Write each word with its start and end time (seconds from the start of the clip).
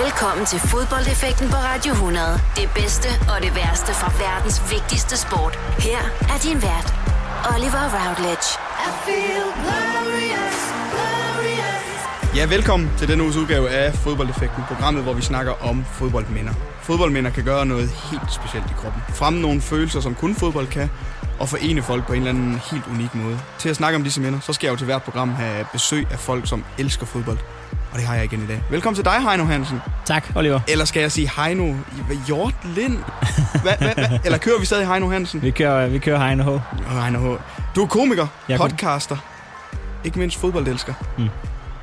Velkommen 0.00 0.46
til 0.46 0.58
fodboldeffekten 0.58 1.48
på 1.48 1.56
Radio 1.56 1.92
100. 1.92 2.40
Det 2.56 2.68
bedste 2.74 3.08
og 3.32 3.36
det 3.44 3.52
værste 3.60 3.92
fra 4.00 4.08
verdens 4.24 4.58
vigtigste 4.74 5.16
sport. 5.24 5.54
Her 5.88 6.00
er 6.32 6.38
din 6.46 6.58
vært, 6.68 6.88
Oliver 7.52 7.84
Routledge. 7.96 8.48
I 8.86 8.90
feel 9.04 9.46
glorious, 9.62 10.60
glorious. 10.92 12.36
Ja, 12.36 12.44
velkommen 12.54 12.90
til 12.98 13.08
denne 13.08 13.22
uges 13.24 13.36
udgave 13.36 13.70
af 13.70 13.94
Fodboldeffekten, 13.94 14.62
programmet, 14.68 15.02
hvor 15.02 15.12
vi 15.12 15.22
snakker 15.22 15.54
om 15.70 15.84
fodboldminder. 15.84 16.54
Fodboldminder 16.82 17.30
kan 17.30 17.44
gøre 17.44 17.66
noget 17.66 17.88
helt 17.90 18.32
specielt 18.38 18.66
i 18.70 18.74
kroppen. 18.80 19.02
Fremme 19.08 19.40
nogle 19.40 19.60
følelser, 19.60 20.00
som 20.00 20.14
kun 20.14 20.34
fodbold 20.34 20.66
kan, 20.66 20.90
og 21.40 21.48
forene 21.48 21.82
folk 21.82 22.06
på 22.06 22.12
en 22.12 22.18
eller 22.18 22.30
anden 22.30 22.60
helt 22.70 22.86
unik 22.86 23.14
måde. 23.14 23.38
Til 23.58 23.68
at 23.68 23.76
snakke 23.76 23.96
om 23.96 24.04
disse 24.04 24.20
minder, 24.20 24.40
så 24.40 24.52
skal 24.52 24.66
jeg 24.66 24.72
jo 24.72 24.76
til 24.76 24.84
hvert 24.84 25.02
program 25.02 25.30
have 25.30 25.66
besøg 25.72 26.06
af 26.10 26.18
folk, 26.18 26.48
som 26.48 26.64
elsker 26.78 27.06
fodbold. 27.06 27.38
Og 27.92 27.98
det 27.98 28.06
har 28.06 28.14
jeg 28.14 28.24
igen 28.24 28.42
i 28.42 28.46
dag. 28.46 28.62
Velkommen 28.70 28.94
til 28.96 29.04
dig, 29.04 29.22
Heino 29.22 29.44
Hansen. 29.44 29.80
Tak, 30.04 30.32
Oliver. 30.36 30.60
Eller 30.68 30.84
skal 30.84 31.00
jeg 31.00 31.12
sige 31.12 31.30
Heino 31.36 31.74
Hjort 32.26 32.54
Lind? 32.64 32.98
Hva, 33.62 33.76
hva, 33.78 33.92
hva? 33.94 34.18
Eller 34.24 34.38
kører 34.38 34.60
vi 34.60 34.66
stadig 34.66 34.86
Heino 34.86 35.10
Hansen? 35.10 35.42
Vi 35.42 35.50
kører, 35.50 35.88
vi 35.88 35.98
kører 35.98 36.26
Heino 36.26 36.58
H. 36.58 36.60
Heino 37.02 37.18
H. 37.18 37.38
Du 37.76 37.82
er 37.82 37.86
komiker, 37.86 38.26
jeg 38.48 38.58
podcaster, 38.58 39.16
ikke 40.04 40.18
mindst 40.18 40.38
fodboldelsker. 40.40 40.94
Mm. 41.18 41.28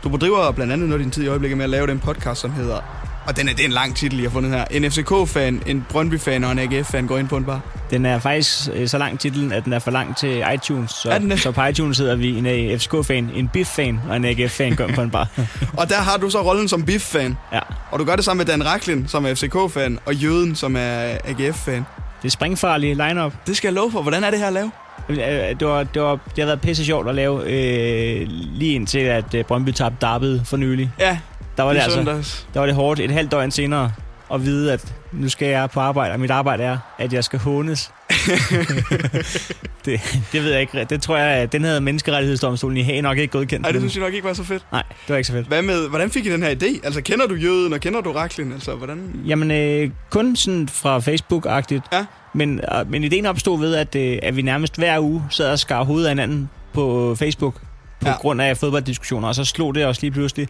Du 0.03 0.09
bedriver 0.09 0.51
blandt 0.51 0.73
andet 0.73 0.89
noget 0.89 1.03
din 1.03 1.11
tid 1.11 1.23
i 1.23 1.27
øjeblikket 1.27 1.57
med 1.57 1.63
at 1.63 1.69
lave 1.69 1.87
den 1.87 1.99
podcast, 1.99 2.41
som 2.41 2.51
hedder 2.51 2.81
og 3.29 3.37
den 3.37 3.49
er, 3.49 3.53
det 3.53 3.61
er 3.61 3.65
en 3.65 3.71
lang 3.71 3.95
titel, 3.95 4.19
jeg 4.19 4.29
har 4.29 4.33
fundet 4.33 4.51
her. 4.51 4.65
En 4.71 4.91
FCK-fan, 4.91 5.63
en 5.65 5.85
Brøndby-fan 5.89 6.43
og 6.43 6.51
en 6.51 6.59
AGF-fan 6.59 7.07
går 7.07 7.17
ind 7.17 7.27
på 7.27 7.37
en 7.37 7.45
bar. 7.45 7.61
Den 7.89 8.05
er 8.05 8.19
faktisk 8.19 8.69
øh, 8.73 8.87
så 8.87 8.97
lang 8.97 9.19
titlen, 9.19 9.51
at 9.51 9.65
den 9.65 9.73
er 9.73 9.79
for 9.79 9.91
lang 9.91 10.17
til 10.17 10.43
iTunes. 10.53 10.91
Så, 10.91 11.09
er 11.09 11.17
den 11.17 11.37
så 11.37 11.51
på 11.51 11.63
iTunes 11.63 11.97
hedder 11.97 12.15
vi 12.15 12.37
en 12.37 12.45
øh, 12.45 12.79
FCK-fan, 12.79 13.29
en 13.35 13.47
Biff-fan 13.47 13.99
og 14.09 14.15
en 14.15 14.25
AGF-fan 14.25 14.75
går 14.75 14.83
ind 14.83 14.95
på 14.95 15.01
en 15.01 15.09
bar. 15.09 15.27
og 15.79 15.89
der 15.89 15.95
har 15.95 16.17
du 16.17 16.29
så 16.29 16.41
rollen 16.41 16.67
som 16.67 16.85
Biff-fan. 16.85 17.37
Ja. 17.53 17.59
Og 17.91 17.99
du 17.99 18.05
gør 18.05 18.15
det 18.15 18.25
sammen 18.25 18.45
med 18.45 18.53
Dan 18.53 18.65
Raklin, 18.65 19.07
som 19.07 19.25
er 19.25 19.33
FCK-fan, 19.33 19.99
og 20.05 20.15
Jøden, 20.15 20.55
som 20.55 20.75
er 20.75 21.17
AGF-fan. 21.25 21.85
Det 22.21 22.27
er 22.27 22.31
springfarlig 22.31 22.95
line-up. 22.95 23.33
Det 23.47 23.57
skal 23.57 23.67
jeg 23.67 23.73
love 23.73 23.91
for. 23.91 24.01
Hvordan 24.01 24.23
er 24.23 24.29
det 24.29 24.39
her 24.39 24.47
at 24.47 24.53
lave? 24.53 24.71
Øh, 25.09 25.17
det, 25.59 25.67
var, 25.67 25.83
det, 25.83 26.01
var, 26.01 26.11
det 26.11 26.37
har 26.37 26.45
været 26.45 26.61
pisse 26.61 26.85
sjovt 26.85 27.09
at 27.09 27.15
lave, 27.15 27.41
øh, 27.43 28.27
lige 28.29 28.73
indtil 28.73 28.99
at 28.99 29.35
Brøndby 29.47 29.71
tabte 29.71 29.97
Darby 30.01 30.39
for 30.45 30.57
nylig. 30.57 30.91
Ja, 30.99 31.17
der 31.59 31.65
var 31.65 31.73
det, 31.73 31.79
altså, 31.79 32.43
der 32.53 32.59
var 32.59 32.65
det 32.65 32.75
hårdt 32.75 32.99
et 32.99 33.11
halvt 33.11 33.31
døgn 33.31 33.51
senere 33.51 33.91
at 34.33 34.45
vide, 34.45 34.73
at 34.73 34.95
nu 35.11 35.29
skal 35.29 35.47
jeg 35.47 35.69
på 35.69 35.79
arbejde, 35.79 36.13
og 36.13 36.19
mit 36.19 36.31
arbejde 36.31 36.63
er, 36.63 36.77
at 36.97 37.13
jeg 37.13 37.23
skal 37.23 37.39
hånes. 37.39 37.91
det, 39.85 40.01
det 40.31 40.43
ved 40.43 40.51
jeg 40.51 40.61
ikke. 40.61 40.87
Det 40.89 41.01
tror 41.01 41.17
jeg, 41.17 41.27
at 41.27 41.51
den 41.51 41.65
her 41.65 41.79
menneskerettighedsdomstolen 41.79 42.77
i 42.77 42.81
Haag 42.81 43.01
nok 43.01 43.17
ikke 43.17 43.31
godkendt. 43.31 43.61
Nej, 43.61 43.71
det 43.71 43.81
synes 43.81 43.95
jeg 43.95 44.03
nok 44.03 44.13
ikke 44.13 44.27
var 44.27 44.33
så 44.33 44.43
fedt. 44.43 44.65
Nej, 44.71 44.83
det 44.89 45.09
var 45.09 45.15
ikke 45.15 45.27
så 45.27 45.33
fedt. 45.33 45.47
Hvad 45.47 45.61
med, 45.61 45.89
hvordan 45.89 46.09
fik 46.09 46.25
I 46.25 46.31
den 46.31 46.43
her 46.43 46.55
idé? 46.55 46.85
Altså, 46.85 47.01
kender 47.01 47.27
du 47.27 47.35
jøden, 47.35 47.73
og 47.73 47.79
kender 47.79 48.01
du 48.01 48.11
Raklin? 48.11 48.51
Altså, 48.51 48.75
hvordan? 48.75 49.21
Jamen, 49.25 49.51
øh, 49.51 49.89
kun 50.09 50.35
sådan 50.35 50.67
fra 50.67 50.99
Facebook-agtigt. 50.99 51.81
Ja. 51.91 52.05
Men, 52.33 52.59
øh, 52.59 52.91
men 52.91 53.03
ideen 53.03 53.25
opstod 53.25 53.59
ved, 53.59 53.75
at, 53.75 53.95
øh, 53.95 54.19
at 54.23 54.35
vi 54.35 54.41
nærmest 54.41 54.77
hver 54.77 54.99
uge 54.99 55.23
sad 55.29 55.51
og 55.51 55.59
skar 55.59 55.83
hovedet 55.83 56.07
af 56.07 56.11
hinanden 56.11 56.49
på 56.73 57.15
Facebook 57.19 57.61
på 58.01 58.09
ja. 58.09 58.15
grund 58.15 58.41
af 58.41 58.57
fodbolddiskussioner, 58.57 59.27
og 59.27 59.35
så 59.35 59.45
slog 59.45 59.75
det 59.75 59.85
os 59.85 60.01
lige 60.01 60.11
pludselig, 60.11 60.47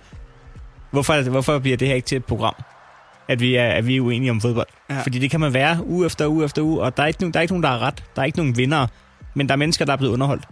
Hvorfor, 0.92 1.30
hvorfor 1.30 1.60
bliver 1.60 1.78
det 1.78 1.88
her 1.88 1.96
ikke 1.96 2.06
til 2.06 2.16
et 2.16 2.26
program? 2.26 2.56
At 3.28 3.40
vi 3.40 3.56
er, 3.56 3.68
at 3.68 3.88
vi 3.88 3.98
er 3.98 4.02
uenige 4.02 4.32
om 4.32 4.42
fodbold. 4.42 4.68
Ja. 4.90 5.02
Fordi 5.02 5.20
det 5.20 5.32
kan 5.32 5.40
man 5.40 5.54
være 5.54 5.86
uge 5.86 6.06
efter 6.06 6.28
uge 6.28 6.46
efter 6.46 6.62
uge, 6.62 6.82
og 6.82 6.98
der 6.98 7.04
er, 7.04 7.08
ikke, 7.08 7.32
der 7.32 7.40
er 7.40 7.42
ikke 7.42 7.54
nogen, 7.54 7.64
der 7.64 7.70
har 7.70 7.80
ret. 7.80 8.04
Der 8.16 8.22
er 8.22 8.26
ikke 8.26 8.38
nogen 8.38 8.58
vinder, 8.58 8.88
men 9.34 9.48
der 9.48 9.54
er 9.54 9.58
mennesker, 9.58 9.86
der 9.86 9.94
er 9.94 9.98
blevet 9.98 10.14
underholdt. 10.14 10.44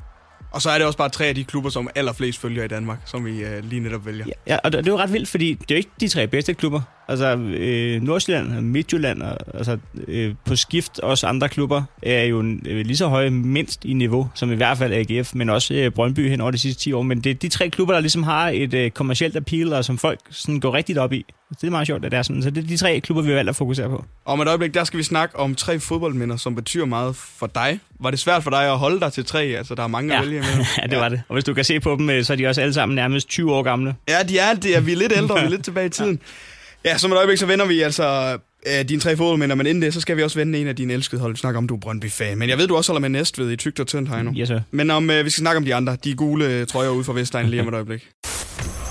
Og 0.52 0.62
så 0.62 0.70
er 0.70 0.78
det 0.78 0.88
også 0.88 0.98
bare 0.98 1.10
tre 1.10 1.26
af 1.26 1.36
de 1.36 1.44
klubber, 1.44 1.70
som 1.70 1.90
allerflest 1.96 2.40
følger 2.40 2.64
i 2.64 2.68
Danmark, 2.68 2.98
som 3.06 3.26
vi 3.26 3.44
uh, 3.44 3.64
lige 3.64 3.80
netop 3.80 4.06
vælger. 4.06 4.26
Ja, 4.28 4.54
ja 4.54 4.58
og 4.64 4.72
det, 4.72 4.86
det 4.86 4.88
er 4.88 4.94
jo 4.94 5.00
ret 5.00 5.14
vildt, 5.14 5.30
fordi 5.30 5.54
det 5.54 5.72
er 5.72 5.76
jo 5.76 5.78
ikke 5.78 5.90
de 6.00 6.08
tre 6.08 6.28
bedste 6.28 6.54
klubber. 6.54 6.82
Altså 7.10 7.38
øh, 7.38 8.02
Nordsjælland, 8.02 8.62
Midtjylland 8.62 9.22
og 9.22 9.38
altså, 9.54 9.78
øh, 10.08 10.36
på 10.46 10.56
skift 10.56 11.00
også 11.00 11.28
andre 11.28 11.50
klubber 11.50 11.84
er 12.04 12.24
jo 12.24 12.44
øh, 12.66 12.86
lige 12.86 12.98
så 12.98 13.08
høje 13.08 13.30
mindst 13.30 13.86
i 13.86 13.94
niveau, 13.94 14.30
som 14.36 14.52
i 14.52 14.56
hvert 14.56 14.78
fald 14.78 14.94
AGF, 14.94 15.36
men 15.36 15.50
også 15.50 15.74
øh, 15.74 15.92
Brøndby 15.92 16.30
hen 16.30 16.42
over 16.42 16.52
de 16.52 16.58
sidste 16.58 16.84
10 16.84 16.94
år. 16.94 17.02
Men 17.02 17.22
det 17.22 17.30
er 17.30 17.34
de 17.34 17.50
tre 17.50 17.70
klubber, 17.70 17.94
der 17.94 18.02
ligesom 18.02 18.24
har 18.24 18.50
et 18.50 18.74
øh, 18.74 18.92
kommercielt 18.92 19.36
appeal, 19.36 19.74
og 19.74 19.86
som 19.86 19.98
folk 19.98 20.20
sådan 20.30 20.60
går 20.60 20.74
rigtigt 20.74 20.98
op 20.98 21.14
i. 21.14 21.26
Det 21.62 21.68
er 21.68 21.72
meget 21.72 21.88
sjovt, 21.88 22.06
at 22.06 22.12
det 22.12 22.18
er 22.18 22.22
sådan. 22.22 22.44
Så 22.44 22.50
det 22.50 22.64
er 22.64 22.68
de 22.68 22.78
tre 22.78 23.00
klubber, 23.00 23.24
vi 23.24 23.30
har 23.30 23.36
valgt 23.36 23.50
at 23.50 23.56
fokusere 23.56 23.90
på. 23.90 24.06
Og 24.26 24.34
om 24.34 24.42
et 24.42 24.48
øjeblik, 24.48 24.74
der 24.74 24.84
skal 24.84 24.98
vi 24.98 25.04
snakke 25.04 25.40
om 25.40 25.56
tre 25.56 25.80
fodboldminder, 25.80 26.38
som 26.38 26.56
betyder 26.56 26.86
meget 26.86 27.16
for 27.16 27.48
dig. 27.48 27.80
Var 28.00 28.10
det 28.10 28.20
svært 28.20 28.44
for 28.44 28.50
dig 28.50 28.72
at 28.72 28.78
holde 28.78 29.00
dig 29.00 29.14
til 29.14 29.26
tre? 29.26 29.44
Altså, 29.44 29.76
der 29.76 29.84
er 29.84 29.88
mange 29.88 30.14
ja. 30.14 30.22
at 30.22 30.26
vælge 30.26 30.40
med. 30.40 30.66
ja, 30.82 30.88
det 30.88 30.98
var 30.98 31.10
det. 31.10 31.22
Og 31.30 31.34
hvis 31.34 31.44
du 31.44 31.54
kan 31.54 31.64
se 31.64 31.80
på 31.80 31.96
dem, 32.00 32.10
øh, 32.10 32.24
så 32.24 32.34
er 32.34 32.38
de 32.38 32.48
også 32.48 32.62
alle 32.62 32.74
sammen 32.74 32.96
nærmest 32.96 33.28
20 33.28 33.54
år 33.54 33.64
gamle. 33.64 33.96
Ja, 34.10 34.24
de 34.24 34.38
er, 34.38 34.54
de 34.54 34.74
er 34.74 34.80
vi 34.80 34.92
er 34.92 34.98
lidt 34.98 35.14
ældre, 35.16 35.40
vi 35.40 35.46
er 35.46 35.50
lidt 35.50 35.64
tilbage 35.64 35.86
i 35.86 35.90
tiden. 35.90 36.20
Ja, 36.22 36.57
som 36.98 37.12
et 37.12 37.18
øjeblik, 37.18 37.38
så 37.38 37.46
vender 37.46 37.66
vi 37.66 37.82
altså 37.82 38.38
øh, 38.68 38.90
dine 38.90 39.02
tre 39.02 39.18
fodboldminder, 39.18 39.56
men 39.56 39.68
inden 39.68 39.82
det, 39.82 39.94
så 39.94 40.02
skal 40.02 40.18
vi 40.18 40.24
også 40.24 40.40
vende 40.40 40.60
en 40.60 40.68
af 40.68 40.76
dine 40.76 40.94
elskede 40.94 41.22
hold. 41.22 41.34
Vi 41.34 41.38
snakker 41.38 41.58
om, 41.58 41.68
du 41.68 41.76
er 41.76 41.80
Brøndby-fan. 41.80 42.38
Men 42.38 42.50
jeg 42.50 42.58
ved, 42.58 42.68
du 42.68 42.76
også 42.76 42.92
holder 42.92 43.02
med 43.02 43.10
Næstved 43.10 43.52
i 43.52 43.56
tygt 43.56 43.80
og 43.80 43.88
tyndt, 43.88 44.10
Heino. 44.10 44.32
Yes, 44.38 44.48
sir. 44.48 44.60
Men 44.72 44.92
om 44.92 45.10
øh, 45.10 45.26
vi 45.26 45.30
skal 45.30 45.42
snakke 45.42 45.58
om 45.58 45.66
de 45.66 45.76
andre, 45.76 45.98
de 46.04 46.16
gule 46.16 46.66
trøjer 46.66 46.90
ude 46.90 47.04
fra 47.04 47.14
Vestegn 47.14 47.50
lige 47.50 47.62
om 47.62 47.68
et 47.68 47.74
øjeblik. 47.82 48.08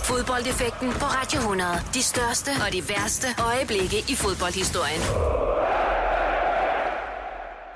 Fodboldeffekten 0.04 0.92
på 0.92 1.04
Radio 1.04 1.38
100. 1.38 1.70
De 1.94 2.02
største 2.02 2.50
og 2.66 2.72
de 2.72 2.82
værste 2.88 3.26
øjeblikke 3.38 3.96
i 4.08 4.14
fodboldhistorien. 4.14 5.00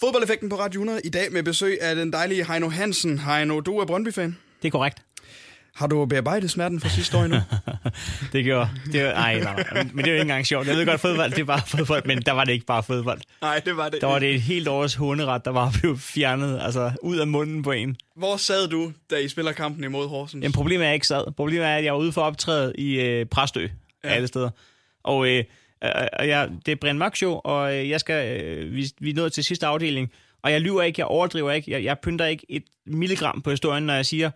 Fodboldeffekten 0.01 0.49
på 0.49 0.57
Radio 0.57 0.81
100 0.81 1.01
i 1.05 1.09
dag 1.09 1.33
med 1.33 1.43
besøg 1.43 1.79
af 1.83 1.97
den 1.97 2.13
dejlige 2.13 2.47
Heino 2.47 2.69
Hansen. 2.69 3.19
Heino, 3.19 3.61
du 3.61 3.79
er 3.79 3.85
Brøndby-fan. 3.85 4.37
Det 4.63 4.69
er 4.69 4.73
korrekt. 4.73 4.99
Har 5.75 5.87
du 5.87 6.07
bearbejdet 6.07 6.51
smerten 6.51 6.81
fra 6.81 6.89
sidste 6.89 7.17
år 7.17 7.23
endnu? 7.23 7.39
det 8.33 8.45
gjorde 8.45 8.71
det 8.93 9.05
var, 9.05 9.11
ej, 9.11 9.41
nej, 9.41 9.65
men 9.93 9.99
det 9.99 10.07
er 10.07 10.09
jo 10.09 10.15
ikke 10.15 10.21
engang 10.21 10.47
sjovt. 10.47 10.67
Jeg 10.67 10.77
ved 10.77 10.87
godt, 10.87 11.01
fodbold, 11.01 11.31
det 11.31 11.39
er 11.39 11.45
bare 11.45 11.63
fodbold, 11.67 12.05
men 12.07 12.23
der 12.23 12.33
var 12.33 12.45
det 12.45 12.53
ikke 12.53 12.67
bare 12.67 12.83
fodbold. 12.83 13.21
Nej, 13.43 13.61
det 13.65 13.77
var 13.77 13.89
det 13.89 14.01
Der 14.01 14.07
var 14.07 14.19
det 14.19 14.35
et 14.35 14.41
helt 14.41 14.69
års 14.69 14.95
hunderet, 14.95 15.45
der 15.45 15.51
var 15.51 15.77
blevet 15.81 16.01
fjernet 16.01 16.61
altså, 16.63 16.93
ud 17.03 17.19
af 17.19 17.27
munden 17.27 17.63
på 17.63 17.73
en. 17.73 17.97
Hvor 18.17 18.37
sad 18.37 18.69
du, 18.69 18.93
da 19.11 19.17
I 19.17 19.29
spiller 19.29 19.53
kampen 19.53 19.85
imod 19.85 20.09
Horsens? 20.09 20.43
Jamen, 20.43 20.53
problemet 20.53 20.85
er, 20.85 20.87
at 20.87 20.89
jeg 20.89 20.95
ikke 20.95 21.07
sad. 21.07 21.33
Problemet 21.33 21.67
er, 21.67 21.77
at 21.77 21.85
jeg 21.85 21.93
var 21.93 21.99
ude 21.99 22.13
for 22.13 22.21
at 22.21 22.27
optræde 22.27 22.73
i 22.79 23.01
øh, 23.01 23.27
Præstø, 23.27 23.67
ja. 24.05 24.09
alle 24.09 24.29
steder. 24.29 24.51
Og 25.03 25.29
øh, 25.29 25.45
øh, 25.85 26.29
jeg, 26.29 26.49
det 26.67 26.73
er 26.73 26.77
Brian 26.77 26.99
Mørk 26.99 27.17
Show, 27.17 27.33
og 27.33 27.77
øh, 27.77 27.89
jeg 27.89 28.01
skal, 28.01 28.41
øh, 28.43 28.75
vi, 28.75 28.91
vi 29.01 29.11
er 29.11 29.15
nået 29.15 29.33
til 29.33 29.45
sidste 29.45 29.67
afdeling. 29.67 30.13
Og 30.43 30.53
jeg 30.53 30.61
lyver 30.61 30.83
ikke, 30.83 31.01
jeg 31.01 31.07
overdriver 31.07 31.51
ikke, 31.53 31.71
jeg, 31.71 31.85
jeg 31.85 31.99
pynter 31.99 32.27
ikke 32.27 32.47
et 32.49 32.65
milligram 32.87 33.43
på 33.43 33.51
historien, 33.51 33.83
når 33.83 33.95
jeg 33.95 34.07
siger, 34.07 34.31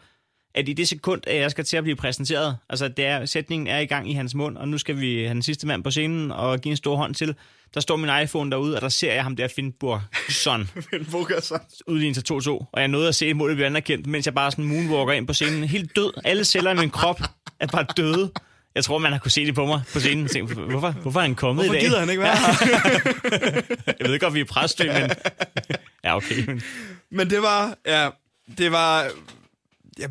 at 0.55 0.69
i 0.69 0.73
det 0.73 0.89
sekund, 0.89 1.21
at 1.27 1.37
jeg 1.37 1.51
skal 1.51 1.65
til 1.65 1.77
at 1.77 1.83
blive 1.83 1.97
præsenteret, 1.97 2.57
altså 2.69 2.89
det 2.89 3.07
er, 3.07 3.27
sætningen 3.27 3.67
er 3.67 3.79
i 3.79 3.87
gang 3.87 4.11
i 4.11 4.13
hans 4.13 4.35
mund, 4.35 4.57
og 4.57 4.69
nu 4.69 4.79
skal 4.79 5.01
vi 5.01 5.17
have 5.17 5.35
den 5.35 5.43
sidste 5.43 5.67
mand 5.67 5.85
på 5.85 5.91
scenen 5.91 6.31
og 6.31 6.61
give 6.61 6.71
en 6.71 6.77
stor 6.77 6.97
hånd 6.97 7.15
til. 7.15 7.35
Der 7.75 7.81
står 7.81 7.97
min 7.97 8.11
iPhone 8.23 8.51
derude, 8.51 8.77
og 8.77 8.83
der 8.83 8.89
ser 8.89 9.13
jeg 9.13 9.23
ham 9.23 9.37
der 9.37 9.49
Finn 9.49 9.73
Burgson. 9.73 10.67
Finn 10.91 11.07
Burgson. 11.11 11.61
Udlignet 11.87 12.25
til 12.25 12.35
2-2. 12.35 12.51
Og 12.51 12.81
jeg 12.81 12.89
nåede 12.89 13.09
at 13.09 13.15
se 13.15 13.35
målet 13.35 13.57
blive 13.57 13.67
anerkendt, 13.67 14.07
mens 14.07 14.27
jeg 14.27 14.35
bare 14.35 14.51
sådan 14.51 14.65
moonwalker 14.65 15.13
ind 15.13 15.27
på 15.27 15.33
scenen. 15.33 15.65
Helt 15.65 15.97
død. 15.97 16.13
Alle 16.25 16.45
celler 16.45 16.71
i 16.71 16.75
min 16.75 16.91
krop 16.91 17.21
er 17.61 17.67
bare 17.67 17.87
døde. 17.97 18.31
Jeg 18.75 18.85
tror, 18.85 18.99
man 18.99 19.13
har 19.13 19.19
kunne 19.19 19.31
se 19.31 19.47
det 19.47 19.55
på 19.55 19.67
mig 19.67 19.81
på 19.93 20.01
scenen. 20.01 20.29
Tænkte, 20.29 20.55
hvorfor, 20.55 20.91
hvorfor 20.91 21.21
er 21.21 21.25
han 21.25 21.35
kommet 21.35 21.65
hvorfor 21.65 21.79
i 21.79 21.83
dag? 21.83 21.89
Hvorfor 21.89 21.91
gider 21.91 22.01
han 22.01 22.11
ikke 22.11 22.23
være 22.23 22.37
her? 23.87 23.95
jeg 24.01 24.09
ved 24.11 24.19
godt, 24.19 24.35
vi 24.35 24.41
er 24.41 24.45
præstø, 24.45 24.85
men... 24.85 25.11
Ja, 26.05 26.17
okay. 26.17 26.47
Men... 26.47 26.63
men 27.11 27.31
det 27.31 27.43
var... 27.43 27.77
Ja, 27.87 28.09
det 28.59 28.73
var... 28.73 29.11
Ja, 29.99 30.06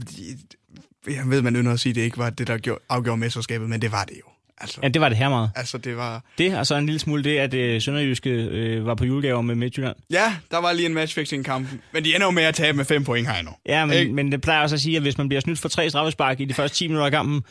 jeg 1.08 1.30
ved, 1.30 1.42
man 1.42 1.56
ynder 1.56 1.74
at 1.74 1.80
sige, 1.80 1.92
at 1.92 1.96
det 1.96 2.02
ikke 2.02 2.18
var 2.18 2.30
det, 2.30 2.48
der 2.48 2.76
afgjorde 2.90 3.18
mesterskabet, 3.18 3.70
men 3.70 3.82
det 3.82 3.92
var 3.92 4.04
det 4.04 4.16
jo. 4.18 4.34
Altså, 4.58 4.80
ja, 4.84 4.88
det 4.88 5.02
var 5.02 5.10
det 5.10 5.18
her 5.18 5.30
meget. 5.30 5.52
Altså, 5.56 5.78
det 5.78 5.98
var... 5.98 6.24
Det, 6.38 6.58
og 6.58 6.68
så 6.68 6.76
en 6.76 6.86
lille 6.86 7.00
smule 7.00 7.24
det, 7.24 7.38
at 7.38 7.54
øh, 7.54 7.82
Sønderjyske 7.82 8.30
øh, 8.30 8.86
var 8.86 8.96
på 8.96 9.06
julegaver 9.06 9.42
med 9.42 9.56
Midtjylland. 9.56 9.96
Ja, 10.10 10.36
der 10.52 10.58
var 10.58 10.74
lige 10.74 10.86
en 10.86 10.94
matchfixing-kamp, 10.94 11.68
men 11.92 12.04
de 12.04 12.16
ender 12.16 12.28
jo 12.28 12.32
med 12.32 12.44
at 12.44 12.56
tabe 12.56 12.78
med 12.78 12.86
fem 12.86 13.04
point 13.04 13.28
her 13.28 13.42
nu. 13.42 13.52
Ja, 13.66 13.86
men, 13.86 14.16
men 14.16 14.32
det 14.32 14.42
plejer 14.42 14.62
også 14.62 14.76
at 14.76 14.82
sige, 14.82 14.96
at 14.96 15.02
hvis 15.02 15.18
man 15.18 15.28
bliver 15.28 15.42
snydt 15.42 15.60
for 15.60 15.70
tre 15.70 15.90
straffespark 15.90 16.40
i 16.40 16.46
de 16.46 16.54
første 16.54 16.78
10 16.78 16.88
minutter 16.88 17.06
af 17.06 17.12
kampen, 17.12 17.44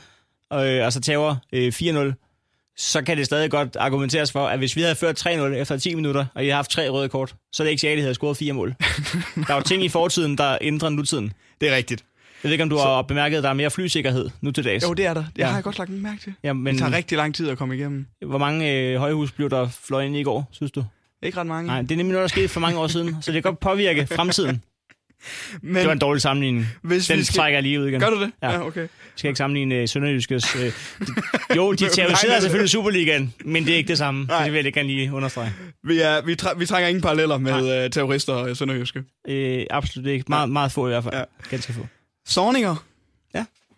øh, 0.52 0.84
og 0.84 0.92
så 0.92 1.00
tager 1.00 1.36
øh, 1.52 1.72
4-0, 1.76 2.74
så 2.76 3.02
kan 3.02 3.16
det 3.16 3.26
stadig 3.26 3.50
godt 3.50 3.76
argumenteres 3.76 4.32
for, 4.32 4.46
at 4.46 4.58
hvis 4.58 4.76
vi 4.76 4.80
havde 4.80 4.94
ført 4.94 5.26
3-0 5.26 5.28
efter 5.30 5.76
10 5.76 5.94
minutter, 5.94 6.26
og 6.34 6.42
I 6.42 6.46
havde 6.46 6.56
haft 6.56 6.70
tre 6.70 6.88
røde 6.88 7.08
kort, 7.08 7.34
så 7.52 7.62
er 7.62 7.64
det 7.64 7.70
ikke 7.70 7.80
sikkert, 7.80 7.96
at 7.96 7.98
I 7.98 8.02
havde 8.02 8.14
scoret 8.14 8.36
fire 8.36 8.52
mål. 8.52 8.74
der 9.48 9.54
var 9.54 9.60
ting 9.60 9.84
i 9.84 9.88
fortiden, 9.88 10.38
der 10.38 10.58
ændrer 10.60 10.88
nutiden. 10.88 11.32
Det 11.60 11.68
er 11.68 11.76
rigtigt. 11.76 12.04
Jeg 12.42 12.48
ved 12.48 12.52
ikke, 12.52 12.62
om 12.62 12.70
du 12.70 12.76
så... 12.76 12.82
har 12.82 13.02
bemærket, 13.02 13.36
at 13.36 13.42
der 13.42 13.48
er 13.48 13.54
mere 13.54 13.70
flysikkerhed 13.70 14.30
nu 14.40 14.50
til 14.50 14.64
dags. 14.64 14.84
Jo, 14.84 14.92
det 14.92 15.06
er 15.06 15.14
der. 15.14 15.24
Det 15.36 15.38
ja. 15.38 15.46
har 15.46 15.54
jeg 15.54 15.64
godt 15.64 15.78
lagt 15.78 15.90
mærke 15.90 16.20
til. 16.20 16.34
Ja, 16.42 16.52
men... 16.52 16.66
Det 16.66 16.78
tager 16.78 16.96
rigtig 16.96 17.18
lang 17.18 17.34
tid 17.34 17.48
at 17.48 17.58
komme 17.58 17.76
igennem. 17.76 18.06
Hvor 18.26 18.38
mange 18.38 18.72
øh, 18.72 18.96
højhus 18.96 19.32
blev 19.32 19.50
der 19.50 19.68
fløjet 19.68 20.06
ind 20.06 20.16
i 20.16 20.22
går, 20.22 20.48
synes 20.52 20.72
du? 20.72 20.84
Ikke 21.22 21.38
ret 21.38 21.46
mange. 21.46 21.66
Nej, 21.66 21.82
det 21.82 21.92
er 21.92 21.96
nemlig 21.96 22.12
noget, 22.12 22.22
der 22.22 22.28
skete 22.28 22.48
for 22.48 22.60
mange 22.60 22.78
år 22.78 22.86
siden, 22.86 23.16
så 23.20 23.32
det 23.32 23.42
kan 23.42 23.50
godt 23.52 23.60
påvirke 23.60 24.06
fremtiden. 24.16 24.62
Men, 25.62 25.76
det 25.76 25.86
var 25.86 25.92
en 25.92 25.98
dårlig 25.98 26.22
sammenligning. 26.22 26.66
Hvis 26.82 27.06
Den 27.06 27.24
skal... 27.24 27.36
trækker 27.36 27.56
jeg 27.56 27.62
lige 27.62 27.80
ud 27.80 27.86
igen. 27.86 28.00
Gør 28.00 28.10
du 28.10 28.20
det? 28.20 28.32
Ja, 28.42 28.50
ja 28.50 28.66
okay. 28.66 28.82
Vi 28.82 28.88
skal 29.16 29.28
ikke 29.28 29.38
sammenligne 29.38 29.82
uh, 29.82 29.88
Sønderjyskes... 29.88 30.56
Uh, 30.56 30.60
de, 30.60 30.72
jo, 31.56 31.72
de 31.72 31.88
terroriserer 31.88 32.40
selvfølgelig 32.40 32.70
Superligaen, 32.70 33.34
men 33.44 33.64
det 33.64 33.72
er 33.72 33.76
ikke 33.76 33.88
det 33.88 33.98
samme. 33.98 34.24
Nej. 34.24 34.44
Det 34.44 34.52
vil 34.52 34.58
jeg 34.58 34.66
ikke 34.66 34.78
gerne 34.80 34.88
lige 34.88 35.12
understrege. 35.12 35.52
Vi, 35.84 36.00
er, 36.00 36.22
vi, 36.22 36.34
træ, 36.34 36.50
vi 36.56 36.66
trænger 36.66 36.88
ingen 36.88 37.02
paralleller 37.02 37.38
med 37.38 37.84
uh, 37.84 37.90
terrorister 37.90 38.32
og 38.32 38.56
Sønderjyske. 38.56 39.04
Uh, 39.28 39.34
absolut 39.70 40.06
ikke. 40.06 40.24
Meget, 40.28 40.50
meget 40.50 40.72
få 40.72 40.86
i 40.86 40.90
hvert 40.90 41.04
fald. 41.04 41.14
Ja. 41.14 41.24
Ganske 41.50 41.72
få. 41.72 41.86
Sorninger 42.26 42.76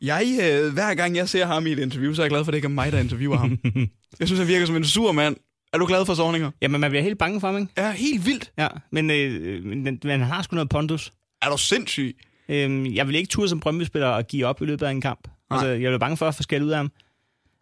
Jeg, 0.05 0.39
øh, 0.43 0.73
hver 0.73 0.95
gang 0.95 1.17
jeg 1.17 1.29
ser 1.29 1.47
ham 1.47 1.67
i 1.67 1.73
et 1.73 1.79
interview, 1.79 2.15
så 2.15 2.23
er 2.23 2.25
jeg 2.25 2.31
glad 2.31 2.45
for, 2.45 2.51
at 2.51 2.53
det 2.53 2.59
ikke 2.59 2.67
er 2.67 2.71
mig, 2.71 2.93
der 2.93 2.99
interviewer 2.99 3.37
ham. 3.37 3.59
jeg 4.21 4.29
synes, 4.29 4.39
han 4.39 4.49
virker 4.49 4.67
som 4.67 4.77
en 4.77 4.85
sur 4.85 5.13
mand. 5.13 5.37
Er 5.73 5.79
du 5.79 5.87
glad 5.87 6.07
for 6.07 6.15
Sorninger? 6.15 6.51
Jamen, 6.63 6.81
man 6.81 6.91
bliver 6.91 7.03
helt 7.03 7.19
bange 7.19 7.41
for 7.41 7.47
ham, 7.47 7.57
ikke? 7.57 7.73
Ja, 7.77 7.93
helt 7.93 8.27
vildt. 8.27 8.53
Ja, 8.59 8.69
men, 8.91 9.11
øh, 9.11 9.65
men, 9.65 9.85
men 9.85 10.01
han 10.11 10.21
har 10.21 10.43
sgu 10.43 10.55
noget 10.55 10.69
pondus. 10.69 11.13
Er 11.43 11.51
du 11.51 11.57
sindssyg? 11.57 12.17
Øhm, 12.49 12.87
jeg 12.87 13.09
vil 13.09 13.15
ikke 13.15 13.29
turde 13.29 13.49
som 13.49 13.61
Brøndby-spiller 13.61 14.09
at 14.09 14.29
give 14.29 14.47
op 14.47 14.63
i 14.63 14.65
løbet 14.65 14.87
af 14.87 14.91
en 14.91 15.01
kamp. 15.01 15.29
Nej. 15.29 15.57
Altså, 15.57 15.69
jeg 15.69 15.93
er 15.93 15.99
bange 15.99 16.17
for 16.17 16.29
at 16.29 16.35
få 16.35 16.43
skæld 16.43 16.63
ud 16.63 16.71
af 16.71 16.77
ham. 16.77 16.91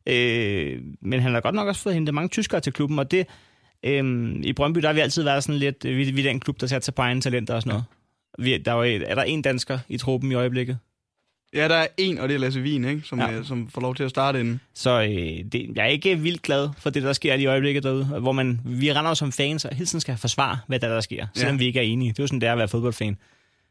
Øh, 0.07 0.81
men 1.03 1.21
han 1.21 1.33
har 1.33 1.41
godt 1.41 1.55
nok 1.55 1.69
også 1.69 1.81
fået 1.81 1.95
hentet 1.95 2.15
mange 2.15 2.29
tyskere 2.29 2.61
til 2.61 2.73
klubben, 2.73 2.99
og 2.99 3.11
det, 3.11 3.27
øh, 3.85 4.33
i 4.43 4.53
Brøndby, 4.53 4.81
der 4.81 4.89
har 4.89 4.95
vi 4.95 5.01
altid 5.01 5.23
været 5.23 5.45
sådan 5.45 5.59
lidt, 5.59 5.85
vi, 5.85 6.11
vi 6.11 6.21
er 6.21 6.31
den 6.31 6.41
klub, 6.41 6.61
der 6.61 6.67
satser 6.67 6.93
på 6.93 7.03
egne 7.03 7.21
talenter 7.21 7.55
og 7.55 7.63
sådan 7.63 7.71
noget. 7.71 7.85
Vi, 8.39 8.59
der 8.59 8.73
er, 8.73 9.05
er 9.07 9.15
der 9.15 9.23
en 9.23 9.43
dansker 9.43 9.79
i 9.89 9.97
truppen 9.97 10.33
i 10.33 10.35
øjeblikket? 10.35 10.79
Ja, 11.55 11.69
der 11.69 11.75
er 11.75 11.87
en, 11.97 12.19
og 12.19 12.29
det 12.29 12.35
er 12.35 12.39
Lasse 12.39 12.61
Wien, 12.61 12.85
ikke? 12.85 13.03
Som, 13.05 13.21
ja. 13.21 13.33
øh, 13.33 13.45
som 13.45 13.69
får 13.69 13.81
lov 13.81 13.95
til 13.95 14.05
at 14.05 14.11
starte 14.11 14.41
inden. 14.41 14.61
Så 14.75 15.03
øh, 15.03 15.45
det, 15.53 15.73
jeg 15.77 15.85
er 15.85 15.89
ikke 15.89 16.19
vildt 16.19 16.43
glad 16.43 16.69
for 16.79 16.91
det, 16.91 17.03
der 17.03 17.13
sker 17.13 17.35
i 17.35 17.47
øjeblikket 17.47 17.83
derude, 17.83 18.05
hvor 18.05 18.33
man, 18.33 18.61
vi 18.65 18.93
render 18.93 19.15
som 19.15 19.33
fans 19.33 19.65
og 19.65 19.75
hele 19.75 19.87
tiden 19.87 20.01
skal 20.01 20.17
forsvare, 20.17 20.59
hvad 20.67 20.81
der, 20.81 20.89
der 20.89 21.01
sker, 21.01 21.27
selvom 21.35 21.55
ja. 21.55 21.59
vi 21.59 21.65
ikke 21.65 21.79
er 21.79 21.85
enige. 21.85 22.09
Det 22.09 22.19
er 22.19 22.23
jo 22.23 22.27
sådan, 22.27 22.41
det 22.41 22.47
er 22.47 22.53
at 22.53 22.59
være 22.59 22.69
fodboldfan. 22.69 23.17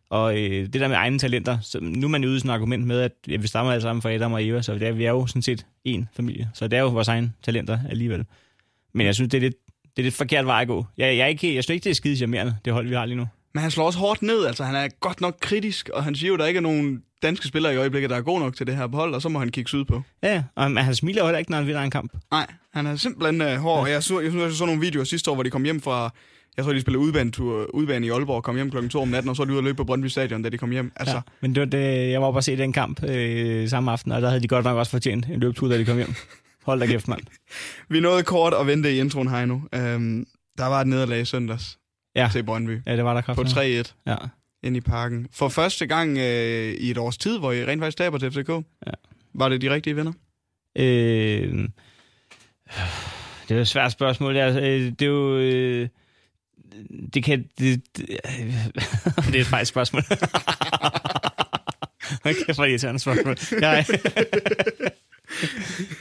Og 0.10 0.38
øh, 0.38 0.66
det 0.66 0.74
der 0.74 0.88
med 0.88 0.96
egne 0.96 1.20
talenter, 1.20 1.58
så 1.62 1.80
nu 1.82 2.08
er 2.08 2.12
man 2.12 2.26
ude 2.26 2.40
sådan 2.40 2.52
et 2.52 2.54
argument 2.54 2.88
med, 2.88 3.02
at 3.02 3.12
ja, 3.28 3.38
vi 3.38 3.48
stammer 3.48 3.72
alle 3.72 3.82
sammen 3.82 4.02
fra 4.02 4.14
Adam 4.14 4.34
og 4.34 4.48
Eva, 4.48 4.62
så 4.62 4.74
det 4.74 4.84
er, 4.88 4.92
vi 4.92 5.06
er 5.06 5.12
jo 5.12 5.28
sådan 5.28 5.42
set 5.42 5.66
en 5.84 6.10
familie. 6.14 6.50
Så 6.54 6.68
det 6.68 6.78
er 6.78 6.82
jo 6.82 6.88
vores 6.88 7.08
egne 7.08 7.34
talenter 7.44 7.80
alligevel. 7.90 8.26
Men 8.94 9.06
jeg 9.06 9.16
synes, 9.16 9.30
det 9.30 9.38
er 9.38 9.42
lidt, 9.42 9.56
det 9.84 10.02
er 10.02 10.04
lidt 10.04 10.16
forkert 10.16 10.46
vej 10.46 10.62
at 10.62 10.68
gå. 10.68 10.86
Jeg, 10.98 11.18
jeg, 11.18 11.24
er 11.24 11.28
ikke, 11.28 11.56
jeg 11.56 11.64
synes 11.64 11.74
ikke, 11.74 11.84
det 11.84 11.90
er 11.90 11.96
skide 11.96 12.16
charmerende, 12.18 12.56
det 12.66 12.74
hold, 12.74 12.88
vi 12.88 12.96
har 12.96 13.06
lige 13.06 13.18
nu. 13.18 13.28
Men 13.54 13.62
han 13.62 13.72
slår 13.72 13.86
også 13.86 14.00
hårdt 14.00 14.22
ned, 14.22 14.46
altså 14.46 14.64
han 14.64 14.76
er 14.76 14.88
godt 15.00 15.22
nok 15.22 15.38
kritisk, 15.42 15.90
og 15.90 16.04
han 16.04 16.16
siger 16.16 16.28
jo, 16.28 16.34
at 16.34 16.40
der 16.40 16.46
ikke 16.46 16.58
er 16.58 16.62
nogen 16.62 17.02
danske 17.22 17.48
spillere 17.48 17.74
i 17.74 17.78
øjeblikket, 17.78 18.10
der 18.10 18.16
er 18.16 18.22
gode 18.22 18.40
nok 18.40 18.56
til 18.56 18.68
det 18.68 18.76
her 18.76 18.88
hold, 18.88 19.16
og 19.16 19.22
så 19.22 19.30
må 19.30 19.40
han 19.40 19.50
kigge 19.50 19.70
syd 19.70 19.86
på. 19.86 20.02
Ja, 20.24 20.44
og 20.56 20.84
han 20.84 20.96
smiler 20.96 21.22
jo 21.22 21.28
heller 21.28 21.40
ikke, 21.40 21.52
når 21.52 21.58
han 21.58 21.68
vinder 21.68 21.82
en 21.82 21.92
kamp. 21.92 22.14
Nej, 22.32 22.48
han 22.74 22.88
er 22.88 22.96
simpelthen 22.96 23.42
uh, 23.42 23.48
hård. 23.48 23.88
Ja. 23.88 23.94
Jeg, 23.94 24.04
så, 24.04 24.20
jeg, 24.20 24.32
så, 24.32 24.38
jeg 24.38 24.52
så 24.52 24.66
nogle 24.66 24.82
videoer 24.82 25.06
sidste 25.06 25.32
år, 25.32 25.36
hvor 25.36 25.44
de 25.44 25.50
kom 25.50 25.64
hjem 25.64 25.82
fra 25.82 26.12
jeg 26.58 26.66
tror, 26.66 26.74
de 26.74 26.82
spillede 26.82 27.04
udbanetur, 27.04 27.76
udbane 27.76 28.06
i 28.06 28.10
Aalborg 28.10 28.36
og 28.36 28.44
kom 28.44 28.56
hjem 28.56 28.72
klokken 28.72 28.90
2 28.90 29.02
om 29.02 29.08
natten, 29.08 29.30
og 29.30 29.36
så 29.36 29.42
var 29.42 29.46
de 29.46 29.52
ude 29.52 29.60
og 29.60 29.64
løbe 29.64 29.76
på 29.76 29.84
Brøndby 29.84 30.06
Stadion, 30.06 30.42
da 30.42 30.50
de 30.50 30.58
kom 30.58 30.72
hjem. 30.72 30.92
Altså. 30.96 31.16
Ja, 31.16 31.22
men 31.42 31.56
det 31.56 31.62
var 31.62 31.68
det, 31.68 32.12
jeg 32.12 32.22
var 32.22 32.28
oppe 32.28 32.38
og 32.38 32.44
se 32.44 32.58
den 32.58 32.74
kamp 32.74 33.04
øh, 33.04 33.70
samme 33.70 33.92
aften, 33.92 34.12
og 34.12 34.22
der 34.22 34.28
havde 34.28 34.42
de 34.42 34.48
godt 34.48 34.66
nok 34.66 34.78
også 34.78 34.92
fortjent 34.92 35.26
en 35.26 35.40
løbetur, 35.40 35.68
da 35.68 35.78
de 35.78 35.86
kom 35.86 35.98
hjem. 35.98 36.14
Hold 36.66 36.80
da 36.80 36.86
kæft, 36.86 37.08
mand. 37.08 37.22
Vi 37.90 38.00
nåede 38.00 38.24
kort 38.24 38.54
at 38.54 38.68
vente 38.68 38.94
i 38.94 39.00
introen, 39.00 39.28
Heino. 39.28 39.60
Øhm, 39.74 40.26
der 40.58 40.66
var 40.66 40.82
et 40.82 40.88
nederlag 40.88 41.22
i 41.22 41.26
søndags 41.26 41.78
ja. 42.16 42.30
til 42.32 42.44
Brøndby. 42.44 42.82
Ja, 42.86 42.96
det 42.96 43.04
var 43.04 43.14
der 43.14 43.22
kraftigt. 43.22 43.54
På 43.54 43.60
3-1. 43.60 43.94
Ja. 44.12 44.16
Ind 44.64 44.78
i 44.78 44.82
parken. 44.82 45.28
For 45.32 45.50
første 45.50 45.88
gang 45.88 46.18
øh, 46.18 46.74
i 46.74 46.92
et 46.92 46.98
års 46.98 47.18
tid, 47.18 47.40
hvor 47.40 47.52
I 47.52 47.66
rent 47.66 47.82
faktisk 47.82 47.98
taber 47.98 48.18
til 48.18 48.32
FCK. 48.32 48.50
Ja. 48.88 48.92
Var 49.34 49.50
det 49.50 49.62
de 49.62 49.74
rigtige 49.74 49.96
vinder? 49.96 50.14
Øh, 50.76 50.84
det 53.44 53.52
er 53.52 53.56
jo 53.56 53.62
et 53.62 53.68
svært 53.68 53.92
spørgsmål. 53.92 54.36
Det 54.36 54.42
er, 54.42 54.58
øh, 54.58 54.82
det 54.82 55.02
er 55.02 55.06
jo... 55.06 55.38
Øh, 55.38 55.88
det 57.14 57.24
kan... 57.24 57.46
Det, 57.60 57.84
det, 57.98 58.08
det 59.18 59.36
er 59.36 59.40
et 59.40 59.46
fejl 59.46 59.66
spørgsmål. 59.66 60.04
Okay, 62.26 62.56
for 62.56 62.66
irriterende 62.66 63.00
spørgsmål. 63.00 63.38
Ja. 63.62 63.86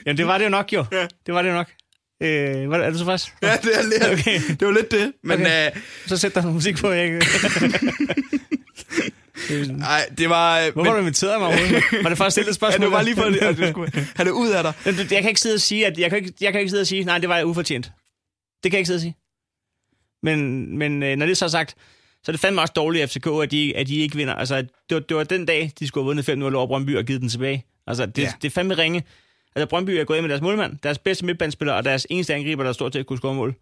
Jamen, 0.07 0.17
det 0.19 0.27
var 0.27 0.39
det 0.39 0.45
jo 0.45 0.51
nok, 0.51 0.73
jo. 0.73 0.85
Ja. 0.93 1.07
Det 1.27 1.35
var 1.35 1.43
det 1.43 1.49
jo 1.49 1.55
nok. 1.55 1.71
Øh, 2.23 2.29
er 2.29 2.91
du 2.91 2.99
så 2.99 3.05
fast? 3.05 3.33
Ja, 3.43 3.57
det 3.63 3.79
er 3.79 3.83
lidt, 3.83 4.05
okay. 4.21 4.41
det 4.49 4.69
var 4.69 4.73
lidt 4.73 4.91
det. 4.91 5.13
Men, 5.23 5.41
okay. 5.41 5.71
uh, 5.71 5.81
så 6.07 6.17
sæt 6.17 6.35
der 6.35 6.41
noget 6.41 6.55
musik 6.55 6.77
på, 6.77 6.91
jeg 6.91 7.21
Nej, 9.69 10.09
det 10.19 10.29
var... 10.29 10.61
Øh, 10.61 10.73
Hvorfor 10.73 10.91
men... 10.91 10.95
du 10.95 11.01
inviteret 11.01 11.41
mig 11.41 11.49
overhovedet? 11.49 11.83
Var 12.03 12.09
det 12.09 12.21
at 12.21 12.33
stille 12.33 12.55
spørgsmål? 12.55 12.81
Ja, 12.81 12.87
det 12.87 12.93
var 12.93 13.03
lige 13.03 13.17
for, 13.17 13.47
at 13.49 13.59
du 13.59 13.67
skulle 13.71 13.93
have 14.17 14.25
det 14.25 14.31
ud 14.31 14.51
af 14.51 14.63
dig. 14.63 14.75
Jeg 15.11 15.23
kan 15.23 15.29
ikke 15.29 15.41
sidde 15.41 15.55
og 15.55 15.61
sige, 15.61 15.87
at 15.87 15.99
jeg 15.99 16.11
kan 16.11 16.19
ikke, 16.19 16.33
jeg 16.41 16.53
kan 16.53 16.61
ikke 16.61 16.71
sidde 16.71 16.81
og 16.81 16.87
sige, 16.87 17.05
nej, 17.05 17.19
det 17.19 17.29
var 17.29 17.43
ufortjent. 17.43 17.93
Det 18.63 18.71
kan 18.71 18.73
jeg 18.73 18.79
ikke 18.79 18.87
sidde 18.87 18.97
og 18.97 19.01
sige. 19.01 19.17
Men, 20.23 20.79
men 20.79 21.03
øh, 21.03 21.17
når 21.17 21.27
det 21.27 21.33
er 21.33 21.37
så 21.37 21.49
sagt, 21.49 21.75
så 22.25 22.31
er 22.31 22.33
det 22.33 22.41
fandme 22.41 22.61
også 22.61 22.73
dårligt 22.77 23.03
af 23.03 23.11
FCK, 23.11 23.27
at 23.43 23.51
de, 23.51 23.77
at 23.77 23.87
de 23.87 23.97
ikke 23.97 24.17
vinder. 24.17 24.35
Altså, 24.35 24.57
det 24.63 24.71
var, 24.91 25.01
det 25.01 25.17
var 25.17 25.25
den 25.25 25.47
dag, 25.47 25.73
de 25.79 25.87
skulle 25.87 26.05
have 26.05 26.25
vundet 26.27 26.53
5-0 26.53 26.57
over 26.57 26.67
Brøndby 26.67 26.97
og 26.97 27.05
givet 27.05 27.21
den 27.21 27.29
tilbage. 27.29 27.65
Altså, 27.87 28.07
det, 28.07 28.23
ja. 28.23 28.33
det 28.43 28.49
er 28.49 28.53
fandme 28.53 28.75
ringe. 28.75 29.05
Altså, 29.57 29.67
Brøndby 29.67 29.91
er 29.91 30.05
gået 30.05 30.17
ind 30.17 30.23
med 30.23 30.31
deres 30.31 30.43
målmand, 30.43 30.77
deres 30.83 30.99
bedste 30.99 31.27
midtbandspiller 31.27 31.75
og 31.75 31.85
deres 31.85 32.07
eneste 32.11 32.35
angriber, 32.35 32.65
der 32.65 32.73
står 32.73 32.89
til 32.89 32.99
at 32.99 33.07
kunne 33.07 33.19
score 33.19 33.35
mål. 33.35 33.55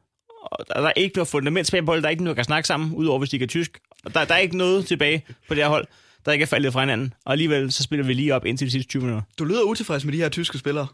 Og 0.43 0.83
der 0.83 0.89
er 0.89 0.93
ikke 0.97 1.17
noget 1.17 1.29
fundament 1.29 1.67
tilbage 1.67 1.87
på 1.87 1.97
der 1.97 2.03
er 2.03 2.09
ikke 2.09 2.25
noget, 2.25 2.37
der 2.37 2.41
kan 2.41 2.45
snakke 2.45 2.67
sammen, 2.67 2.93
udover 2.95 3.19
hvis 3.19 3.31
de 3.31 3.39
kan 3.39 3.49
tysk. 3.49 3.79
Og 4.05 4.15
der, 4.15 4.25
der 4.25 4.35
er 4.35 4.39
ikke 4.39 4.57
noget 4.57 4.87
tilbage 4.87 5.25
på 5.49 5.55
det 5.55 5.63
her 5.63 5.69
hold, 5.69 5.87
der 6.27 6.33
ikke 6.33 6.43
er 6.43 6.47
faldet 6.47 6.73
fra 6.73 6.81
hinanden. 6.81 7.15
Og 7.25 7.33
alligevel 7.33 7.73
så 7.73 7.83
spiller 7.83 8.07
vi 8.07 8.13
lige 8.13 8.35
op 8.35 8.47
indtil 8.47 8.67
de 8.67 8.71
sidste 8.71 8.89
20 8.89 9.03
minutter. 9.03 9.23
Du 9.39 9.45
lyder 9.45 9.63
utilfreds 9.63 10.05
med 10.05 10.13
de 10.13 10.19
her 10.19 10.29
tyske 10.29 10.59
spillere. 10.59 10.87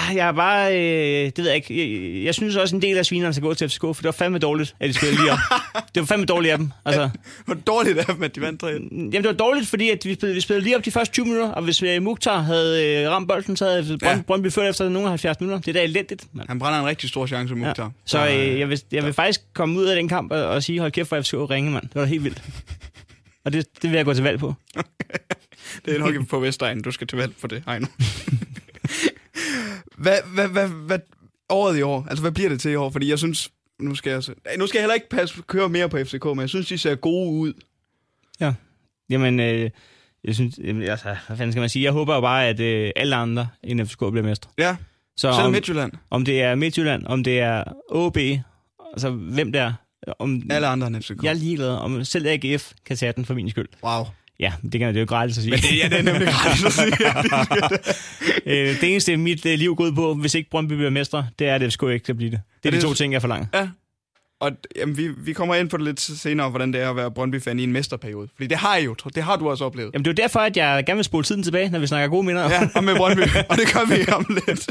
Ja, 0.00 0.16
jeg 0.16 0.28
er 0.28 0.32
bare... 0.32 0.74
Øh, 0.74 1.26
det 1.26 1.38
ved 1.38 1.46
jeg 1.46 1.56
ikke. 1.56 2.18
Jeg, 2.18 2.24
jeg 2.24 2.34
synes 2.34 2.56
også, 2.56 2.76
en 2.76 2.82
del 2.82 2.98
af 2.98 3.06
svinerne 3.06 3.34
skal 3.34 3.42
gå 3.42 3.54
til 3.54 3.68
FCK, 3.68 3.80
for 3.80 3.92
det 3.94 4.04
var 4.04 4.12
fandme 4.12 4.38
dårligt, 4.38 4.74
at 4.80 4.88
de 4.88 4.94
spillede 4.94 5.20
lige 5.20 5.32
op. 5.32 5.38
det 5.94 6.00
var 6.00 6.06
fandme 6.06 6.26
dårligt 6.26 6.52
af 6.52 6.58
dem. 6.58 6.72
Altså, 6.84 7.10
var 7.46 7.54
dårligt 7.54 7.98
af 7.98 8.04
dem, 8.04 8.22
at 8.22 8.34
de 8.34 8.40
vandt 8.40 8.60
3 8.60 8.68
Jamen, 8.68 9.12
det 9.12 9.24
var 9.24 9.32
dårligt, 9.32 9.68
fordi 9.68 9.90
at 9.90 10.04
vi, 10.04 10.14
spillede, 10.14 10.34
vi 10.34 10.40
spillede 10.40 10.64
lige 10.64 10.76
op 10.76 10.84
de 10.84 10.90
første 10.90 11.12
20 11.12 11.24
minutter, 11.24 11.48
og 11.48 11.62
hvis 11.62 11.82
uh, 11.82 12.02
Mukhtar 12.02 12.40
havde 12.40 13.02
øh, 13.02 13.10
ramt 13.10 13.28
bolden, 13.28 13.56
så 13.56 13.64
havde 13.64 13.82
Brøndby, 13.84 14.04
ja. 14.04 14.22
Brøndby 14.26 14.50
ført 14.50 14.70
efter 14.70 14.88
nogle 14.88 15.08
70 15.08 15.40
minutter. 15.40 15.60
Det 15.60 15.68
er 15.68 15.72
da 15.72 15.82
elendigt. 15.82 16.26
Man. 16.32 16.46
Han 16.48 16.58
brænder 16.58 16.80
en 16.80 16.86
rigtig 16.86 17.08
stor 17.08 17.26
chance, 17.26 17.54
Mukhtar. 17.54 17.84
Ja. 17.84 17.90
Så 18.04 18.28
øh, 18.28 18.60
jeg, 18.60 18.68
vil, 18.68 18.82
jeg 18.92 19.04
vil 19.04 19.12
faktisk 19.12 19.40
komme 19.52 19.78
ud 19.78 19.84
af 19.84 19.96
den 19.96 20.08
kamp 20.08 20.32
og, 20.32 20.44
og 20.44 20.62
sige, 20.62 20.80
hold 20.80 20.92
kæft 20.92 21.08
for 21.08 21.20
FCK 21.20 21.34
ringe, 21.34 21.70
mand. 21.70 21.82
Det 21.82 21.94
var 21.94 22.04
helt 22.04 22.24
vildt. 22.24 22.42
og 23.44 23.52
det, 23.52 23.66
det 23.82 23.90
vil 23.90 23.96
jeg 23.96 24.04
gå 24.04 24.14
til 24.14 24.24
valg 24.24 24.38
på. 24.38 24.54
det 25.84 25.94
er 25.94 25.98
nok 25.98 26.28
på 26.28 26.40
Vestegnen, 26.40 26.82
du 26.82 26.90
skal 26.90 27.06
til 27.06 27.18
valg 27.18 27.32
på 27.40 27.46
det, 27.46 27.62
Heino. 27.66 27.86
Hvad, 30.00 30.18
hvad, 30.34 30.48
hvad, 30.48 30.68
hvad, 30.68 30.98
året 31.48 31.78
i 31.78 31.82
år, 31.82 32.06
altså 32.08 32.22
hvad 32.22 32.32
bliver 32.32 32.48
det 32.48 32.60
til 32.60 32.70
i 32.70 32.74
år? 32.74 32.90
Fordi 32.90 33.10
jeg 33.10 33.18
synes, 33.18 33.50
nu 33.80 33.94
skal 33.94 34.10
jeg, 34.10 34.22
nu 34.58 34.66
skal 34.66 34.78
jeg 34.78 34.82
heller 34.82 34.94
ikke 34.94 35.08
passe, 35.08 35.42
køre 35.46 35.68
mere 35.68 35.88
på 35.88 35.98
FCK, 36.04 36.24
men 36.24 36.40
jeg 36.40 36.48
synes, 36.48 36.68
de 36.68 36.78
ser 36.78 36.94
gode 36.94 37.30
ud. 37.30 37.52
Ja, 38.40 38.54
jamen, 39.10 39.40
øh, 39.40 39.70
jeg 40.24 40.34
synes, 40.34 40.58
jamen, 40.64 40.82
altså, 40.82 41.16
hvad 41.26 41.36
fanden 41.36 41.52
skal 41.52 41.60
man 41.60 41.68
sige? 41.68 41.82
Jeg 41.84 41.92
håber 41.92 42.14
jo 42.14 42.20
bare, 42.20 42.46
at 42.46 42.60
øh, 42.60 42.90
alle 42.96 43.16
andre 43.16 43.48
end 43.64 43.86
FCK 43.86 43.98
bliver 43.98 44.22
mestre. 44.22 44.50
Ja, 44.58 44.76
så 45.16 45.32
selv 45.32 45.46
om, 45.46 45.52
Midtjylland. 45.52 45.92
Om 46.10 46.24
det 46.24 46.42
er 46.42 46.54
Midtjylland, 46.54 47.06
om 47.06 47.24
det 47.24 47.40
er 47.40 47.64
OB, 47.88 48.16
altså 48.92 49.10
hvem 49.10 49.52
der 49.52 49.72
om, 50.18 50.42
Alle 50.50 50.66
andre 50.66 50.86
end 50.86 51.02
FCK. 51.02 51.22
Jeg 51.22 51.30
er 51.30 51.34
ligeglad, 51.34 51.68
om 51.68 52.04
selv 52.04 52.26
AGF 52.26 52.72
kan 52.86 52.96
tage 52.96 53.12
den 53.12 53.24
for 53.24 53.34
min 53.34 53.50
skyld. 53.50 53.68
Wow. 53.84 54.04
Ja, 54.40 54.52
det 54.72 54.80
kan 54.80 54.88
det 54.88 54.96
er 54.96 55.00
jo 55.00 55.06
gratis 55.06 55.38
at 55.38 55.42
sige. 55.42 55.50
Men 55.50 55.60
det, 55.60 55.78
ja, 55.78 55.88
det 55.88 55.98
er 55.98 56.02
nemlig 56.02 56.28
gratis 56.28 56.64
at 56.64 56.72
sige. 56.72 56.92
øh, 58.70 58.80
det 58.80 58.90
eneste, 58.90 59.16
mit 59.16 59.46
øh, 59.46 59.58
liv 59.58 59.76
går 59.76 59.84
ud 59.84 59.92
på, 59.92 60.14
hvis 60.14 60.34
ikke 60.34 60.50
Brøndby 60.50 60.72
bliver 60.72 60.90
mestre, 60.90 61.26
det 61.38 61.48
er, 61.48 61.54
at 61.54 61.60
det 61.60 61.72
skulle 61.72 61.94
ikke 61.94 62.10
at 62.10 62.16
blive 62.16 62.30
det. 62.30 62.40
Det 62.62 62.68
er, 62.68 62.68
er 62.68 62.70
de 62.70 62.76
det, 62.76 62.88
to 62.88 62.94
ting, 62.94 63.12
jeg 63.12 63.20
forlanger. 63.20 63.46
Ja, 63.54 63.68
og 64.40 64.52
jamen, 64.76 64.96
vi, 64.96 65.08
vi 65.08 65.32
kommer 65.32 65.54
ind 65.54 65.70
på 65.70 65.76
det 65.76 65.84
lidt 65.84 66.00
senere, 66.00 66.50
hvordan 66.50 66.72
det 66.72 66.82
er 66.82 66.90
at 66.90 66.96
være 66.96 67.10
Brøndby-fan 67.10 67.58
i 67.58 67.62
en 67.62 67.72
mesterperiode. 67.72 68.28
Fordi 68.34 68.46
det 68.46 68.58
har 68.58 68.76
I 68.76 68.84
jo, 68.84 68.94
det 69.14 69.22
har 69.22 69.36
du 69.36 69.50
også 69.50 69.64
oplevet. 69.64 69.90
Jamen 69.94 70.04
det 70.04 70.10
er 70.10 70.22
jo 70.22 70.22
derfor, 70.22 70.40
at 70.40 70.56
jeg 70.56 70.84
gerne 70.86 70.96
vil 70.96 71.04
spole 71.04 71.24
tiden 71.24 71.42
tilbage, 71.42 71.70
når 71.70 71.78
vi 71.78 71.86
snakker 71.86 72.08
gode 72.08 72.26
minder. 72.26 72.50
Ja, 72.50 72.68
og 72.74 72.84
med 72.84 72.96
Brøndby, 72.96 73.20
og 73.50 73.56
det 73.56 73.72
gør 73.72 73.94
vi 73.94 74.12
om 74.12 74.26
lidt. 74.46 74.70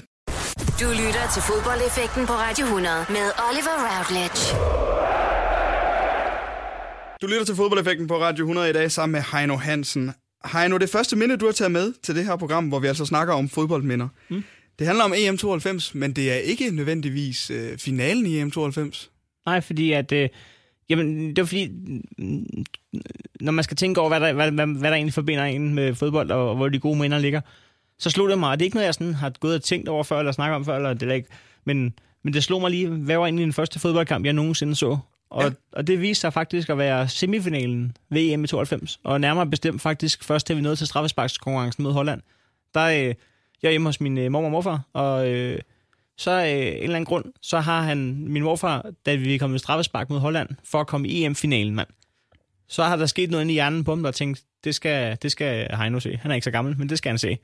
Du 0.81 0.89
lytter 0.89 1.25
til 1.33 1.41
fodboldeffekten 1.41 2.25
på 2.25 2.33
Radio 2.33 2.65
100 2.65 3.05
med 3.09 3.25
Oliver 3.49 3.75
Routledge. 3.89 5.18
Du 7.21 7.27
lytter 7.27 7.45
til 7.45 7.55
fodboldeffekten 7.55 8.07
på 8.07 8.17
Radio 8.17 8.43
100 8.43 8.69
i 8.69 8.73
dag 8.73 8.91
sammen 8.91 9.11
med 9.11 9.23
Heino 9.31 9.55
Hansen. 9.55 10.11
Heino, 10.53 10.77
det 10.77 10.89
første 10.89 11.15
minde, 11.15 11.37
du 11.37 11.45
har 11.45 11.51
taget 11.51 11.71
med 11.71 11.93
til 12.03 12.15
det 12.15 12.25
her 12.25 12.35
program, 12.35 12.67
hvor 12.67 12.79
vi 12.79 12.87
altså 12.87 13.05
snakker 13.05 13.33
om 13.33 13.49
fodboldminder. 13.49 14.07
Mm. 14.29 14.43
Det 14.79 14.87
handler 14.87 15.03
om 15.03 15.13
EM92, 15.13 15.91
men 15.93 16.13
det 16.13 16.31
er 16.31 16.35
ikke 16.35 16.71
nødvendigvis 16.71 17.49
øh, 17.49 17.77
finalen 17.77 18.25
i 18.25 18.43
EM92. 18.43 19.09
Nej, 19.45 19.61
fordi 19.61 19.91
at... 19.91 20.11
Øh, 20.11 20.29
jamen, 20.89 21.29
det 21.29 21.39
er 21.39 21.45
fordi, 21.45 21.67
mm, 22.17 22.65
når 23.41 23.51
man 23.51 23.63
skal 23.63 23.77
tænke 23.77 24.01
over, 24.01 24.09
hvad 24.09 24.19
der, 24.19 24.33
hvad, 24.33 24.51
hvad, 24.51 24.67
hvad 24.67 24.89
der 24.89 24.95
egentlig 24.95 25.13
forbinder 25.13 25.43
en 25.43 25.75
med 25.75 25.95
fodbold, 25.95 26.31
og, 26.31 26.49
og 26.49 26.55
hvor 26.55 26.69
de 26.69 26.79
gode 26.79 26.99
minder 26.99 27.19
ligger, 27.19 27.41
så 27.97 28.09
slog 28.09 28.29
det 28.29 28.39
mig, 28.39 28.59
det 28.59 28.63
er 28.63 28.67
ikke 28.67 28.77
noget, 28.77 28.85
jeg 28.85 28.93
sådan 28.93 29.13
har 29.13 29.33
gået 29.39 29.55
og 29.55 29.63
tænkt 29.63 29.89
over 29.89 30.03
før, 30.03 30.19
eller 30.19 30.31
snakket 30.31 30.55
om 30.55 30.65
før, 30.65 30.75
eller 30.75 30.93
det 30.93 31.09
er 31.09 31.13
ikke, 31.13 31.29
men, 31.65 31.93
men 32.23 32.33
det 32.33 32.43
slog 32.43 32.61
mig 32.61 32.71
lige, 32.71 32.87
hvad 32.87 33.17
var 33.17 33.25
egentlig 33.25 33.43
den 33.43 33.53
første 33.53 33.79
fodboldkamp, 33.79 34.25
jeg 34.25 34.33
nogensinde 34.33 34.75
så? 34.75 34.97
Og, 35.29 35.43
ja. 35.43 35.49
og 35.71 35.87
det 35.87 36.01
viste 36.01 36.21
sig 36.21 36.33
faktisk 36.33 36.69
at 36.69 36.77
være 36.77 37.07
semifinalen 37.07 37.97
ved 38.09 38.21
EM 38.21 38.43
i 38.43 38.47
92, 38.47 38.99
og 39.03 39.21
nærmere 39.21 39.47
bestemt 39.47 39.81
faktisk 39.81 40.23
først, 40.23 40.47
til 40.47 40.55
vi 40.55 40.61
nåede 40.61 40.75
til 40.75 40.87
straffesparkskonkurrencen 40.87 41.83
mod 41.83 41.93
Holland. 41.93 42.21
Der 42.73 42.79
er 42.79 43.09
øh, 43.09 43.15
jeg 43.63 43.71
hjemme 43.71 43.87
hos 43.87 44.01
min 44.01 44.17
øh, 44.17 44.31
mormor 44.31 44.47
og 44.47 44.51
morfar, 44.51 44.81
og 44.93 45.29
øh, 45.29 45.59
så 46.17 46.31
øh, 46.31 46.47
en 46.47 46.57
eller 46.57 46.95
anden 46.95 47.05
grund, 47.05 47.25
så 47.41 47.59
har 47.59 47.81
han, 47.81 48.25
min 48.27 48.43
morfar, 48.43 48.91
da 49.05 49.15
vi 49.15 49.37
kom 49.37 49.55
i 49.55 49.59
straffespark 49.59 50.09
mod 50.09 50.19
Holland, 50.19 50.49
for 50.63 50.81
at 50.81 50.87
komme 50.87 51.07
i 51.07 51.23
EM-finalen, 51.23 51.75
mand. 51.75 51.87
Så 52.67 52.83
har 52.83 52.95
der 52.95 53.05
sket 53.05 53.29
noget 53.29 53.43
inde 53.43 53.53
i 53.53 53.55
hjernen 53.55 53.83
på 53.83 53.91
ham, 53.91 54.03
der 54.03 54.11
tænkt, 54.11 54.43
det 54.63 54.75
skal, 54.75 55.17
det 55.21 55.31
skal 55.31 55.75
Heino 55.75 55.99
se. 55.99 56.17
Han 56.21 56.31
er 56.31 56.35
ikke 56.35 56.45
så 56.45 56.51
gammel, 56.51 56.77
men 56.77 56.89
det 56.89 56.97
skal 56.97 57.09
han 57.09 57.17
se. 57.17 57.37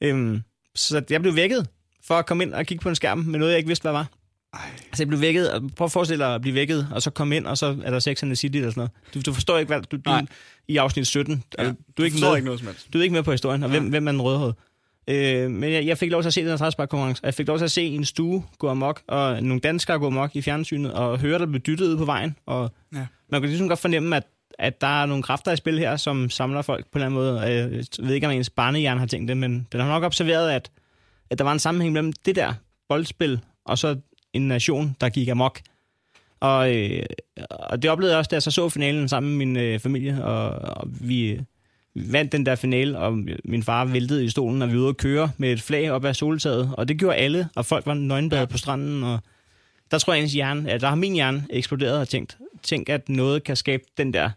Øhm, 0.00 0.42
så 0.74 1.04
jeg 1.10 1.20
blev 1.20 1.36
vækket 1.36 1.68
for 2.04 2.14
at 2.14 2.26
komme 2.26 2.44
ind 2.44 2.54
og 2.54 2.66
kigge 2.66 2.82
på 2.82 2.88
en 2.88 2.94
skærm 2.94 3.18
med 3.18 3.38
noget, 3.38 3.52
jeg 3.52 3.58
ikke 3.58 3.68
vidste, 3.68 3.82
hvad 3.82 3.92
var. 3.92 4.06
Ej. 4.54 4.60
Altså, 4.86 5.02
jeg 5.02 5.08
blev 5.08 5.20
vækket, 5.20 5.52
og 5.52 5.62
prøv 5.76 5.84
at 5.84 5.92
forestille 5.92 6.24
dig 6.24 6.34
at 6.34 6.40
blive 6.40 6.54
vækket, 6.54 6.88
og 6.92 7.02
så 7.02 7.10
komme 7.10 7.36
ind, 7.36 7.46
og 7.46 7.58
så 7.58 7.76
er 7.84 7.90
der 7.90 7.98
Sex 7.98 8.22
and 8.22 8.30
the 8.30 8.36
City 8.36 8.56
eller 8.56 8.70
sådan 8.70 8.80
noget. 8.80 8.90
Du, 9.24 9.30
du 9.30 9.34
forstår 9.34 9.58
ikke, 9.58 9.68
hvad 9.74 9.82
du, 9.82 9.96
du 9.96 10.02
Nej. 10.10 10.26
i 10.68 10.76
afsnit 10.76 11.06
17. 11.06 11.42
Ja, 11.58 11.62
Ja, 11.64 11.72
du, 11.98 12.02
er 12.02 12.06
ikke 12.06 12.20
med, 12.20 12.34
ikke 12.36 12.44
noget 12.44 12.60
som 12.60 12.68
helst. 12.68 12.92
du 12.92 12.98
er 12.98 13.02
ikke 13.02 13.12
med 13.14 13.22
på 13.22 13.30
historien, 13.32 13.62
og 13.62 13.70
hvem, 13.70 13.88
hvem 13.88 14.08
er 14.08 14.12
den 14.12 14.22
rødhårede? 14.22 14.54
Øh, 15.08 15.50
men 15.50 15.72
jeg, 15.72 15.86
jeg 15.86 15.98
fik 15.98 16.10
lov 16.10 16.22
til 16.22 16.26
at 16.26 16.34
se 16.34 16.40
den 16.40 16.48
her 16.50 16.56
træsparkkonkurrence, 16.56 17.22
og 17.22 17.26
jeg 17.26 17.34
fik 17.34 17.46
lov 17.48 17.58
til 17.58 17.64
at 17.64 17.70
se 17.70 17.82
en 17.82 18.04
stue 18.04 18.44
gå 18.58 18.68
amok, 18.68 19.02
og 19.08 19.42
nogle 19.42 19.60
danskere 19.60 19.98
gå 19.98 20.06
amok 20.06 20.36
i 20.36 20.42
fjernsynet, 20.42 20.92
og 20.92 21.18
høre, 21.18 21.38
der 21.38 21.46
blev 21.46 21.60
dyttet 21.60 21.98
på 21.98 22.04
vejen. 22.04 22.36
Og 22.46 22.70
Ja. 22.94 23.06
man 23.30 23.40
kan 23.40 23.48
ligesom 23.48 23.68
godt 23.68 23.78
fornemme, 23.80 24.16
at, 24.16 24.22
at 24.58 24.80
der 24.80 25.02
er 25.02 25.06
nogle 25.06 25.22
kræfter 25.22 25.52
i 25.52 25.56
spil 25.56 25.78
her, 25.78 25.96
som 25.96 26.30
samler 26.30 26.62
folk 26.62 26.84
på 26.92 26.98
en 26.98 27.04
eller 27.04 27.06
anden 27.06 27.20
måde. 27.20 27.40
Jeg 27.40 27.84
ved 27.98 28.14
ikke, 28.14 28.26
om 28.26 28.32
ens 28.32 28.50
barnehjerne 28.50 29.00
har 29.00 29.06
tænkt 29.06 29.28
det, 29.28 29.36
men 29.36 29.66
den 29.72 29.80
har 29.80 29.88
nok 29.88 30.02
observeret, 30.02 30.50
at, 30.50 30.70
at 31.30 31.38
der 31.38 31.44
var 31.44 31.52
en 31.52 31.58
sammenhæng 31.58 31.92
mellem 31.92 32.12
det 32.26 32.36
der 32.36 32.52
boldspil, 32.88 33.40
og 33.66 33.78
så 33.78 33.96
en 34.34 34.48
nation, 34.48 34.96
der 35.00 35.08
gik 35.08 35.28
amok. 35.28 35.60
Og, 36.40 36.76
øh, 36.76 37.02
og 37.50 37.82
det 37.82 37.90
oplevede 37.90 38.12
jeg 38.12 38.18
også, 38.18 38.28
da 38.28 38.34
jeg 38.34 38.42
så 38.42 38.50
så 38.50 38.68
finalen 38.68 39.08
sammen 39.08 39.38
med 39.38 39.46
min 39.46 39.56
øh, 39.56 39.78
familie, 39.80 40.24
og, 40.24 40.48
og 40.48 40.88
vi 41.00 41.40
vandt 41.94 42.32
den 42.32 42.46
der 42.46 42.54
finale, 42.54 42.98
og 42.98 43.18
min 43.44 43.62
far 43.62 43.84
væltede 43.84 44.24
i 44.24 44.28
stolen, 44.28 44.62
og 44.62 44.68
vi 44.68 44.74
var 44.74 44.80
ude 44.80 44.88
at 44.88 44.96
køre 44.96 45.30
med 45.38 45.52
et 45.52 45.62
flag 45.62 45.90
op 45.90 46.04
ad 46.04 46.14
soltaget, 46.14 46.70
og 46.72 46.88
det 46.88 46.98
gjorde 46.98 47.16
alle, 47.16 47.48
og 47.56 47.66
folk 47.66 47.86
var 47.86 47.94
nøgenbadet 47.94 48.40
ja. 48.40 48.46
på 48.46 48.58
stranden, 48.58 49.04
og 49.04 49.18
der 49.90 49.98
tror 49.98 50.12
jeg, 50.12 50.22
ens 50.22 50.32
hjerne, 50.32 50.70
at 50.70 50.80
der 50.80 50.88
har 50.88 50.94
min 50.94 51.12
hjerne 51.12 51.46
eksploderet 51.50 52.00
og 52.00 52.08
tænkt, 52.08 52.38
tænk, 52.62 52.88
at 52.88 53.08
noget 53.08 53.44
kan 53.44 53.56
skabe 53.56 53.82
den 53.96 54.12
der 54.12 54.30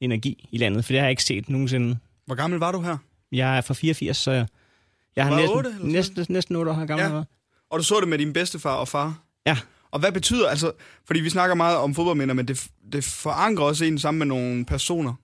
energi 0.00 0.48
i 0.52 0.58
landet, 0.58 0.84
for 0.84 0.92
det 0.92 1.00
har 1.00 1.06
jeg 1.06 1.10
ikke 1.10 1.24
set 1.24 1.48
nogensinde. 1.48 1.96
Hvor 2.26 2.34
gammel 2.34 2.58
var 2.58 2.72
du 2.72 2.80
her? 2.80 2.96
Jeg 3.32 3.56
er 3.56 3.60
fra 3.60 3.74
84, 3.74 4.16
så 4.16 4.30
jeg, 4.30 4.46
jeg 5.16 5.24
har 5.24 5.30
Var 5.30 5.40
næsten, 5.40 5.56
otte 5.56 5.68
eller 5.68 5.78
sådan? 5.78 5.92
næsten, 5.92 6.26
næsten 6.28 6.56
8 6.56 6.72
år 6.72 6.84
gammel. 6.84 7.06
Ja. 7.06 7.16
Ja. 7.16 7.22
Og 7.70 7.78
du 7.78 7.84
så 7.84 8.00
det 8.00 8.08
med 8.08 8.18
din 8.18 8.32
bedstefar 8.32 8.74
og 8.74 8.88
far? 8.88 9.18
Ja, 9.46 9.58
Og 9.90 10.00
hvad 10.00 10.12
betyder, 10.12 10.48
altså, 10.48 10.72
fordi 11.06 11.20
vi 11.20 11.30
snakker 11.30 11.54
meget 11.54 11.76
om 11.76 11.94
fodboldminder, 11.94 12.34
men 12.34 12.48
det, 12.48 12.68
det 12.92 13.04
forankrer 13.04 13.64
også 13.64 13.84
en 13.84 13.98
sammen 13.98 14.18
med 14.18 14.26
nogle 14.26 14.64
personer. 14.64 15.14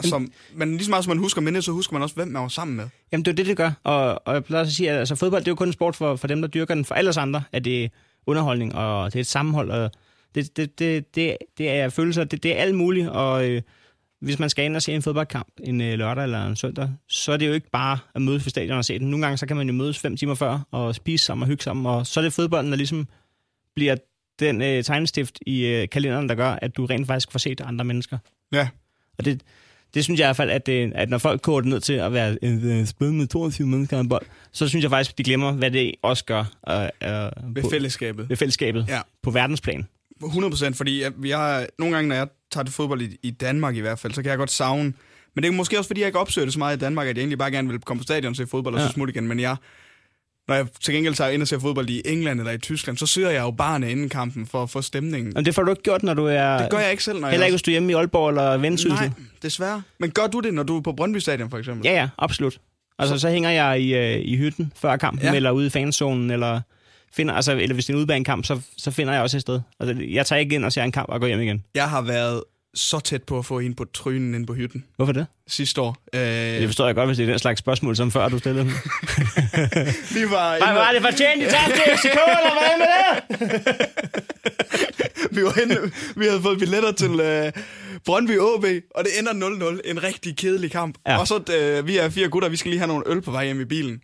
Som, 0.00 0.32
men 0.54 0.70
lige 0.70 0.84
så 0.84 0.90
meget 0.90 1.04
som 1.04 1.10
man 1.10 1.18
husker 1.18 1.40
mindet, 1.40 1.64
så 1.64 1.72
husker 1.72 1.92
man 1.92 2.02
også, 2.02 2.14
hvem 2.14 2.28
man 2.28 2.42
var 2.42 2.48
sammen 2.48 2.76
med. 2.76 2.88
Jamen, 3.12 3.24
det 3.24 3.30
er 3.30 3.34
det, 3.34 3.46
det 3.46 3.56
gør. 3.56 3.70
Og, 3.84 4.26
og 4.26 4.34
jeg 4.34 4.44
plejer 4.44 4.64
at 4.64 4.72
sige, 4.72 4.90
at 4.90 4.98
altså, 4.98 5.14
fodbold 5.14 5.42
det 5.42 5.48
er 5.48 5.52
jo 5.52 5.56
kun 5.56 5.68
en 5.68 5.72
sport 5.72 5.96
for, 5.96 6.16
for 6.16 6.26
dem, 6.26 6.40
der 6.40 6.48
dyrker 6.48 6.74
den. 6.74 6.84
For 6.84 6.94
alle 6.94 7.10
os 7.10 7.16
andre 7.16 7.42
er 7.52 7.58
det 7.58 7.90
underholdning, 8.26 8.74
og 8.74 9.12
det 9.12 9.18
er 9.18 9.20
et 9.20 9.26
sammenhold, 9.26 9.70
og 9.70 9.90
det, 10.34 10.56
det, 10.56 10.78
det, 10.78 11.14
det, 11.14 11.36
det 11.58 11.70
er 11.70 11.88
følelser, 11.88 12.24
det, 12.24 12.42
det 12.42 12.56
er 12.58 12.62
alt 12.62 12.74
muligt. 12.74 13.08
Og 13.08 13.48
øh, 13.48 13.62
hvis 14.20 14.38
man 14.38 14.50
skal 14.50 14.64
ind 14.64 14.76
og 14.76 14.82
se 14.82 14.92
en 14.92 15.02
fodboldkamp 15.02 15.48
en 15.64 15.80
øh, 15.80 15.98
lørdag 15.98 16.24
eller 16.24 16.46
en 16.46 16.56
søndag, 16.56 16.90
så 17.08 17.32
er 17.32 17.36
det 17.36 17.46
jo 17.46 17.52
ikke 17.52 17.70
bare 17.70 17.98
at 18.14 18.22
mødes 18.22 18.42
på 18.44 18.50
stadion 18.50 18.78
og 18.78 18.84
se 18.84 18.98
den. 18.98 19.10
Nogle 19.10 19.26
gange 19.26 19.36
så 19.36 19.46
kan 19.46 19.56
man 19.56 19.66
jo 19.66 19.72
mødes 19.72 19.98
fem 19.98 20.16
timer 20.16 20.34
før 20.34 20.58
og 20.70 20.94
spise 20.94 21.24
sammen 21.24 21.42
og 21.42 21.48
hygge 21.48 21.62
sammen, 21.62 21.86
og 21.86 22.06
så 22.06 22.20
er 22.20 22.24
det 22.24 22.32
fodbolden, 22.32 22.70
der 22.70 22.76
ligesom 22.76 23.08
bliver 23.76 23.96
den 24.40 24.62
øh, 24.62 24.84
tegnestift 24.84 25.38
i 25.46 25.66
øh, 25.66 25.88
kalenderen, 25.88 26.28
der 26.28 26.34
gør, 26.34 26.50
at 26.62 26.76
du 26.76 26.86
rent 26.86 27.06
faktisk 27.06 27.32
får 27.32 27.38
set 27.38 27.60
andre 27.60 27.84
mennesker. 27.84 28.18
Ja. 28.52 28.68
Og 29.18 29.24
det, 29.24 29.42
det 29.94 30.04
synes 30.04 30.20
jeg 30.20 30.26
i 30.26 30.28
hvert 30.28 30.36
fald, 30.36 30.50
at, 30.50 30.66
det, 30.66 30.92
at 30.94 31.08
når 31.10 31.18
folk 31.18 31.40
koger 31.42 31.60
det 31.60 31.68
ned 31.70 31.80
til 31.80 31.92
at 31.92 32.12
være 32.12 32.44
et 32.44 32.62
øh, 32.64 32.86
spil 32.86 33.12
med 33.12 33.26
22 33.26 33.66
mennesker 33.66 34.00
en 34.00 34.08
bold, 34.08 34.26
så 34.52 34.68
synes 34.68 34.82
jeg 34.82 34.90
faktisk, 34.90 35.18
de 35.18 35.22
glemmer, 35.22 35.52
hvad 35.52 35.70
det 35.70 35.94
også 36.02 36.24
gør 36.24 36.38
øh, 36.68 36.74
øh, 36.82 37.54
Ved 37.56 37.62
på, 37.62 37.70
fællesskabet. 37.70 38.28
ved 38.28 38.36
fællesskabet 38.36 38.84
Ja. 38.88 39.00
på 39.22 39.30
verdensplan. 39.30 39.86
100 40.24 40.50
procent, 40.50 40.76
fordi 40.76 41.02
jeg, 41.02 41.12
jeg, 41.24 41.66
nogle 41.78 41.94
gange, 41.94 42.08
når 42.08 42.16
jeg 42.16 42.28
tager 42.52 42.64
til 42.64 42.74
fodbold 42.74 43.02
i, 43.02 43.16
i 43.22 43.30
Danmark 43.30 43.76
i 43.76 43.80
hvert 43.80 43.98
fald, 43.98 44.12
så 44.12 44.22
kan 44.22 44.30
jeg 44.30 44.38
godt 44.38 44.50
savne... 44.50 44.92
Men 45.34 45.42
det 45.42 45.48
er 45.48 45.52
måske 45.52 45.78
også, 45.78 45.88
fordi 45.88 46.00
jeg 46.00 46.06
ikke 46.06 46.18
opsøger 46.18 46.46
det 46.46 46.52
så 46.52 46.58
meget 46.58 46.76
i 46.76 46.80
Danmark, 46.80 47.06
at 47.06 47.16
jeg 47.16 47.22
egentlig 47.22 47.38
bare 47.38 47.50
gerne 47.50 47.68
vil 47.68 47.80
komme 47.80 47.98
på 48.00 48.04
stadion 48.04 48.30
og 48.30 48.36
se 48.36 48.46
fodbold 48.46 48.74
og 48.74 48.80
Ja. 48.80 48.86
så 48.86 48.92
smutte 48.92 49.12
igen. 49.14 49.26
Men 49.28 49.40
jeg, 49.40 49.56
når 50.48 50.54
jeg 50.54 50.66
til 50.80 50.94
gengæld 50.94 51.14
tager 51.14 51.30
ind 51.30 51.42
og 51.42 51.48
ser 51.48 51.58
fodbold 51.58 51.88
i 51.90 52.02
England 52.04 52.40
eller 52.40 52.52
i 52.52 52.58
Tyskland, 52.58 52.98
så 52.98 53.06
søger 53.06 53.30
jeg 53.30 53.40
jo 53.40 53.50
barne 53.50 53.90
inden 53.90 54.08
kampen 54.08 54.46
for 54.46 54.62
at 54.62 54.70
få 54.70 54.82
stemningen. 54.82 55.32
Men 55.34 55.44
det 55.44 55.54
får 55.54 55.62
du 55.62 55.70
ikke 55.70 55.82
gjort, 55.82 56.02
når 56.02 56.14
du 56.14 56.26
er... 56.26 56.58
Det 56.58 56.70
gør 56.70 56.78
jeg 56.78 56.90
ikke 56.90 57.04
selv, 57.04 57.20
når 57.20 57.28
Heller 57.28 57.44
jeg... 57.44 57.48
ikke, 57.48 57.52
hvis 57.52 57.62
du 57.62 57.70
er 57.70 57.72
hjemme 57.72 57.92
i 57.92 57.94
Aalborg 57.94 58.28
eller 58.28 58.56
Vendsyssel. 58.56 58.92
Nej, 58.98 59.10
desværre. 59.42 59.82
Men 60.00 60.10
gør 60.10 60.26
du 60.26 60.40
det, 60.40 60.54
når 60.54 60.62
du 60.62 60.76
er 60.76 60.80
på 60.80 60.92
Brøndby 60.92 61.18
Stadion, 61.18 61.50
for 61.50 61.58
eksempel? 61.58 61.86
Ja, 61.86 61.94
ja, 61.94 62.08
absolut. 62.18 62.58
Altså, 62.98 63.14
så, 63.14 63.20
så 63.20 63.28
hænger 63.30 63.50
jeg 63.50 63.80
i, 63.80 63.94
øh, 63.94 64.20
i 64.24 64.36
hytten 64.36 64.72
før 64.76 64.96
kampen, 64.96 65.24
Ja. 65.26 65.34
eller 65.34 65.50
ude 65.50 65.66
i 65.66 65.70
fanzonen, 65.70 66.30
eller, 66.30 66.60
finder, 67.12 67.34
altså, 67.34 67.52
eller 67.52 67.74
hvis 67.74 67.84
det 67.86 67.92
er 67.92 67.94
en 67.94 67.98
udebanekamp, 67.98 68.44
så, 68.44 68.60
så 68.76 68.90
finder 68.90 69.12
jeg 69.12 69.22
også 69.22 69.36
et 69.36 69.40
sted. 69.40 69.60
Altså, 69.80 70.04
jeg 70.08 70.26
tager 70.26 70.40
ikke 70.40 70.54
ind 70.54 70.64
og 70.64 70.72
ser 70.72 70.82
en 70.82 70.92
kamp 70.92 71.08
og 71.08 71.20
går 71.20 71.26
hjem 71.26 71.40
igen. 71.40 71.64
Jeg 71.74 71.90
har 71.90 72.02
været 72.02 72.42
så 72.76 73.00
tæt 73.00 73.22
på 73.22 73.38
at 73.38 73.44
få 73.46 73.58
en 73.58 73.74
på 73.74 73.84
trynen 73.84 74.34
inde 74.34 74.46
på 74.46 74.54
hytten 74.54 74.84
Hvorfor 74.96 75.12
det? 75.12 75.26
sidste 75.48 75.80
år. 75.80 75.96
Øh, 76.14 76.20
Det 76.20 76.68
forstår 76.68 76.86
jeg 76.86 76.94
godt, 76.94 77.08
hvis 77.08 77.16
det 77.16 77.24
er 77.24 77.30
den 77.30 77.38
slags 77.38 77.58
spørgsmål, 77.58 77.96
som 77.96 78.10
før 78.10 78.28
du 78.28 78.38
stillede 78.38 78.64
dem. 78.64 78.72
vi 80.16 80.30
var 80.30 80.56
Hvad 80.64 80.74
var 80.74 80.92
det 80.92 81.02
for 81.02 81.10
tjent, 81.10 81.42
de 81.42 81.50
tabte 81.50 81.72
til 81.74 81.96
FCK, 81.96 82.18
eller 82.38 82.52
hvad 82.58 82.78
med 82.78 82.88
det? 82.88 83.86
vi, 85.36 85.42
var 85.42 85.60
inde, 85.62 85.92
vi 86.16 86.24
havde 86.26 86.42
fået 86.42 86.58
billetter 86.58 86.92
til 86.92 87.20
øh, 87.20 87.52
Brøndby 88.04 88.38
OB, 88.38 88.64
og 88.94 89.04
det 89.04 89.12
ender 89.18 89.32
0-0. 89.82 89.90
En 89.90 90.02
rigtig 90.02 90.36
kedelig 90.36 90.70
kamp. 90.70 90.98
Ja. 91.06 91.18
Og 91.18 91.28
så, 91.28 91.42
øh, 91.58 91.86
vi 91.86 91.96
er 91.96 92.08
fire 92.08 92.28
gutter, 92.28 92.48
vi 92.48 92.56
skal 92.56 92.68
lige 92.70 92.78
have 92.80 92.88
nogle 92.88 93.04
øl 93.06 93.20
på 93.22 93.30
vej 93.30 93.44
hjem 93.44 93.60
i 93.60 93.64
bilen. 93.64 94.00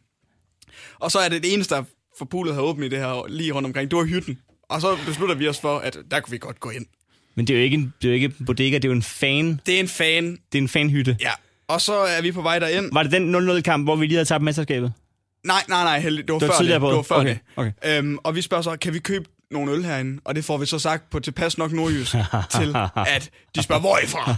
Og 1.01 1.11
så 1.11 1.19
er 1.19 1.29
det 1.29 1.43
det 1.43 1.53
eneste, 1.55 1.75
der 1.75 1.83
for 2.19 2.25
pulet 2.25 2.55
har 2.55 2.63
åbent 2.63 2.85
i 2.85 2.89
det 2.89 2.99
her 2.99 3.27
lige 3.29 3.53
rundt 3.53 3.67
omkring, 3.67 3.91
det 3.91 3.97
var 3.99 4.05
hytten. 4.05 4.39
Og 4.71 4.81
så 4.81 4.97
beslutter 5.07 5.35
vi 5.35 5.49
os 5.49 5.61
for, 5.61 5.79
at 5.79 5.99
der 6.11 6.21
kunne 6.21 6.31
vi 6.31 6.39
godt 6.39 6.61
gå 6.61 6.71
ind. 6.71 6.87
Men 7.35 7.47
det 7.47 7.55
er 7.55 7.59
jo 7.59 7.65
ikke 7.65 7.75
en, 7.75 7.95
det 8.03 8.09
er 8.09 8.13
jo 8.13 8.15
ikke 8.15 8.33
en 8.41 8.47
bodega, 8.47 8.75
det 8.77 8.85
er 8.85 8.89
jo 8.89 8.93
en 8.95 9.03
fan. 9.03 9.61
Det 9.67 9.75
er 9.77 9.81
en 9.81 9.89
fan. 9.89 10.25
Det 10.53 10.59
er 10.59 10.63
en 10.63 10.69
fanhytte. 10.69 11.17
Ja. 11.21 11.31
Og 11.69 11.81
så 11.81 11.95
er 11.95 12.23
vi 12.23 12.33
på 12.33 12.43
vej 12.43 12.59
derind. 12.59 12.89
Var 12.93 13.03
det 13.03 13.13
den 13.13 13.35
0-0-kamp, 13.51 13.87
hvor 13.87 13.97
vi 13.97 14.07
lige 14.07 14.17
havde 14.17 14.25
tabt 14.29 14.45
mesterskabet? 14.45 14.93
Nej, 15.45 15.63
nej, 15.69 15.85
nej, 15.85 16.01
heldig. 16.01 16.27
det 16.27 16.33
var, 16.33 16.39
Det 16.39 16.49
var 16.49 16.55
før 16.55 16.63
det. 16.65 16.73
Det 16.73 16.83
var 16.83 17.03
før 17.03 17.15
Okay, 17.17 17.29
det. 17.29 17.39
okay. 17.57 17.99
Øhm, 17.99 18.19
og 18.25 18.35
vi 18.35 18.43
spørger 18.43 18.63
så, 18.63 18.77
kan 18.77 18.95
vi 18.95 18.99
købe 18.99 19.25
nogle 19.53 19.73
øl 19.73 19.85
herinde? 19.85 20.21
Og 20.25 20.35
det 20.35 20.45
får 20.45 20.59
vi 20.59 20.67
så 20.67 20.79
sagt 20.79 21.11
på 21.11 21.21
tilpas 21.21 21.59
nok 21.59 21.73
nordjysk 21.73 22.13
til, 22.57 22.77
at 23.07 23.31
de 23.57 23.63
spørger, 23.63 23.81
hvor 23.81 23.97
er 23.97 24.01
I 24.01 24.07
fra? 24.07 24.35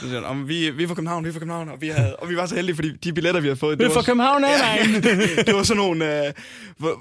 Så 0.00 0.08
siger 0.08 0.22
"Om 0.22 0.48
vi, 0.48 0.70
vi 0.70 0.82
er 0.82 0.86
fra 0.88 0.94
København, 0.94 1.24
vi 1.24 1.28
er 1.28 1.32
fra 1.32 1.38
København. 1.38 1.68
Og 1.68 1.80
vi, 1.80 1.88
havde, 1.88 2.16
og 2.16 2.28
vi 2.28 2.36
var 2.36 2.46
så 2.46 2.54
heldige, 2.54 2.74
fordi 2.74 2.92
de 2.96 3.12
billetter, 3.12 3.40
vi 3.40 3.46
havde 3.48 3.58
fået... 3.58 3.78
Det 3.78 3.86
er 3.86 3.90
fra 3.90 4.02
København, 4.10 4.44
ja. 4.44 4.78
det 5.46 5.54
var 5.54 5.62
sådan 5.62 5.76
nogle, 5.82 6.26
øh, 6.26 6.32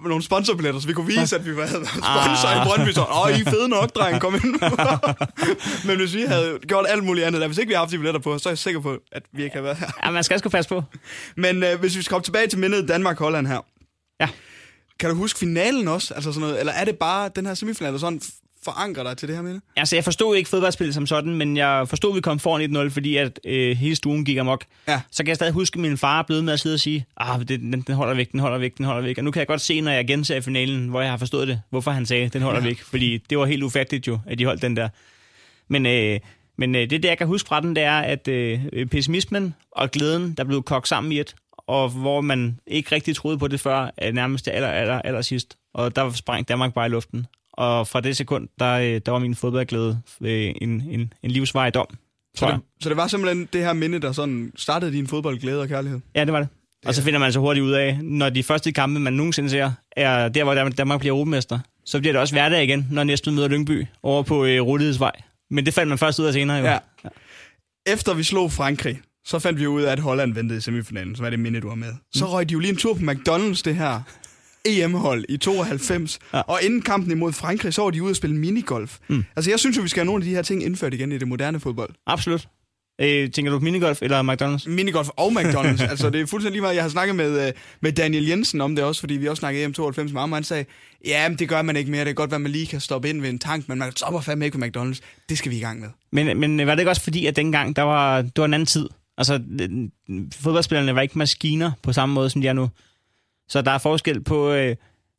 nogle 0.05 0.23
sponsorbilletter, 0.23 0.81
så 0.81 0.87
vi 0.87 0.93
kunne 0.93 1.07
vise, 1.07 1.35
at 1.35 1.45
vi 1.45 1.55
var, 1.57 1.67
sponsor 1.67 2.49
i 2.61 2.65
Brøndby. 2.67 2.91
Så, 2.91 3.01
åh, 3.25 3.39
I 3.39 3.41
er 3.41 3.49
fede 3.49 3.69
nok, 3.69 3.95
dreng, 3.95 4.21
kom 4.21 4.35
ind. 4.35 4.59
Men 5.87 5.97
hvis 5.97 6.15
vi 6.15 6.21
havde 6.21 6.59
gjort 6.67 6.85
alt 6.89 7.03
muligt 7.03 7.25
andet, 7.25 7.41
der, 7.41 7.47
hvis 7.47 7.57
ikke 7.57 7.67
vi 7.69 7.73
havde 7.73 7.81
haft 7.85 7.91
de 7.91 7.97
billetter 7.97 8.21
på, 8.21 8.37
så 8.39 8.49
er 8.49 8.51
jeg 8.51 8.57
sikker 8.57 8.79
på, 8.81 8.97
at 9.11 9.23
vi 9.33 9.43
ikke 9.43 9.53
havde 9.53 9.63
været 9.63 9.77
her. 9.77 9.87
ja, 10.05 10.11
man 10.11 10.23
skal 10.23 10.39
sgu 10.39 10.49
passe 10.49 10.69
på. 10.69 10.83
Men 11.37 11.63
øh, 11.63 11.79
hvis 11.79 11.97
vi 11.97 12.01
skal 12.01 12.11
komme 12.13 12.23
tilbage 12.23 12.47
til 12.47 12.59
mindet 12.59 12.87
Danmark-Holland 12.87 13.47
her. 13.47 13.59
Ja. 14.21 14.27
Kan 14.99 15.09
du 15.09 15.15
huske 15.15 15.39
finalen 15.39 15.87
også? 15.87 16.13
Altså 16.13 16.31
sådan 16.31 16.41
noget, 16.47 16.59
eller 16.59 16.73
er 16.73 16.85
det 16.85 16.97
bare 16.97 17.29
den 17.35 17.45
her 17.45 17.53
semifinal, 17.53 17.91
der 17.93 17.99
sådan 17.99 18.21
forankrer 18.65 19.03
dig 19.03 19.17
til 19.17 19.27
det 19.27 19.35
her 19.35 19.43
minde? 19.43 19.61
Altså, 19.75 19.95
jeg 19.95 20.03
forstod 20.03 20.35
ikke 20.35 20.49
fodboldspillet 20.49 20.93
som 20.95 21.07
sådan, 21.07 21.35
men 21.35 21.57
jeg 21.57 21.89
forstod, 21.89 22.11
at 22.11 22.15
vi 22.15 22.21
kom 22.21 22.39
foran 22.39 22.75
1-0, 22.87 22.89
fordi 22.89 23.17
at 23.17 23.39
øh, 23.45 23.77
hele 23.77 23.95
stuen 23.95 24.25
gik 24.25 24.37
amok. 24.37 24.65
Ja. 24.87 25.01
Så 25.11 25.23
kan 25.23 25.27
jeg 25.27 25.35
stadig 25.35 25.53
huske, 25.53 25.75
at 25.75 25.81
min 25.81 25.97
far 25.97 26.21
blevet 26.23 26.43
med 26.43 26.53
at 26.53 26.59
sidde 26.59 26.73
og 26.73 26.79
sige, 26.79 27.05
ah, 27.17 27.39
det, 27.39 27.47
den, 27.59 27.81
den 27.81 27.95
holder 27.95 28.13
væk, 28.13 28.31
den 28.31 28.39
holder 28.39 28.57
væk, 28.57 28.77
den 28.77 28.85
holder 28.85 29.01
væk. 29.01 29.17
Og 29.17 29.23
nu 29.23 29.31
kan 29.31 29.39
jeg 29.39 29.47
godt 29.47 29.61
se, 29.61 29.81
når 29.81 29.91
jeg 29.91 30.07
genser 30.07 30.35
i 30.35 30.41
finalen, 30.41 30.87
hvor 30.87 31.01
jeg 31.01 31.09
har 31.09 31.17
forstået 31.17 31.47
det, 31.47 31.61
hvorfor 31.69 31.91
han 31.91 32.05
sagde, 32.05 32.29
den 32.29 32.41
holder 32.41 32.59
Ja. 32.61 32.65
væk. 32.67 32.81
Fordi 32.81 33.17
det 33.29 33.37
var 33.37 33.45
helt 33.45 33.63
ufatteligt 33.63 34.07
jo, 34.07 34.19
at 34.27 34.37
de 34.39 34.45
holdt 34.45 34.61
den 34.61 34.75
der. 34.77 34.89
Men, 35.67 35.85
øh, 35.85 36.19
men 36.57 36.75
øh, 36.75 36.81
det, 36.81 36.91
det, 37.03 37.05
jeg 37.05 37.17
kan 37.17 37.27
huske 37.27 37.47
fra 37.47 37.61
den, 37.61 37.75
det 37.75 37.83
er, 37.83 37.99
at 37.99 38.27
øh, 38.27 38.59
pessimismen 38.91 39.55
og 39.71 39.91
glæden, 39.91 40.33
der 40.33 40.43
blev 40.43 40.63
kogt 40.63 40.87
sammen 40.87 41.11
i 41.11 41.19
et, 41.19 41.35
og 41.67 41.89
hvor 41.89 42.21
man 42.21 42.59
ikke 42.67 42.95
rigtig 42.95 43.15
troede 43.15 43.37
på 43.37 43.47
det 43.47 43.59
før, 43.59 44.11
nærmest 44.11 44.45
det 44.45 44.51
aller, 44.51 44.67
aller, 44.67 45.01
aller 45.01 45.21
sidst. 45.21 45.57
Og 45.73 45.95
der 45.95 46.11
sprang 46.11 46.47
Danmark 46.47 46.73
bare 46.73 46.85
i 46.85 46.89
luften. 46.89 47.25
Og 47.53 47.87
fra 47.87 48.01
det 48.01 48.17
sekund, 48.17 48.47
der, 48.59 48.73
øh, 48.73 49.01
der 49.05 49.11
var 49.11 49.19
min 49.19 49.35
fodboldglæde 49.35 50.01
øh, 50.21 50.53
en, 50.61 50.69
en, 50.89 51.13
en 51.23 51.31
livsvej 51.31 51.69
dom. 51.69 51.87
Så 52.35 52.47
det, 52.47 52.59
så 52.81 52.89
det 52.89 52.97
var 52.97 53.07
simpelthen 53.07 53.49
det 53.53 53.61
her 53.61 53.73
minde, 53.73 53.99
der 53.99 54.11
sådan 54.11 54.51
startede 54.55 54.91
din 54.91 55.07
fodboldglæde 55.07 55.61
og 55.61 55.67
kærlighed? 55.67 55.99
Ja, 56.15 56.25
det 56.25 56.33
var 56.33 56.39
det. 56.39 56.47
Og 56.85 56.95
så 56.95 57.03
finder 57.03 57.19
man 57.19 57.33
så 57.33 57.39
hurtigt 57.39 57.63
ud 57.63 57.71
af, 57.71 57.99
når 58.01 58.29
de 58.29 58.43
første 58.43 58.71
kampe, 58.71 58.99
man 58.99 59.13
nogensinde 59.13 59.49
ser, 59.49 59.71
er 59.91 60.29
der, 60.29 60.43
hvor 60.43 60.53
Danmark 60.53 60.99
bliver 60.99 61.13
europamester, 61.15 61.59
så 61.85 61.99
bliver 61.99 62.13
det 62.13 62.21
også 62.21 62.33
hverdag 62.33 62.63
igen, 62.63 62.87
når 62.91 63.03
næsten 63.03 63.35
møder 63.35 63.47
Lyngby 63.47 63.85
over 64.03 64.23
på 64.23 64.45
øh, 64.45 64.61
Rulligheds 64.61 64.99
Men 65.49 65.65
det 65.65 65.73
fandt 65.73 65.89
man 65.89 65.97
først 65.97 66.19
ud 66.19 66.25
af 66.25 66.33
senere 66.33 66.57
jo. 66.57 66.65
Ja. 66.65 66.77
Efter 67.85 68.13
vi 68.13 68.23
slog 68.23 68.51
Frankrig, 68.51 69.01
så 69.25 69.39
fandt 69.39 69.59
vi 69.59 69.67
ud 69.67 69.81
af, 69.81 69.91
at 69.91 69.99
Holland 69.99 70.33
ventede 70.33 70.57
i 70.57 70.61
semifinalen, 70.61 71.15
som 71.15 71.25
er 71.25 71.29
det 71.29 71.39
minde, 71.39 71.61
du 71.61 71.67
har 71.67 71.75
med. 71.75 71.93
Så 72.15 72.25
røg 72.25 72.49
de 72.49 72.53
jo 72.53 72.59
lige 72.59 72.71
en 72.71 72.77
tur 72.77 72.93
på 72.93 72.99
McDonald's, 72.99 73.61
det 73.65 73.75
her 73.75 74.01
EM-hold 74.65 75.25
i 75.29 75.37
92. 75.37 76.19
Ja. 76.33 76.39
Og 76.39 76.59
inden 76.63 76.81
kampen 76.81 77.11
imod 77.11 77.33
Frankrig, 77.33 77.73
så 77.73 77.81
var 77.81 77.89
de 77.89 78.03
ude 78.03 78.11
og 78.11 78.15
spille 78.15 78.35
minigolf. 78.35 78.97
Mm. 79.07 79.23
Altså, 79.35 79.51
jeg 79.51 79.59
synes 79.59 79.77
jo, 79.77 79.81
vi 79.81 79.87
skal 79.87 79.99
have 79.99 80.05
nogle 80.05 80.23
af 80.23 80.25
de 80.25 80.35
her 80.35 80.41
ting 80.41 80.63
indført 80.63 80.93
igen 80.93 81.11
i 81.11 81.17
det 81.17 81.27
moderne 81.27 81.59
fodbold. 81.59 81.89
Absolut. 82.07 82.47
Øh, 83.01 83.31
tænker 83.31 83.51
du 83.51 83.59
minigolf 83.59 84.01
eller 84.01 84.23
McDonald's? 84.23 84.69
Minigolf 84.69 85.09
og 85.09 85.31
McDonald's. 85.31 85.83
altså, 85.91 86.09
det 86.09 86.21
er 86.21 86.25
fuldstændig 86.25 86.51
lige 86.51 86.61
meget. 86.61 86.75
Jeg 86.75 86.83
har 86.83 86.89
snakket 86.89 87.15
med, 87.15 87.47
øh, 87.47 87.53
med 87.81 87.91
Daniel 87.91 88.27
Jensen 88.27 88.61
om 88.61 88.75
det 88.75 88.85
også, 88.85 88.99
fordi 88.99 89.13
vi 89.13 89.27
også 89.27 89.39
snakkede 89.39 89.65
EM92 89.65 90.01
med 90.01 90.19
ham, 90.19 90.31
og 90.31 90.37
han 90.37 90.43
sagde, 90.43 90.65
ja, 91.05 91.29
men 91.29 91.39
det 91.39 91.49
gør 91.49 91.61
man 91.61 91.75
ikke 91.75 91.91
mere. 91.91 91.99
Det 91.99 92.07
kan 92.07 92.15
godt 92.15 92.33
at 92.33 92.41
man 92.41 92.51
lige 92.51 92.67
kan 92.67 92.79
stoppe 92.79 93.09
ind 93.09 93.21
ved 93.21 93.29
en 93.29 93.39
tank, 93.39 93.69
men 93.69 93.79
man 93.79 93.91
stopper 93.91 94.21
fandme 94.21 94.45
ikke 94.45 94.61
ved 94.61 94.67
McDonald's. 94.67 94.99
Det 95.29 95.37
skal 95.37 95.51
vi 95.51 95.57
i 95.57 95.59
gang 95.59 95.79
med. 95.79 95.89
Men, 96.11 96.39
men 96.39 96.67
var 96.67 96.75
det 96.75 96.81
ikke 96.81 96.91
også 96.91 97.03
fordi, 97.03 97.25
at 97.25 97.35
dengang, 97.35 97.75
der 97.75 97.81
var, 97.81 98.21
det 98.21 98.37
var 98.37 98.45
en 98.45 98.53
anden 98.53 98.65
tid? 98.65 98.89
Altså, 99.17 99.41
fodboldspillerne 100.33 100.95
var 100.95 101.01
ikke 101.01 101.17
maskiner 101.17 101.71
på 101.83 101.93
samme 101.93 102.15
måde, 102.15 102.29
som 102.29 102.41
de 102.41 102.47
er 102.47 102.53
nu. 102.53 102.69
Så 103.47 103.61
der 103.61 103.71
er 103.71 103.77
forskel 103.77 104.21
på, 104.23 104.51
øh, 104.51 104.75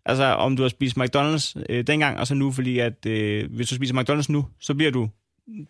Altså, 0.06 0.24
om 0.24 0.56
du 0.56 0.62
har 0.62 0.68
spist 0.68 0.96
McDonald's 0.98 1.54
øh, 1.68 1.86
dengang, 1.86 2.18
og 2.18 2.26
så 2.26 2.34
nu, 2.34 2.52
fordi 2.52 2.78
at 2.78 3.06
øh, 3.06 3.52
hvis 3.54 3.68
du 3.68 3.74
spiser 3.74 3.94
McDonald's 3.94 4.26
nu, 4.28 4.46
så 4.60 4.74
bliver 4.74 4.90
du 4.90 5.08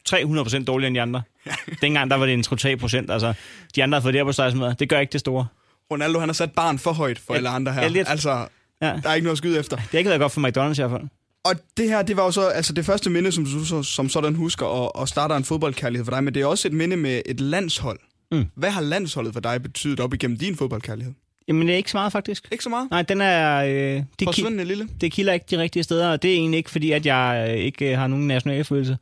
300% 0.08 0.64
dårligere 0.64 0.86
end 0.88 0.94
de 0.94 1.00
andre. 1.02 1.22
dengang, 1.82 2.10
der 2.10 2.16
var 2.16 2.26
det 2.26 2.34
en 2.34 2.42
3 2.42 2.76
procent. 2.76 3.10
Altså, 3.10 3.34
de 3.76 3.82
andre 3.82 3.96
har 3.96 4.00
fået 4.02 4.14
det 4.14 4.18
her 4.18 4.24
på 4.24 4.32
stejsmad. 4.32 4.74
Det 4.74 4.88
gør 4.88 4.98
ikke 5.00 5.12
det 5.12 5.20
store. 5.20 5.46
Ronaldo, 5.90 6.18
han 6.18 6.28
har 6.28 6.34
sat 6.34 6.52
barn 6.52 6.78
for 6.78 6.92
højt 6.92 7.18
for 7.18 7.34
Ja, 7.34 7.36
alle 7.36 7.48
andre 7.48 7.72
her. 7.72 7.82
ja, 7.82 7.88
lidt. 7.88 8.08
Altså, 8.08 8.46
Ja. 8.82 9.00
der 9.02 9.08
er 9.10 9.14
ikke 9.14 9.24
noget 9.24 9.34
at 9.34 9.38
skyde 9.38 9.58
efter. 9.58 9.76
Det 9.76 9.86
har 9.90 9.98
ikke 9.98 10.08
været 10.10 10.20
godt 10.20 10.32
for 10.32 10.40
McDonald's 10.40 10.72
i 10.72 10.82
hvert 10.86 10.90
fald. 11.00 11.08
Og 11.44 11.54
det 11.76 11.88
her, 11.88 12.02
det 12.02 12.16
var 12.16 12.24
jo 12.24 12.30
så 12.30 12.48
altså 12.48 12.72
det 12.72 12.84
første 12.84 13.10
minde, 13.10 13.32
som 13.32 13.44
du 13.44 13.82
som 13.82 14.08
sådan 14.08 14.34
husker, 14.34 14.66
og, 14.66 14.96
og 14.96 15.08
starter 15.08 15.36
en 15.36 15.44
fodboldkærlighed 15.44 16.04
for 16.04 16.12
dig, 16.12 16.24
men 16.24 16.34
det 16.34 16.42
er 16.42 16.46
også 16.46 16.68
et 16.68 16.74
minde 16.74 16.96
med 16.96 17.22
et 17.26 17.40
landshold. 17.40 17.98
Mm. 18.34 18.46
Hvad 18.54 18.70
har 18.70 18.80
landsholdet 18.80 19.32
for 19.32 19.40
dig 19.40 19.62
betydet 19.62 20.00
op 20.00 20.14
igennem 20.14 20.36
din 20.38 20.56
fodboldkærlighed? 20.56 21.12
Jamen, 21.48 21.66
det 21.66 21.72
er 21.72 21.76
ikke 21.76 21.90
så 21.90 21.96
meget, 21.96 22.12
faktisk. 22.12 22.48
Ikke 22.52 22.64
så 22.64 22.70
meget. 22.70 22.90
Nej, 22.90 23.02
den 23.02 23.20
er... 23.20 23.56
Øh, 23.64 24.02
det, 24.20 24.28
ki- 24.28 24.62
lille. 24.62 24.88
det 25.00 25.12
kilder 25.12 25.32
ikke 25.32 25.46
de 25.50 25.58
rigtige 25.58 25.82
steder, 25.82 26.08
og 26.12 26.22
det 26.22 26.30
er 26.30 26.34
egentlig 26.34 26.58
ikke, 26.58 26.70
fordi 26.70 26.90
at 26.92 27.06
jeg 27.06 27.46
øh, 27.50 27.56
ikke 27.64 27.92
øh, 27.92 27.98
har 27.98 28.06
nogen 28.06 28.26
nationale 28.28 28.64
følelse. 28.64 28.96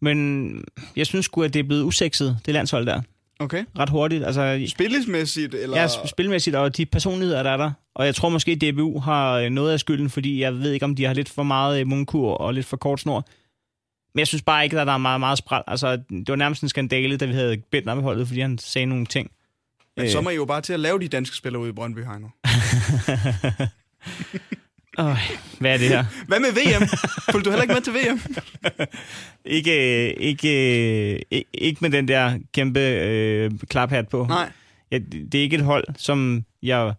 Men 0.00 0.64
jeg 0.96 1.06
synes 1.06 1.24
sgu, 1.24 1.42
at 1.42 1.54
det 1.54 1.60
er 1.60 1.64
blevet 1.64 1.82
usekset, 1.82 2.38
det 2.46 2.54
landshold 2.54 2.86
der. 2.86 3.00
Okay. 3.38 3.64
Ret 3.78 3.90
hurtigt. 3.90 4.24
Altså, 4.24 4.64
Spillemæssigt, 4.68 5.54
eller... 5.54 5.80
Ja, 5.80 5.86
sp- 5.86 6.06
spilmæssigt, 6.06 6.56
og 6.56 6.76
de 6.76 6.86
personligheder, 6.86 7.42
der 7.42 7.50
er 7.50 7.56
der. 7.56 7.70
Og 7.94 8.06
jeg 8.06 8.14
tror 8.14 8.28
måske, 8.28 8.52
at 8.52 8.60
DBU 8.60 8.98
har 9.00 9.32
øh, 9.38 9.50
noget 9.50 9.72
af 9.72 9.80
skylden, 9.80 10.10
fordi 10.10 10.40
jeg 10.40 10.54
ved 10.58 10.72
ikke, 10.72 10.84
om 10.84 10.94
de 10.96 11.04
har 11.04 11.14
lidt 11.14 11.28
for 11.28 11.42
meget 11.42 11.86
mundkur 11.86 12.34
og 12.34 12.54
lidt 12.54 12.66
for 12.66 12.76
kort 12.76 13.00
snor. 13.00 13.26
Men 14.14 14.18
jeg 14.18 14.26
synes 14.26 14.42
bare 14.42 14.64
ikke, 14.64 14.80
at 14.80 14.86
der 14.86 14.92
er 14.92 14.98
meget, 14.98 15.20
meget 15.20 15.38
spræl. 15.38 15.62
Altså, 15.66 15.96
det 15.96 16.28
var 16.28 16.36
nærmest 16.36 16.62
en 16.62 16.68
skandale, 16.68 17.16
da 17.16 17.24
vi 17.24 17.32
havde 17.32 17.62
Bent 17.70 17.86
med 17.86 17.94
holdet, 17.94 18.26
fordi 18.28 18.40
han 18.40 18.58
sagde 18.58 18.86
nogle 18.86 19.06
ting. 19.06 19.30
Men 19.96 20.04
Øh. 20.04 20.10
så 20.10 20.20
må 20.20 20.30
I 20.30 20.34
jo 20.34 20.44
bare 20.44 20.60
til 20.60 20.72
at 20.72 20.80
lave 20.80 20.98
de 20.98 21.08
danske 21.08 21.36
spillere 21.36 21.62
ude 21.62 21.70
i 21.70 21.72
Brøndby, 21.72 21.98
Heino. 22.04 22.28
Øh, 24.98 25.30
hvad 25.58 25.74
er 25.74 25.78
det 25.78 25.88
her? 25.88 26.04
Hvad 26.28 26.40
med 26.40 26.52
VM? 26.52 26.88
Fulgte 27.30 27.50
du 27.50 27.50
heller 27.50 27.62
ikke 27.62 27.74
med 27.74 27.80
til 27.82 27.92
VM? 27.92 28.20
ikke, 29.44 30.06
øh, 30.08 30.14
ikke, 30.16 31.14
øh, 31.32 31.42
ikke, 31.54 31.78
med 31.80 31.90
den 31.90 32.08
der 32.08 32.38
kæmpe 32.52 32.80
øh, 32.80 33.50
klaphat 33.68 34.08
på. 34.08 34.26
Nej. 34.28 34.52
Ja, 34.90 34.98
det 34.98 35.32
det 35.32 35.38
er 35.38 35.42
ikke 35.42 35.56
et 35.56 35.64
hold, 35.64 35.84
som 35.98 36.44
jeg, 36.62 36.94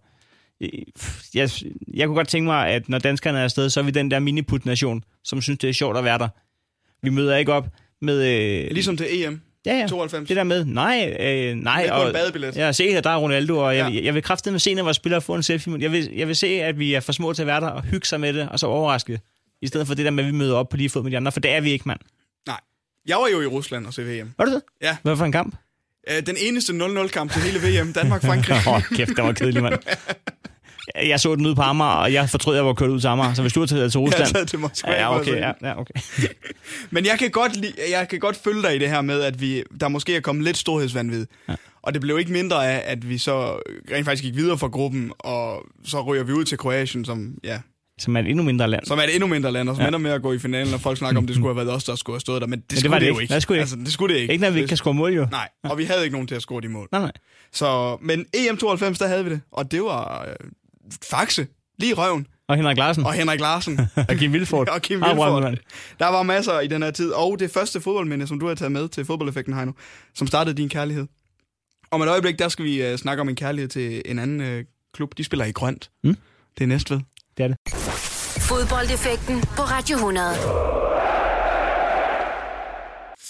jeg... 1.33 1.49
Jeg 1.93 2.07
kunne 2.07 2.15
godt 2.15 2.27
tænke 2.27 2.45
mig, 2.45 2.67
at 2.67 2.89
når 2.89 2.99
danskerne 2.99 3.39
er 3.39 3.43
afsted, 3.43 3.69
så 3.69 3.79
er 3.79 3.83
vi 3.83 3.91
den 3.91 4.11
der 4.11 4.19
miniput-nation, 4.19 5.03
som 5.23 5.41
synes, 5.41 5.59
det 5.59 5.69
er 5.69 5.73
sjovt 5.73 5.97
at 5.97 6.03
være 6.03 6.17
der. 6.17 6.29
Vi 7.03 7.09
møder 7.09 7.35
ikke 7.35 7.53
op 7.53 7.67
med... 8.01 8.23
Øh, 8.65 8.71
Ligesom 8.71 8.97
til 8.97 9.23
EM 9.23 9.41
ja, 9.65 9.77
ja. 9.79 9.87
92. 9.87 10.27
Det 10.27 10.37
der 10.37 10.43
med, 10.43 10.65
nej, 10.65 11.17
øh, 11.19 11.55
nej. 11.55 11.83
En 12.07 12.13
badebillet. 12.13 12.55
Ja, 12.55 12.71
se, 12.71 12.83
at 12.83 13.03
der 13.03 13.09
er 13.09 13.17
Ronaldo, 13.17 13.57
og 13.57 13.77
jeg, 13.77 13.87
Ja. 13.87 13.93
ja. 13.99 14.05
jeg 14.05 14.13
vil 14.13 14.23
kraftedeme 14.23 14.59
se, 14.59 14.73
når 14.73 14.83
vores 14.83 14.97
spillere 14.97 15.21
får 15.21 15.35
en 15.35 15.43
selfie. 15.43 15.73
Jeg 15.79 15.91
vil, 15.91 16.09
jeg 16.15 16.27
vil 16.27 16.35
se, 16.35 16.47
at 16.47 16.79
vi 16.79 16.93
er 16.93 16.99
for 16.99 17.11
små 17.11 17.33
til 17.33 17.41
at 17.43 17.47
være 17.47 17.61
der 17.61 17.67
og 17.67 17.83
hygge 17.83 18.07
sig 18.07 18.19
med 18.19 18.33
det, 18.33 18.49
og 18.49 18.59
så 18.59 18.67
overraske. 18.67 19.19
I 19.61 19.67
stedet 19.67 19.87
for 19.87 19.93
det 19.95 20.05
der 20.05 20.11
med, 20.11 20.23
at 20.23 20.27
vi 20.27 20.37
møder 20.37 20.55
op 20.55 20.69
på 20.69 20.77
lige 20.77 20.89
fod 20.89 21.03
med 21.03 21.11
de 21.11 21.17
andre, 21.17 21.31
for 21.31 21.39
det 21.39 21.51
er 21.51 21.61
vi 21.61 21.71
ikke, 21.71 21.87
mand. 21.87 21.99
Nej. 22.47 22.59
Jeg 23.07 23.17
var 23.17 23.27
jo 23.27 23.41
i 23.41 23.45
Rusland 23.45 23.85
og 23.85 23.93
se 23.93 24.03
VM. 24.03 24.33
Var 24.37 24.45
du 24.45 24.51
det? 24.51 24.61
Ja. 24.81 24.97
Hvad 25.03 25.17
for 25.17 25.25
en 25.25 25.31
kamp? 25.31 25.55
Øh, 26.09 26.25
Den 26.25 26.35
eneste 26.39 26.73
0-0-kamp 26.73 27.31
til 27.31 27.41
hele 27.41 27.59
VM. 27.81 27.93
Danmark-Frankrig. 27.93 28.55
Åh, 28.67 28.73
oh, 28.73 28.81
kæft, 28.83 29.09
det 29.09 29.23
var 29.23 29.31
kedelig, 29.31 29.63
mand. 29.63 29.73
Jeg 30.95 31.19
så 31.19 31.35
den 31.35 31.45
ude 31.45 31.55
på 31.55 31.61
Amager, 31.61 31.91
og 31.91 32.13
jeg 32.13 32.29
fortrød, 32.29 32.53
at 32.55 32.57
jeg 32.57 32.65
var 32.65 32.73
kørt 32.73 32.89
ud 32.89 32.99
til 32.99 33.07
Amager. 33.07 33.33
Så 33.33 33.41
hvis 33.41 33.53
du 33.53 33.59
har 33.59 33.67
taget 33.67 33.91
til 33.91 33.99
Jeg 33.99 34.07
Rusland... 34.07 34.33
taget 34.33 34.47
til 34.47 34.59
Moskva. 34.59 34.91
Ja, 34.91 35.19
okay, 35.19 35.35
ja, 35.35 35.51
ja, 35.61 35.79
okay. 35.79 35.93
Men 36.91 37.05
jeg 37.05 37.19
kan, 37.19 37.31
godt 37.31 37.55
lide, 37.55 37.73
jeg 37.91 38.07
kan 38.07 38.19
godt 38.19 38.35
følge 38.43 38.61
dig 38.61 38.75
i 38.75 38.79
det 38.79 38.89
her 38.89 39.01
med, 39.01 39.21
at 39.21 39.41
vi, 39.41 39.63
der 39.79 39.87
måske 39.87 40.15
er 40.15 40.19
kommet 40.19 40.45
lidt 40.45 40.57
storhedsvandvid. 40.57 41.25
Ja. 41.49 41.55
Og 41.81 41.93
det 41.93 42.01
blev 42.01 42.19
ikke 42.19 42.31
mindre 42.31 42.67
af, 42.71 42.91
at 42.91 43.09
vi 43.09 43.17
så 43.17 43.59
rent 43.91 44.05
faktisk 44.05 44.23
gik 44.23 44.35
videre 44.35 44.57
fra 44.57 44.67
gruppen, 44.67 45.11
og 45.19 45.61
så 45.85 46.01
ryger 46.01 46.23
vi 46.23 46.31
ud 46.33 46.45
til 46.45 46.57
Kroatien, 46.57 47.05
som, 47.05 47.35
ja, 47.43 47.59
Som 47.99 48.15
er 48.15 48.19
et 48.19 48.27
endnu 48.29 48.43
mindre 48.43 48.67
land. 48.67 48.85
som 48.85 48.99
er 48.99 49.03
et 49.03 49.13
endnu 49.15 49.27
mindre 49.27 49.51
land, 49.51 49.69
og 49.69 49.75
som 49.75 49.81
ja. 49.81 49.87
Ender 49.87 49.99
med 49.99 50.11
at 50.11 50.21
gå 50.21 50.33
i 50.33 50.39
finalen, 50.39 50.73
og 50.73 50.81
folk 50.81 50.97
snakker 50.97 51.17
om, 51.21 51.27
det 51.27 51.35
skulle 51.35 51.55
have 51.55 51.65
været 51.65 51.75
os, 51.75 51.83
der 51.83 51.95
skulle 51.95 52.13
have 52.15 52.21
stået 52.21 52.41
der. 52.41 52.47
Men 52.47 52.59
det, 52.59 52.71
det 52.71 52.79
skulle 52.79 52.91
var 52.91 52.99
det 52.99 53.05
det, 53.05 53.07
ikke. 53.09 53.17
jo 53.17 53.21
ikke. 53.21 53.33
Det 53.33 53.41
skulle 53.41 53.59
altså, 53.61 53.75
det 53.75 53.93
skulle 53.93 54.13
det 54.15 54.21
ikke. 54.21 54.31
Ikke 54.33 54.41
når 54.43 54.51
vi 54.51 54.59
ikke 54.59 54.67
kan 54.67 54.77
score 54.77 54.93
mål, 54.93 55.13
jo. 55.13 55.27
Nej, 55.31 55.49
og 55.63 55.77
vi 55.77 55.83
havde 55.83 56.03
ikke 56.03 56.13
nogen 56.13 56.27
til 56.27 56.35
at 56.35 56.41
score 56.41 56.61
de 56.61 56.67
mål. 56.69 56.87
Nej, 56.91 57.01
nej. 57.01 57.11
Så, 57.53 57.97
men 58.01 58.25
EM92, 58.37 58.97
der 58.99 59.07
havde 59.07 59.23
vi 59.23 59.29
det, 59.29 59.41
og 59.51 59.71
det 59.71 59.81
var 59.81 60.25
øh, 60.29 60.35
faxe, 61.03 61.47
lige 61.79 61.89
i 61.91 61.93
røven, 61.93 62.27
Og 62.47 62.55
Henrik 62.55 62.77
Larsen. 62.77 63.05
og 63.05 63.13
Henrik 63.13 63.39
Larsen. 63.39 63.79
Og 64.09 64.15
Kim 64.15 64.33
Vilfort. 64.33 64.69
og 64.75 64.81
Kim 64.81 64.99
Vilfort. 64.99 65.59
Der 65.99 66.07
var 66.07 66.23
masser 66.23 66.59
i 66.59 66.67
den 66.67 66.83
her 66.83 66.91
tid, 66.91 67.11
og 67.11 67.39
det 67.39 67.51
første 67.51 67.81
fodboldminde, 67.81 68.27
som 68.27 68.39
du 68.39 68.47
har 68.47 68.55
taget 68.55 68.71
med 68.71 68.87
til 68.89 69.05
fodboldeffekten, 69.05 69.53
Heino, 69.55 69.71
som 70.15 70.27
startede 70.27 70.57
din 70.57 70.69
kærlighed. 70.69 71.07
Om 71.91 72.01
et 72.01 72.07
øjeblik, 72.07 72.39
der 72.39 72.47
skal 72.49 72.65
vi 72.65 72.91
uh, 72.91 72.97
snakke 72.97 73.21
om 73.21 73.29
en 73.29 73.35
kærlighed 73.35 73.69
til 73.69 74.01
en 74.05 74.19
anden 74.19 74.57
uh, 74.59 74.65
klub. 74.93 75.17
De 75.17 75.23
spiller 75.23 75.45
i 75.45 75.51
grønt. 75.51 75.89
Mm. 76.03 76.17
Det 76.57 76.63
er 76.63 76.67
Næstved. 76.67 76.99
Det 77.37 77.43
er 77.43 77.47
det. 77.47 77.57
Fodboldeffekten 78.41 79.41
på 79.41 79.61
Radio 79.61 79.95
100. 79.95 80.25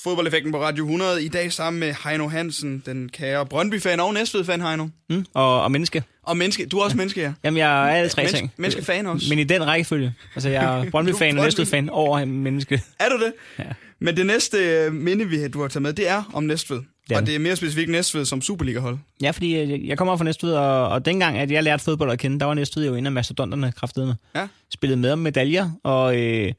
Fodboldeffekten 0.09 0.51
på 0.51 0.61
Radio 0.61 0.83
100 0.85 1.23
i 1.23 1.27
dag 1.27 1.53
sammen 1.53 1.79
med 1.79 1.93
Heino 2.03 2.27
Hansen, 2.27 2.83
den 2.85 3.09
kære 3.09 3.45
Brøndby-fan 3.45 3.99
og 3.99 4.13
Næstved-fan, 4.13 4.61
Heino. 4.61 4.87
Mm. 5.09 5.25
Og, 5.33 5.61
og 5.63 5.71
menneske. 5.71 6.03
Og 6.23 6.37
menneske. 6.37 6.65
Du 6.65 6.77
er 6.79 6.83
også 6.83 6.97
menneske, 6.97 7.21
ja. 7.21 7.33
Jamen, 7.43 7.57
jeg 7.57 7.89
er 7.89 7.95
alle 7.95 8.09
tre 8.09 8.21
Menneske- 8.21 8.37
ting. 8.37 8.51
menneskefan 8.57 9.05
også. 9.07 9.25
Men 9.29 9.39
i 9.39 9.43
den 9.43 9.67
rækkefølge. 9.67 10.13
Altså, 10.35 10.49
jeg 10.49 10.63
er 10.79 10.89
Brøndby-fan 10.91 11.37
og 11.37 11.43
Næstved-fan 11.43 11.89
over 11.89 12.25
menneske. 12.25 12.81
Er 12.99 13.09
du 13.09 13.15
det? 13.25 13.33
Ja. 13.59 13.63
Men 13.99 14.17
det 14.17 14.25
næste 14.25 14.57
øh, 14.57 14.93
minde, 14.93 15.25
vi, 15.25 15.47
du 15.47 15.61
har 15.61 15.67
taget 15.67 15.81
med, 15.81 15.93
det 15.93 16.09
er 16.09 16.23
om 16.33 16.43
Næstved. 16.43 16.81
er 17.11 17.17
og 17.19 17.25
det. 17.27 17.35
er 17.35 17.39
mere 17.39 17.55
specifikt 17.55 17.89
Næstved 17.89 18.25
som 18.25 18.41
Superliga-hold. 18.41 18.97
Ja, 19.21 19.31
fordi 19.31 19.57
jeg, 19.57 19.81
jeg 19.85 19.97
kommer 19.97 20.11
op 20.11 20.19
fra 20.19 20.25
Næstved, 20.25 20.53
og, 20.53 20.87
og 20.89 21.05
dengang, 21.05 21.37
at 21.37 21.51
jeg 21.51 21.63
lærte 21.63 21.83
fodbold 21.83 22.11
at 22.11 22.19
kende, 22.19 22.39
der 22.39 22.45
var 22.45 22.53
Næstved 22.53 22.85
jo 22.85 22.95
en 22.95 23.05
af 23.05 23.11
mastodonterne 23.11 23.71
kraftedeme. 23.71 24.15
Ja. 24.35 24.47
Spillede 24.73 24.99
med 24.99 25.11
om 25.11 25.19
medaljer, 25.19 25.69
og, 25.83 26.21
øh, 26.21 26.51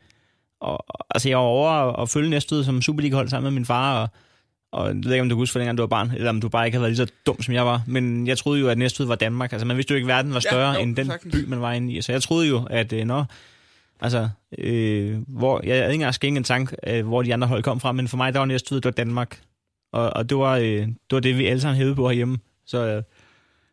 og 0.60 0.84
altså, 1.10 1.28
jeg 1.28 1.38
var 1.38 1.44
over 1.44 1.70
at, 1.70 2.02
at 2.02 2.08
følge 2.08 2.30
Næstved 2.30 2.64
som 2.64 2.82
Superliga-hold 2.82 3.28
sammen 3.28 3.44
med 3.52 3.60
min 3.60 3.64
far, 3.66 4.02
og, 4.02 4.08
og 4.72 4.86
jeg 4.88 4.96
ved 5.04 5.12
ikke, 5.12 5.22
om 5.22 5.28
du 5.28 5.34
kan 5.34 5.40
huske, 5.40 5.52
for 5.52 5.58
dengang 5.58 5.78
du 5.78 5.82
var 5.82 5.86
barn, 5.86 6.10
eller 6.16 6.30
om 6.30 6.40
du 6.40 6.48
bare 6.48 6.66
ikke 6.66 6.76
havde 6.76 6.82
været 6.82 6.96
lige 6.96 7.06
så 7.06 7.12
dum, 7.26 7.42
som 7.42 7.54
jeg 7.54 7.66
var. 7.66 7.82
Men 7.86 8.26
jeg 8.26 8.38
troede 8.38 8.60
jo, 8.60 8.68
at 8.68 8.78
Næstved 8.78 9.06
var 9.06 9.14
Danmark. 9.14 9.52
Altså, 9.52 9.66
man 9.66 9.76
vidste 9.76 9.92
jo 9.92 9.96
ikke, 9.96 10.04
at 10.12 10.16
verden 10.16 10.30
var 10.34 10.42
Ja, 10.44 10.50
større 10.50 10.72
jo, 10.72 10.80
end 10.80 10.96
den 10.96 11.06
sagtens. 11.06 11.34
by, 11.34 11.44
man 11.48 11.60
var 11.60 11.72
inde 11.72 11.92
i. 11.92 12.02
Så 12.02 12.12
jeg 12.12 12.22
troede 12.22 12.48
jo, 12.48 12.66
at 12.70 12.92
øh, 12.92 13.04
når... 13.04 13.26
Altså, 14.00 14.28
øh, 14.58 15.18
hvor, 15.28 15.60
jeg 15.64 15.74
havde 15.76 15.84
ikke 15.86 15.94
engang 15.94 16.14
skænket 16.14 16.40
en 16.40 16.44
tanke, 16.44 16.76
øh, 16.86 17.06
hvor 17.06 17.22
de 17.22 17.34
andre 17.34 17.48
hold 17.48 17.62
kom 17.62 17.80
fra, 17.80 17.92
men 17.92 18.08
for 18.08 18.16
mig, 18.16 18.32
der 18.32 18.38
var 18.38 18.46
Næstved, 18.46 18.76
det 18.80 18.84
var 18.84 18.90
Danmark. 18.90 19.40
Og, 19.92 20.10
og 20.10 20.28
det, 20.30 20.38
var, 20.38 20.56
øh, 20.56 20.64
det 20.66 20.96
var 21.12 21.20
det, 21.20 21.38
vi 21.38 21.46
alle 21.46 21.60
sammen 21.60 21.76
hævede 21.78 21.94
på 21.94 22.08
herhjemme. 22.08 22.38
Så, 22.66 22.86
øh, 22.86 23.02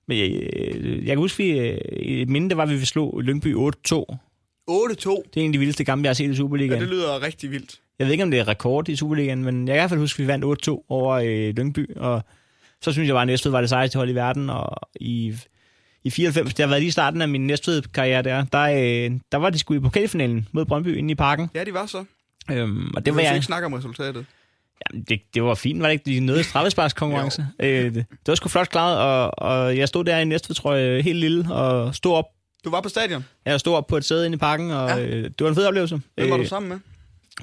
men 0.07 0.17
jeg, 0.17 0.49
øh, 0.55 0.97
jeg 0.97 1.07
kan 1.07 1.17
huske, 1.17 1.43
vi, 1.43 1.59
øh, 1.59 1.77
et 1.91 2.29
minde, 2.29 2.49
det 2.49 2.57
var, 2.57 2.63
at 2.63 2.69
vi 2.69 2.85
slog 2.85 3.21
Lyngby 3.21 3.55
8-2. 3.55 4.17
8-2. 4.69 4.73
Det 5.34 5.41
er 5.41 5.41
en 5.41 5.45
af 5.49 5.54
de 5.54 5.60
vildeste 5.60 5.84
kampe, 5.86 6.04
jeg 6.06 6.10
har 6.10 6.13
set 6.13 6.30
i 6.32 6.36
Superligaen. 6.36 6.80
Ja, 6.82 6.86
det 6.86 6.93
lyder 6.93 7.21
rigtig 7.21 7.52
vildt. 7.52 7.80
Jeg 7.99 8.08
ved 8.08 8.12
ikke, 8.12 8.23
om 8.23 8.32
det 8.32 8.39
er 8.39 8.47
rekord 8.47 8.89
i 8.89 8.95
Superligaen, 8.95 9.43
men 9.43 9.67
jeg 9.67 9.73
kan 9.73 9.76
i 9.76 9.80
hvert 9.80 9.89
fald 9.89 9.99
huske, 9.99 10.19
at 10.23 10.23
vi 10.23 10.28
vandt 10.28 10.67
8-2 10.67 10.86
over 10.89 11.15
øh, 11.15 11.54
Lyngby, 11.56 11.95
og 11.97 12.23
så 12.82 12.91
synes 12.91 13.08
jeg 13.08 13.13
bare, 13.13 13.21
at 13.21 13.28
Næstved 13.28 13.52
var 13.52 13.60
det 13.62 13.69
sejeste 13.69 13.97
hold 13.97 14.10
i 14.10 14.15
verden, 14.15 14.49
og 14.49 14.89
i, 14.95 15.34
i 16.04 16.10
94, 16.10 16.54
det 16.54 16.63
har 16.63 16.67
været 16.67 16.82
lige 16.82 16.88
i 16.88 16.91
starten 16.91 17.21
af 17.21 17.30
min 17.30 17.47
Næstved-karriere 17.47 18.21
der, 18.21 18.45
der, 18.52 18.62
øh, 18.62 19.12
der 19.32 19.38
var 19.38 19.49
de 19.49 19.60
sgu 19.60 19.73
i 19.73 19.80
pokalfinalen 19.80 20.47
mod 20.52 20.65
Brøndby 20.65 20.97
inde 20.97 21.12
i 21.12 21.15
parken, 21.15 21.49
Ja, 21.56 21.63
de 21.63 21.73
var 21.73 21.86
så. 21.86 22.04
øhm, 22.52 22.88
og 22.88 22.95
Det 22.95 23.06
det 23.06 23.15
var 23.15 23.19
jeg... 23.21 23.28
jeg... 23.28 23.36
ikke 23.36 23.45
snakke 23.45 23.65
om 23.65 23.73
resultatet. 23.73 24.26
Jamen, 24.91 25.04
det, 25.10 25.21
det 25.34 25.43
var 25.43 25.56
fint, 25.56 25.80
var 25.82 25.88
det 25.88 25.93
ikke? 25.93 26.06
De 26.06 26.26
nåede 26.26 26.43
straffesparkskonkurrence. 26.43 27.45
øh, 27.60 27.84
det, 27.86 27.93
det 27.95 28.28
var 28.28 28.36
sgu 28.36 28.49
flot 28.49 28.69
klaret, 28.69 28.97
og, 28.99 29.32
og 29.49 29.78
jeg 29.78 29.88
stod 29.88 30.04
der 30.06 30.17
i 30.17 30.26
Næstved, 30.26 30.56
tror 30.56 30.73
jeg, 30.73 31.04
helt 31.04 31.17
lille, 31.19 31.54
og 31.54 31.95
stod 31.95 32.13
op, 32.15 32.26
Du 32.65 32.69
var 32.69 32.82
på 32.82 32.89
stadion. 32.89 33.26
jeg 33.45 33.60
stod 33.60 33.76
op 33.76 33.88
på 33.88 33.97
et 33.97 34.06
sæde 34.06 34.26
inde 34.26 34.36
i 34.36 34.38
parken, 34.39 34.71
og 34.71 34.89
Ja. 34.89 35.06
øh, 35.06 35.23
det 35.23 35.34
var 35.41 35.49
en 35.49 35.56
fed 35.56 35.65
oplevelse. 35.65 36.02
Hvem 36.15 36.30
var 36.30 36.38
du 36.38 36.45
sammen 36.45 36.69
med? 36.69 36.80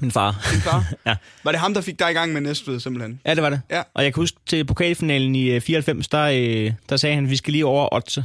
Min 0.01 0.11
far. 0.11 0.49
Din 0.53 0.61
far? 0.61 0.93
Ja. 1.07 1.17
Var 1.45 1.51
det 1.53 1.61
ham, 1.61 1.75
der 1.75 1.81
fik 1.81 1.99
dig 1.99 2.11
i 2.11 2.15
gang 2.15 2.33
med 2.33 2.41
Næstved, 2.41 2.81
simpelthen? 2.81 3.21
Ja, 3.27 3.35
det 3.35 3.43
var 3.43 3.51
det. 3.51 3.61
Ja. 3.71 3.83
Og 3.95 4.05
jeg 4.05 4.15
kan 4.15 4.21
huske 4.21 4.39
til 4.47 4.65
pokalfinalen 4.65 5.35
i 5.35 5.51
øh, 5.51 5.61
94, 5.61 6.09
der, 6.09 6.21
øh, 6.23 6.73
der 6.89 6.97
sagde 6.97 7.15
han, 7.15 7.25
at 7.25 7.31
vi 7.31 7.37
skal 7.37 7.53
lige 7.53 7.67
over 7.67 7.95
Otze. 7.95 8.25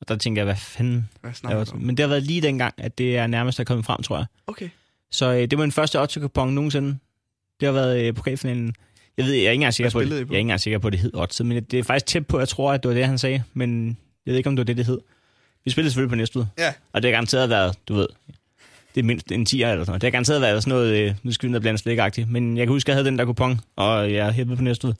Og 0.00 0.08
der 0.08 0.16
tænkte 0.16 0.38
jeg, 0.38 0.44
hvad 0.44 0.56
fanden 0.56 1.08
Hvad 1.20 1.30
er 1.30 1.34
snakker 1.34 1.64
du? 1.64 1.76
Men 1.76 1.96
det 1.96 2.02
har 2.02 2.08
været 2.08 2.22
lige 2.22 2.40
dengang, 2.42 2.74
at 2.78 2.98
det 2.98 3.16
er 3.16 3.26
nærmest 3.26 3.60
er 3.60 3.64
kommet 3.64 3.86
frem, 3.86 4.02
tror 4.02 4.16
jeg. 4.16 4.26
Okay. 4.46 4.68
Så 5.10 5.32
øh, 5.32 5.40
det 5.40 5.58
var 5.58 5.64
min 5.64 5.72
første 5.72 6.00
Otze-kupon 6.00 6.48
nogensinde. 6.52 6.98
Det 7.60 7.66
har 7.66 7.72
været 7.72 8.02
øh, 8.06 8.14
pokalfinalen. 8.14 8.74
Jeg 9.16 9.24
ved, 9.26 9.32
jeg 9.32 9.44
er 9.44 9.50
ikke 9.50 9.54
engang 9.54 9.74
sikker 9.74 9.90
på, 9.90 10.00
det. 10.00 10.10
I 10.12 10.14
Jeg 10.16 10.26
på? 10.26 10.32
er 10.32 10.36
ikke 10.36 10.40
engang 10.40 10.60
sikker 10.60 10.78
på, 10.78 10.86
at 10.86 10.92
det 10.92 11.00
hed 11.00 11.14
Otze, 11.14 11.44
men 11.44 11.64
det 11.64 11.78
er 11.78 11.82
faktisk 11.82 12.06
tæt 12.06 12.26
på, 12.26 12.38
jeg 12.38 12.48
tror, 12.48 12.72
at 12.72 12.82
det 12.82 12.88
var 12.88 12.94
det, 12.94 13.06
han 13.06 13.18
sagde. 13.18 13.42
Men 13.54 13.86
jeg 14.26 14.32
ved 14.32 14.36
ikke, 14.38 14.48
om 14.48 14.56
det 14.56 14.60
var 14.60 14.64
det, 14.64 14.76
det 14.76 14.86
hed. 14.86 14.98
Vi 15.68 15.72
spillede 15.72 15.90
selvfølgelig 15.90 16.10
på 16.10 16.16
Næstved. 16.16 16.44
Ja. 16.58 16.72
Og 16.92 17.02
det 17.02 17.08
har 17.08 17.12
garanteret 17.12 17.50
været, 17.50 17.76
du 17.88 17.94
ved, 17.94 18.06
det 18.94 19.00
er 19.00 19.04
mindst 19.04 19.32
en 19.32 19.46
10'er 19.48 19.54
eller 19.54 19.66
sådan 19.66 19.86
noget. 19.86 20.00
Det 20.00 20.06
har 20.06 20.10
garanteret 20.10 20.40
været 20.40 20.62
sådan 20.62 20.78
noget, 20.78 20.96
øh, 20.96 21.14
nu 21.22 21.32
skal 21.32 21.46
vi 21.46 21.50
ned 21.50 21.56
og 21.56 21.62
blande 21.62 21.78
slikagtigt. 21.78 22.30
Men 22.30 22.56
jeg 22.56 22.66
kan 22.66 22.72
huske, 22.72 22.86
at 22.86 22.88
jeg 22.88 22.96
havde 22.96 23.10
den 23.10 23.18
der 23.18 23.24
kupon, 23.24 23.60
og 23.76 24.12
jeg 24.12 24.32
hæppede 24.32 24.56
på 24.56 24.62
Næstved. 24.62 24.94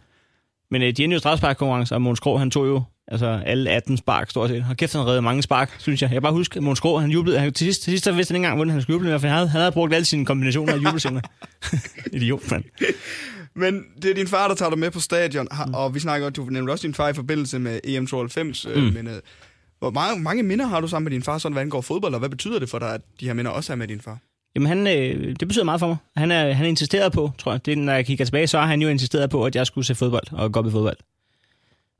Men 0.70 0.83
øh, 0.83 0.92
de 0.92 1.04
endte 1.04 1.14
jo 1.14 1.18
straffesparkkonkurrence, 1.18 1.94
og 1.94 2.02
Måns 2.02 2.20
Krog, 2.20 2.38
han 2.38 2.50
tog 2.50 2.66
jo 2.66 2.83
altså 3.07 3.40
alle 3.46 3.70
18 3.70 3.96
spark, 3.96 4.31
stort 4.31 4.50
set. 4.50 4.64
Og 4.70 4.76
kæft, 4.76 4.92
han 4.92 5.07
redde 5.07 5.22
mange 5.22 5.42
spark, 5.42 5.76
synes 5.78 6.02
jeg. 6.02 6.12
Jeg 6.12 6.22
bare 6.22 6.33
huske, 6.33 6.57
at 6.57 6.62
Måns 6.62 6.81
Krog, 6.81 7.00
han 7.00 7.11
jublede. 7.11 7.38
Han, 7.38 7.52
til 7.52 7.66
sidst, 7.66 7.83
til 7.83 7.90
sidst 7.90 8.04
så 8.04 8.12
vidste 8.12 8.33
han 8.33 8.37
ikke 8.37 8.44
engang, 8.44 8.57
hvordan 8.57 8.72
han 8.72 8.83
skulle 8.83 8.94
juble, 8.94 9.20
for 9.20 9.28
han 9.28 9.37
havde, 9.37 9.48
han 9.48 9.61
havde 9.61 9.72
brugt 9.72 9.94
alle 9.94 10.04
sine 10.04 10.26
kombinationer 10.26 10.72
af 10.72 10.78
jubelscener. 10.78 11.20
Idiot, 12.16 12.50
mand. 12.50 12.64
Men 13.54 13.85
det 14.02 14.11
er 14.11 14.14
din 14.14 14.28
far, 14.28 14.48
der 14.48 14.54
tager 14.54 14.70
dig 14.70 14.78
med 14.78 14.90
på 14.90 15.00
stadion, 15.00 15.48
og 15.74 15.94
vi 15.94 16.00
snakker, 16.00 16.31
du 16.31 16.44
nævnte 16.44 16.70
også 16.70 16.87
din 16.87 16.94
far 16.94 17.09
i 17.09 17.12
forbindelse 17.12 17.59
med 17.59 17.81
EM92, 17.87 18.68
mm. 18.74 18.85
Mm. 18.85 18.92
men 18.94 19.07
øh, 19.07 19.20
Hvor 19.78 19.90
mange, 19.90 20.22
mange 20.22 20.42
minder 20.42 20.66
har 20.66 20.80
du 20.80 20.88
sammen 20.88 21.04
med 21.04 21.12
din 21.12 21.22
far, 21.22 21.38
sådan 21.38 21.52
hvad 21.52 21.62
angår 21.62 21.80
fodbold, 21.80 22.14
og 22.14 22.18
hvad 22.18 22.28
betyder 22.28 22.58
det 22.58 22.68
for 22.68 22.78
dig, 22.78 22.94
at 22.94 23.00
de 23.20 23.26
her 23.26 23.34
minder 23.34 23.50
også 23.50 23.72
er 23.72 23.76
med 23.76 23.88
din 23.88 24.00
far? 24.00 24.18
Jamen, 24.54 24.68
han, 24.68 24.86
øh, 24.86 25.36
det 25.40 25.48
betyder 25.48 25.64
meget 25.64 25.80
for 25.80 25.86
mig. 25.86 25.96
Han 26.16 26.30
er, 26.30 26.52
han 26.52 26.64
er 26.64 26.68
insisteret 26.68 27.12
på, 27.12 27.30
tror 27.38 27.52
jeg. 27.52 27.66
Det, 27.66 27.78
når 27.78 27.92
jeg 27.92 28.06
kigger 28.06 28.24
tilbage, 28.24 28.46
så 28.46 28.58
har 28.58 28.66
han 28.66 28.82
jo 28.82 28.88
insisteret 28.88 29.30
på, 29.30 29.44
at 29.44 29.56
jeg 29.56 29.66
skulle 29.66 29.84
se 29.84 29.94
fodbold 29.94 30.32
og 30.32 30.52
gå 30.52 30.60
op 30.60 30.66
i 30.66 30.70
fodbold. 30.70 30.96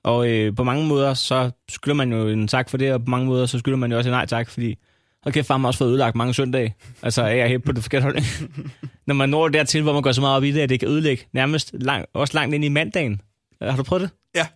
Og 0.03 0.29
øh, 0.31 0.57
på 0.57 0.65
mange 0.65 0.87
måder, 0.87 1.15
så 1.15 1.51
skylder 1.69 1.97
man 1.97 2.13
jo 2.13 2.29
en 2.29 2.49
tak 2.49 2.71
for 2.71 2.77
det, 2.77 2.93
og 2.93 3.05
på 3.05 3.11
mange 3.11 3.27
måder, 3.27 3.47
så 3.47 3.59
skylder 3.59 3.79
man 3.79 3.91
jo 3.93 3.99
også 3.99 4.11
en 4.11 4.15
nej 4.15 4.27
tak, 4.27 4.51
fordi 4.51 4.79
og 5.25 5.33
kæft, 5.33 5.47
far 5.47 5.59
har 5.59 5.67
også 5.67 5.79
fået 5.79 5.89
ødelagt 5.89 6.17
mange 6.17 6.35
søndage. 6.35 6.75
Altså, 7.03 7.27
jeg 7.27 7.39
er 7.39 7.47
helt 7.47 7.65
på 7.65 7.73
det 7.73 7.83
forkerte 7.83 8.03
hold. 8.03 8.17
Når 9.07 9.15
man 9.15 9.29
når 9.29 9.49
dertil, 9.49 9.83
hvor 9.83 9.93
man 9.93 10.03
går 10.03 10.13
så 10.13 10.21
meget 10.21 10.37
op 10.37 10.45
i 10.45 10.51
det, 10.51 10.61
at 10.61 10.69
det 10.69 10.81
kan 10.81 10.89
ødelægge 10.89 11.25
nærmest 11.33 11.71
lang, 11.73 12.07
også 12.15 12.35
langt 12.35 12.55
ind 12.55 12.65
i 12.65 12.69
mandagen. 12.69 13.21
Har 13.63 13.77
du 13.77 13.83
prøvet 13.83 14.03
det? 14.03 14.11
Ja. 14.35 14.47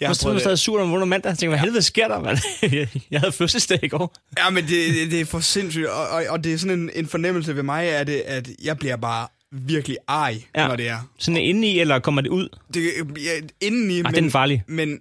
Jeg 0.00 0.08
har 0.08 0.18
prøvet 0.22 0.40
stadig 0.40 0.58
sur 0.58 0.82
om 0.82 1.08
mandag. 1.08 1.28
Jeg 1.28 1.38
tænkte, 1.38 1.48
hvad 1.48 1.58
helvede 1.58 1.82
sker 1.82 2.08
der, 2.08 2.20
mand? 2.20 2.38
jeg 3.10 3.20
havde 3.20 3.32
fødselsdag 3.32 3.78
i 3.82 3.88
går. 3.88 4.14
Ja, 4.38 4.50
men 4.50 4.64
det, 4.64 4.94
det, 4.94 5.10
det 5.10 5.20
er 5.20 5.24
for 5.24 5.40
sindssygt. 5.40 5.86
Og, 5.86 6.08
og, 6.08 6.24
og 6.28 6.44
det 6.44 6.54
er 6.54 6.58
sådan 6.58 6.78
en, 6.78 6.90
en 6.94 7.06
fornemmelse 7.06 7.56
ved 7.56 7.62
mig, 7.62 7.84
at, 7.84 8.06
det, 8.06 8.20
at 8.20 8.48
jeg 8.62 8.78
bliver 8.78 8.96
bare 8.96 9.28
virkelig 9.52 9.96
ej, 10.08 10.42
ja. 10.56 10.68
når 10.68 10.76
det 10.76 10.88
er. 10.88 10.98
Sådan 11.18 11.36
indeni, 11.36 11.80
eller 11.80 11.98
kommer 11.98 12.20
det 12.20 12.30
ud? 12.30 12.48
Det, 12.74 12.82
ja, 13.24 13.30
indeni, 13.60 13.96
Ej, 13.96 14.02
men, 14.02 14.14
den 14.14 14.26
er 14.26 14.30
farlig. 14.30 14.64
Men 14.66 15.00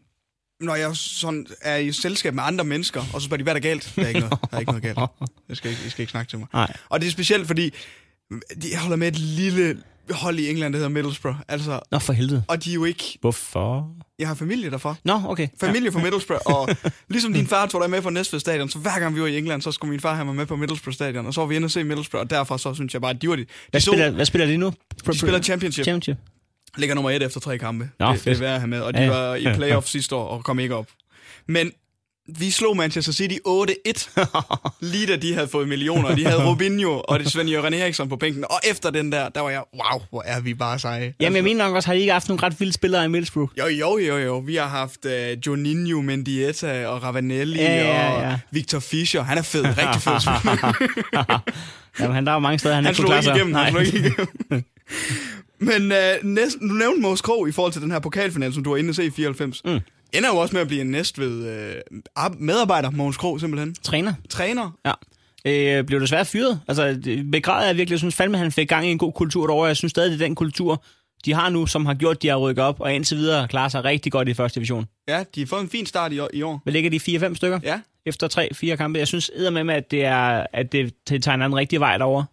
når 0.62 0.76
jeg 0.76 0.96
sådan 0.96 1.48
er 1.62 1.76
i 1.78 1.92
selskab 1.92 2.34
med 2.34 2.44
andre 2.44 2.66
mennesker, 2.66 3.04
og 3.14 3.22
så 3.22 3.26
spørger 3.26 3.38
de, 3.38 3.44
hvad 3.44 3.56
er 3.56 3.60
der 3.60 3.70
galt? 3.70 3.94
Der 3.96 4.04
er 4.04 4.08
ikke 4.08 4.20
noget, 4.20 4.38
der 4.42 4.56
er 4.56 4.60
ikke 4.60 4.72
noget 4.72 4.84
galt. 4.84 5.00
Jeg 5.50 5.58
skal 5.58 5.72
ikke, 5.72 5.82
jeg 5.84 5.92
skal 5.92 6.02
ikke 6.02 6.12
snakke 6.12 6.30
til 6.30 6.40
mig. 6.40 6.48
Nej. 6.54 6.74
Og 6.90 7.02
det 7.02 7.08
er 7.08 7.12
specielt, 7.12 7.48
fordi 7.48 7.74
de 8.62 8.76
holder 8.78 8.96
med 8.96 9.08
et 9.08 9.20
lille 9.20 9.78
hold 10.12 10.40
i 10.40 10.50
England, 10.50 10.74
der 10.74 10.78
hedder 10.78 10.90
Middlesbrough. 10.90 11.38
Altså, 11.48 11.80
Nå, 11.92 12.00
for 12.00 12.14
helvede. 12.14 12.44
Og 12.48 12.64
de 12.64 12.70
er 12.70 12.74
jo 12.74 12.86
ikke... 12.86 13.18
Hvorfor? 13.22 13.90
Jeg 14.20 14.28
har 14.28 14.36
familie 14.36 14.72
derfra. 14.72 14.96
Nå, 15.04 15.22
okay. 15.26 15.48
Familie 15.60 15.84
ja. 15.84 15.90
fra 15.90 16.04
Middlesbrough, 16.04 16.42
og 16.46 16.70
ligesom 17.10 17.34
din 17.34 17.48
far 17.48 17.66
tog 17.66 17.82
dig 17.82 17.90
med 17.90 18.02
på 18.02 18.10
Næstved 18.10 18.40
Stadion, 18.40 18.70
så 18.70 18.80
hver 18.80 19.00
gang 19.00 19.16
vi 19.16 19.22
var 19.22 19.28
i 19.28 19.38
England, 19.38 19.62
så 19.62 19.72
skulle 19.72 19.92
min 19.92 20.00
far 20.00 20.16
have 20.16 20.26
mig 20.26 20.36
med 20.36 20.46
på 20.46 20.56
Middlesbrough 20.56 20.94
Stadion, 20.94 21.26
og 21.26 21.34
så 21.34 21.42
var 21.42 21.48
vi 21.48 21.56
inde 21.56 21.66
og 21.66 21.72
se 21.72 21.84
Middlesbrough, 21.84 22.22
og 22.22 22.30
derfor 22.30 22.58
så 22.58 22.74
synes 22.74 22.94
jeg 22.94 23.02
bare, 23.02 23.12
at 23.12 23.22
de 23.22 23.30
var 23.30 23.36
de. 23.36 23.46
hvad, 23.72 23.82
spiller, 23.82 24.10
hvad 24.10 24.26
spiller 24.26 24.48
de 24.48 24.58
nu? 24.58 24.74
De 25.06 25.18
spiller 25.18 25.42
Championship. 25.42 25.84
Championship. 25.84 26.18
Ligger 26.78 26.96
nummer 26.96 27.12
et 27.12 27.24
efter 27.24 27.40
tre 27.40 27.58
kampe. 27.58 27.90
Nå, 28.00 28.12
det, 28.12 28.26
det 28.26 28.34
er 28.34 28.40
værd 28.40 28.54
at 28.54 28.60
have 28.60 28.68
med, 28.68 28.82
og 28.82 28.94
de 28.94 29.00
ja. 29.00 29.10
var 29.10 29.36
i 29.36 29.44
playoff 29.56 29.88
sidste 29.88 30.16
år 30.16 30.28
og 30.28 30.44
kom 30.44 30.60
ikke 30.60 30.76
op. 30.76 30.88
Men 31.48 31.72
vi 32.38 32.52
slog 32.52 32.78
Manchester 32.78 33.12
City 33.12 33.36
8-1, 33.48 34.78
lige 34.92 35.08
da 35.08 35.16
de 35.16 35.34
havde 35.34 35.48
fået 35.48 35.68
millioner. 35.68 36.16
De 36.16 36.26
havde 36.26 36.50
Robinho 36.50 37.02
og 37.08 37.20
det 37.20 37.32
Svend 37.32 37.50
Jørgen 37.50 37.74
Eriksson 37.74 38.10
på 38.10 38.16
bænken. 38.16 38.46
Og 38.50 38.60
efter 38.64 38.90
den 38.90 39.12
der, 39.12 39.30
der 39.30 39.42
var 39.42 39.50
jeg, 39.50 39.64
wow, 39.74 40.02
hvor 40.10 40.24
er 40.26 40.40
vi 40.40 40.54
bare 40.54 40.80
seje. 40.80 40.94
Jamen, 41.00 41.14
altså, 41.20 41.36
jeg 41.36 41.44
mener 41.44 41.66
nok 41.66 41.76
også, 41.76 41.90
har 41.90 41.94
I 41.94 42.00
ikke 42.00 42.14
haft 42.14 42.28
nogle 42.28 42.44
ret 42.44 42.60
vilde 42.60 42.74
spillere 42.74 43.06
i 43.06 43.08
Middlesbrough? 43.08 43.50
Jo, 43.60 43.68
jo, 43.68 43.98
jo, 43.98 44.18
jo. 44.18 44.38
Vi 44.38 44.56
har 44.56 44.68
haft 44.68 45.06
uh, 45.06 45.48
Joninho, 45.48 46.02
Mendieta 46.02 46.88
og 46.88 47.04
Ravanelli 47.04 47.60
ja, 47.60 47.76
ja, 47.76 48.20
ja. 48.20 48.32
og 48.32 48.40
Victor 48.52 48.80
Fischer. 48.80 49.24
Han 49.24 49.38
er 49.38 49.42
fed, 49.42 49.66
rigtig 49.66 50.02
fed. 50.02 50.14
Jamen, 52.00 52.16
han 52.16 52.26
der 52.26 52.32
er 52.32 52.36
jo 52.36 52.40
mange 52.40 52.60
steder, 52.60 52.76
han, 52.76 52.84
han 52.84 52.92
ikke 52.92 53.02
kunne 53.02 53.08
klare 53.08 53.24
sig. 53.24 53.36
Igennem, 53.36 53.56
han 53.56 53.72
slog 53.72 53.86
ikke 53.86 53.98
igennem. 54.00 54.64
Men 55.70 55.92
uh, 55.92 56.30
næsten, 56.30 56.70
du 56.70 56.74
nævnte 56.74 57.02
Mås 57.02 57.22
Krog 57.22 57.50
i 57.50 57.52
forhold 57.52 57.74
til 57.74 57.82
den 57.82 57.92
her 57.92 58.00
pokalfinal, 58.00 58.54
som 58.54 58.64
du 58.64 58.70
var 58.70 58.78
inde 58.78 58.90
at 58.90 58.96
se 58.96 59.06
i 59.06 59.10
94. 59.10 59.62
Mm 59.66 59.80
ender 60.14 60.30
jo 60.30 60.36
også 60.36 60.56
med 60.56 60.62
at 60.62 60.68
blive 60.68 60.82
en 60.82 60.92
næstved 60.92 61.48
øh, 61.48 61.76
medarbejder, 62.40 62.90
Mogens 62.90 63.18
Krog 63.18 63.40
simpelthen. 63.40 63.76
Træner. 63.84 64.14
Træner. 64.30 64.72
Ja. 64.86 64.94
Øh, 65.46 65.84
blev 65.84 66.00
desværre 66.00 66.26
fyret. 66.26 66.62
Altså, 66.68 67.00
begræder 67.32 67.68
jeg 67.68 67.78
virkelig. 67.78 67.94
Jeg 67.94 68.00
synes 68.00 68.16
fandme, 68.16 68.38
han 68.38 68.52
fik 68.52 68.70
gang 68.70 68.88
i 68.88 68.92
en 68.92 68.98
god 68.98 69.14
kultur 69.14 69.48
derovre. 69.48 69.68
Jeg 69.68 69.78
synes 69.78 69.92
stadig, 69.92 70.12
det 70.12 70.22
er 70.22 70.26
den 70.26 70.36
kultur, 70.36 70.84
de 71.26 71.34
har 71.34 71.50
nu, 71.50 71.66
som 71.66 71.86
har 71.86 71.94
gjort, 71.94 72.22
de 72.22 72.28
har 72.28 72.36
rykket 72.36 72.66
op, 72.66 72.80
og 72.80 72.94
indtil 72.94 73.18
videre 73.18 73.48
klarer 73.48 73.70
sig 73.70 73.84
rigtig 73.84 74.12
godt 74.12 74.28
i 74.28 74.34
første 74.34 74.56
division. 74.56 74.86
Ja, 75.08 75.24
de 75.36 75.40
har 75.40 75.48
fået 75.48 75.62
en 75.62 75.70
fin 75.70 75.86
start 75.86 76.14
i 76.14 76.20
år. 76.20 76.30
I 76.34 76.42
år. 76.42 76.60
Hvad 76.64 76.74
ligger 76.74 76.90
de 76.90 77.28
4-5 77.28 77.36
stykker? 77.36 77.60
Ja. 77.64 77.80
Efter 78.06 78.50
3-4 78.74 78.76
kampe. 78.76 79.00
Jeg 79.00 79.08
synes 79.08 79.32
med, 79.52 79.70
at 79.76 79.92
det 79.92 80.06
er, 80.06 80.46
at 80.54 80.72
det, 80.72 80.94
det 81.10 81.24
tegner 81.24 81.46
en 81.46 81.56
rigtig 81.56 81.80
vej 81.80 81.98
derover. 81.98 82.24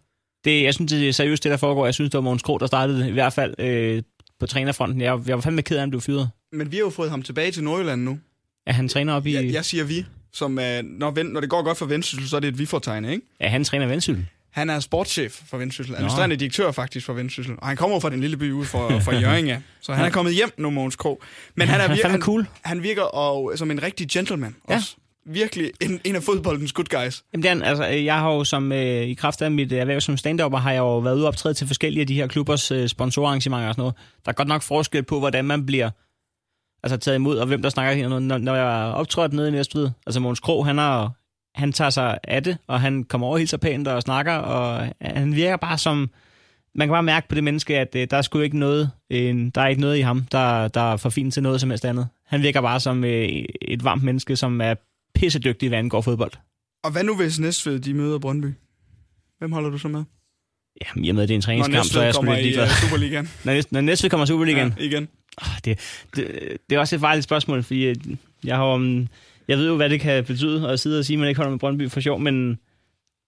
Det, 0.45 0.63
jeg 0.63 0.73
synes, 0.73 0.91
det 0.91 1.07
er 1.07 1.13
seriøst, 1.13 1.43
det 1.43 1.51
der 1.51 1.57
foregår. 1.57 1.85
Jeg 1.85 1.93
synes, 1.93 2.11
det 2.11 2.17
var 2.17 2.21
Mogens 2.21 2.43
Krog, 2.43 2.59
der 2.59 2.67
startede 2.67 3.09
i 3.09 3.11
hvert 3.11 3.33
fald 3.33 3.53
øh, 3.59 4.03
på 4.39 4.45
trænerfronten. 4.45 5.01
Jeg, 5.01 5.19
jeg 5.27 5.35
var 5.35 5.41
fandme 5.41 5.61
ked 5.61 5.75
af, 5.75 5.79
at 5.79 5.81
han 5.81 5.89
blev 5.89 6.01
fyret. 6.01 6.29
Men 6.51 6.71
vi 6.71 6.75
har 6.75 6.83
jo 6.83 6.89
fået 6.89 7.09
ham 7.09 7.21
tilbage 7.21 7.51
til 7.51 7.63
Nordjylland 7.63 8.01
nu. 8.01 8.19
Ja, 8.67 8.71
han 8.71 8.87
træner 8.87 9.13
op 9.13 9.27
i... 9.27 9.33
Jeg, 9.33 9.53
jeg 9.53 9.65
siger 9.65 9.83
vi, 9.83 10.05
som 10.33 10.51
uh, 10.51 10.63
når, 10.83 11.23
når 11.23 11.41
det 11.41 11.49
går 11.49 11.63
godt 11.63 11.77
for 11.77 11.85
Vendsyssel, 11.85 12.29
så 12.29 12.35
er 12.35 12.39
det 12.39 12.47
et 12.47 12.59
vi-fortegn, 12.59 13.05
ikke? 13.05 13.25
Ja, 13.41 13.47
han 13.47 13.63
træner 13.63 13.87
Vendsyssel. 13.87 14.25
Han 14.57 14.69
er 14.69 14.79
sportschef 14.79 15.41
for 15.49 15.57
Vendsyssel. 15.57 15.95
Administrerende 15.95 16.35
direktør 16.35 16.71
faktisk 16.71 17.05
for 17.05 17.13
Vendsyssel. 17.13 17.55
Og 17.57 17.67
han 17.67 17.77
kommer 17.77 17.99
fra 17.99 18.09
den 18.09 18.21
lille 18.21 18.37
by 18.37 18.51
ude 18.51 18.65
for, 18.65 18.99
for 18.99 19.11
Jørgen, 19.11 19.47
ja. 19.47 19.61
Så 19.81 19.93
han 19.93 20.05
er 20.05 20.09
kommet 20.09 20.33
hjem 20.33 20.51
nu, 20.57 20.69
Mogens 20.69 20.95
Krog. 20.95 21.21
Men 21.55 21.67
han 21.67 21.81
er, 21.81 21.87
vir- 21.95 22.07
han, 22.07 22.21
cool. 22.21 22.47
han 22.61 22.83
virker 22.83 23.01
og, 23.01 23.57
som 23.57 23.71
en 23.71 23.83
rigtig 23.83 24.09
gentleman 24.09 24.55
ja. 24.69 24.75
også. 24.75 24.95
Virkelig 25.25 25.71
en, 25.81 25.99
en 26.03 26.15
af 26.15 26.23
fodboldens 26.23 26.73
good 26.73 26.85
guys. 26.85 27.23
Jamen, 27.33 27.43
det 27.43 27.51
er, 27.51 27.65
altså, 27.65 27.83
jeg 27.83 28.19
har 28.19 28.31
jo 28.31 28.43
som, 28.43 28.71
øh, 28.71 29.01
i 29.01 29.13
kraft 29.13 29.41
af 29.41 29.51
mit 29.51 29.71
erhverv 29.71 30.01
som 30.01 30.17
stand 30.17 30.39
har 30.39 30.71
jeg 30.71 30.79
jo 30.79 30.99
været 30.99 31.15
ude 31.15 31.27
optræde 31.27 31.53
til 31.53 31.67
forskellige 31.67 32.01
af 32.01 32.07
de 32.07 32.13
her 32.13 32.27
klubbers 32.27 32.71
øh, 32.71 32.87
sponsorarrangementer 32.87 33.67
og 33.67 33.73
sådan 33.73 33.81
noget. 33.81 33.95
Der 34.25 34.31
er 34.31 34.35
godt 34.35 34.47
nok 34.47 34.61
forskel 34.61 35.03
på, 35.03 35.19
hvordan 35.19 35.45
man 35.45 35.65
bliver 35.65 35.89
altså 36.83 36.97
taget 36.97 37.15
imod, 37.15 37.37
og 37.37 37.47
hvem 37.47 37.61
der 37.61 37.69
snakker 37.69 37.93
her. 37.93 38.07
Når, 38.07 38.37
når 38.37 38.55
jeg 38.55 38.87
er 38.87 38.91
optrådt 38.91 39.33
nede 39.33 39.47
i 39.47 39.51
Næstved, 39.51 39.89
altså 40.07 40.19
Måns 40.19 40.39
Krog, 40.39 40.65
han, 40.65 40.79
er, 40.79 41.09
han 41.55 41.73
tager 41.73 41.89
sig 41.89 42.17
af 42.23 42.43
det, 42.43 42.57
og 42.67 42.81
han 42.81 43.03
kommer 43.03 43.27
over 43.27 43.37
helt 43.37 43.49
så 43.49 43.57
pænt 43.57 43.87
og 43.87 44.01
snakker, 44.01 44.33
og 44.33 44.93
han 45.01 45.35
virker 45.35 45.57
bare 45.57 45.77
som, 45.77 46.09
man 46.75 46.87
kan 46.87 46.93
bare 46.93 47.03
mærke 47.03 47.27
på 47.27 47.35
det 47.35 47.43
menneske, 47.43 47.77
at 47.79 47.95
øh, 47.95 48.07
der 48.11 48.17
er 48.17 48.21
sgu 48.21 48.39
ikke 48.39 48.59
noget, 48.59 48.91
en, 49.09 49.49
der 49.49 49.61
er 49.61 49.67
ikke 49.67 49.81
noget 49.81 49.97
i 49.97 50.01
ham, 50.01 50.25
der, 50.31 50.67
der 50.67 50.81
er 50.81 50.97
for 50.97 51.09
fint 51.09 51.33
til 51.33 51.43
noget 51.43 51.61
som 51.61 51.69
helst 51.69 51.85
andet. 51.85 52.07
Han 52.25 52.41
virker 52.41 52.61
bare 52.61 52.79
som 52.79 53.03
øh, 53.03 53.29
et 53.61 53.83
varmt 53.83 54.03
menneske, 54.03 54.35
som 54.35 54.61
er 54.61 54.75
pissedygtig, 55.15 55.69
hvad 55.69 55.79
angår 55.79 56.01
fodbold. 56.01 56.31
Og 56.83 56.91
hvad 56.91 57.03
nu 57.03 57.15
hvis 57.15 57.39
Næstved, 57.39 57.79
de 57.79 57.93
møder 57.93 58.19
Brøndby? 58.19 58.53
Hvem 59.39 59.51
holder 59.51 59.69
du 59.69 59.77
så 59.77 59.87
med? 59.87 60.03
Jamen, 60.85 61.05
i 61.05 61.09
og 61.09 61.15
med, 61.15 61.27
det 61.27 61.31
er 61.31 61.35
en 61.35 61.41
træningskamp, 61.41 61.85
så 61.85 61.99
er 61.99 62.03
jeg 62.03 62.13
sgu 62.13 62.25
lidt 62.25 62.41
ligeglad. 62.41 62.67
Når 62.71 62.71
Næstved 62.71 62.79
kommer 62.79 62.85
i 62.85 62.87
Superligaen. 62.87 63.29
når 63.71 63.81
Næstved 63.81 64.09
kommer 64.09 64.23
i 64.23 64.27
Superligaen? 64.27 64.73
Ja, 64.79 64.83
igen. 64.83 65.07
Oh, 65.41 65.57
det, 65.65 65.79
det, 66.15 66.27
det 66.69 66.75
er 66.75 66.79
også 66.79 66.95
et 66.95 67.01
farligt 67.01 67.23
spørgsmål, 67.23 67.63
fordi 67.63 67.85
øh, 67.85 67.95
jeg 68.43 68.55
har 68.55 68.73
um, 68.73 69.07
jeg 69.47 69.57
ved 69.57 69.67
jo, 69.67 69.75
hvad 69.75 69.89
det 69.89 70.01
kan 70.01 70.23
betyde 70.23 70.69
at 70.69 70.79
sidde 70.79 70.99
og 70.99 71.05
sige, 71.05 71.15
at 71.15 71.19
man 71.19 71.29
ikke 71.29 71.37
holder 71.37 71.51
med 71.51 71.59
Brøndby 71.59 71.89
for 71.89 71.99
sjov, 71.99 72.19
men, 72.19 72.59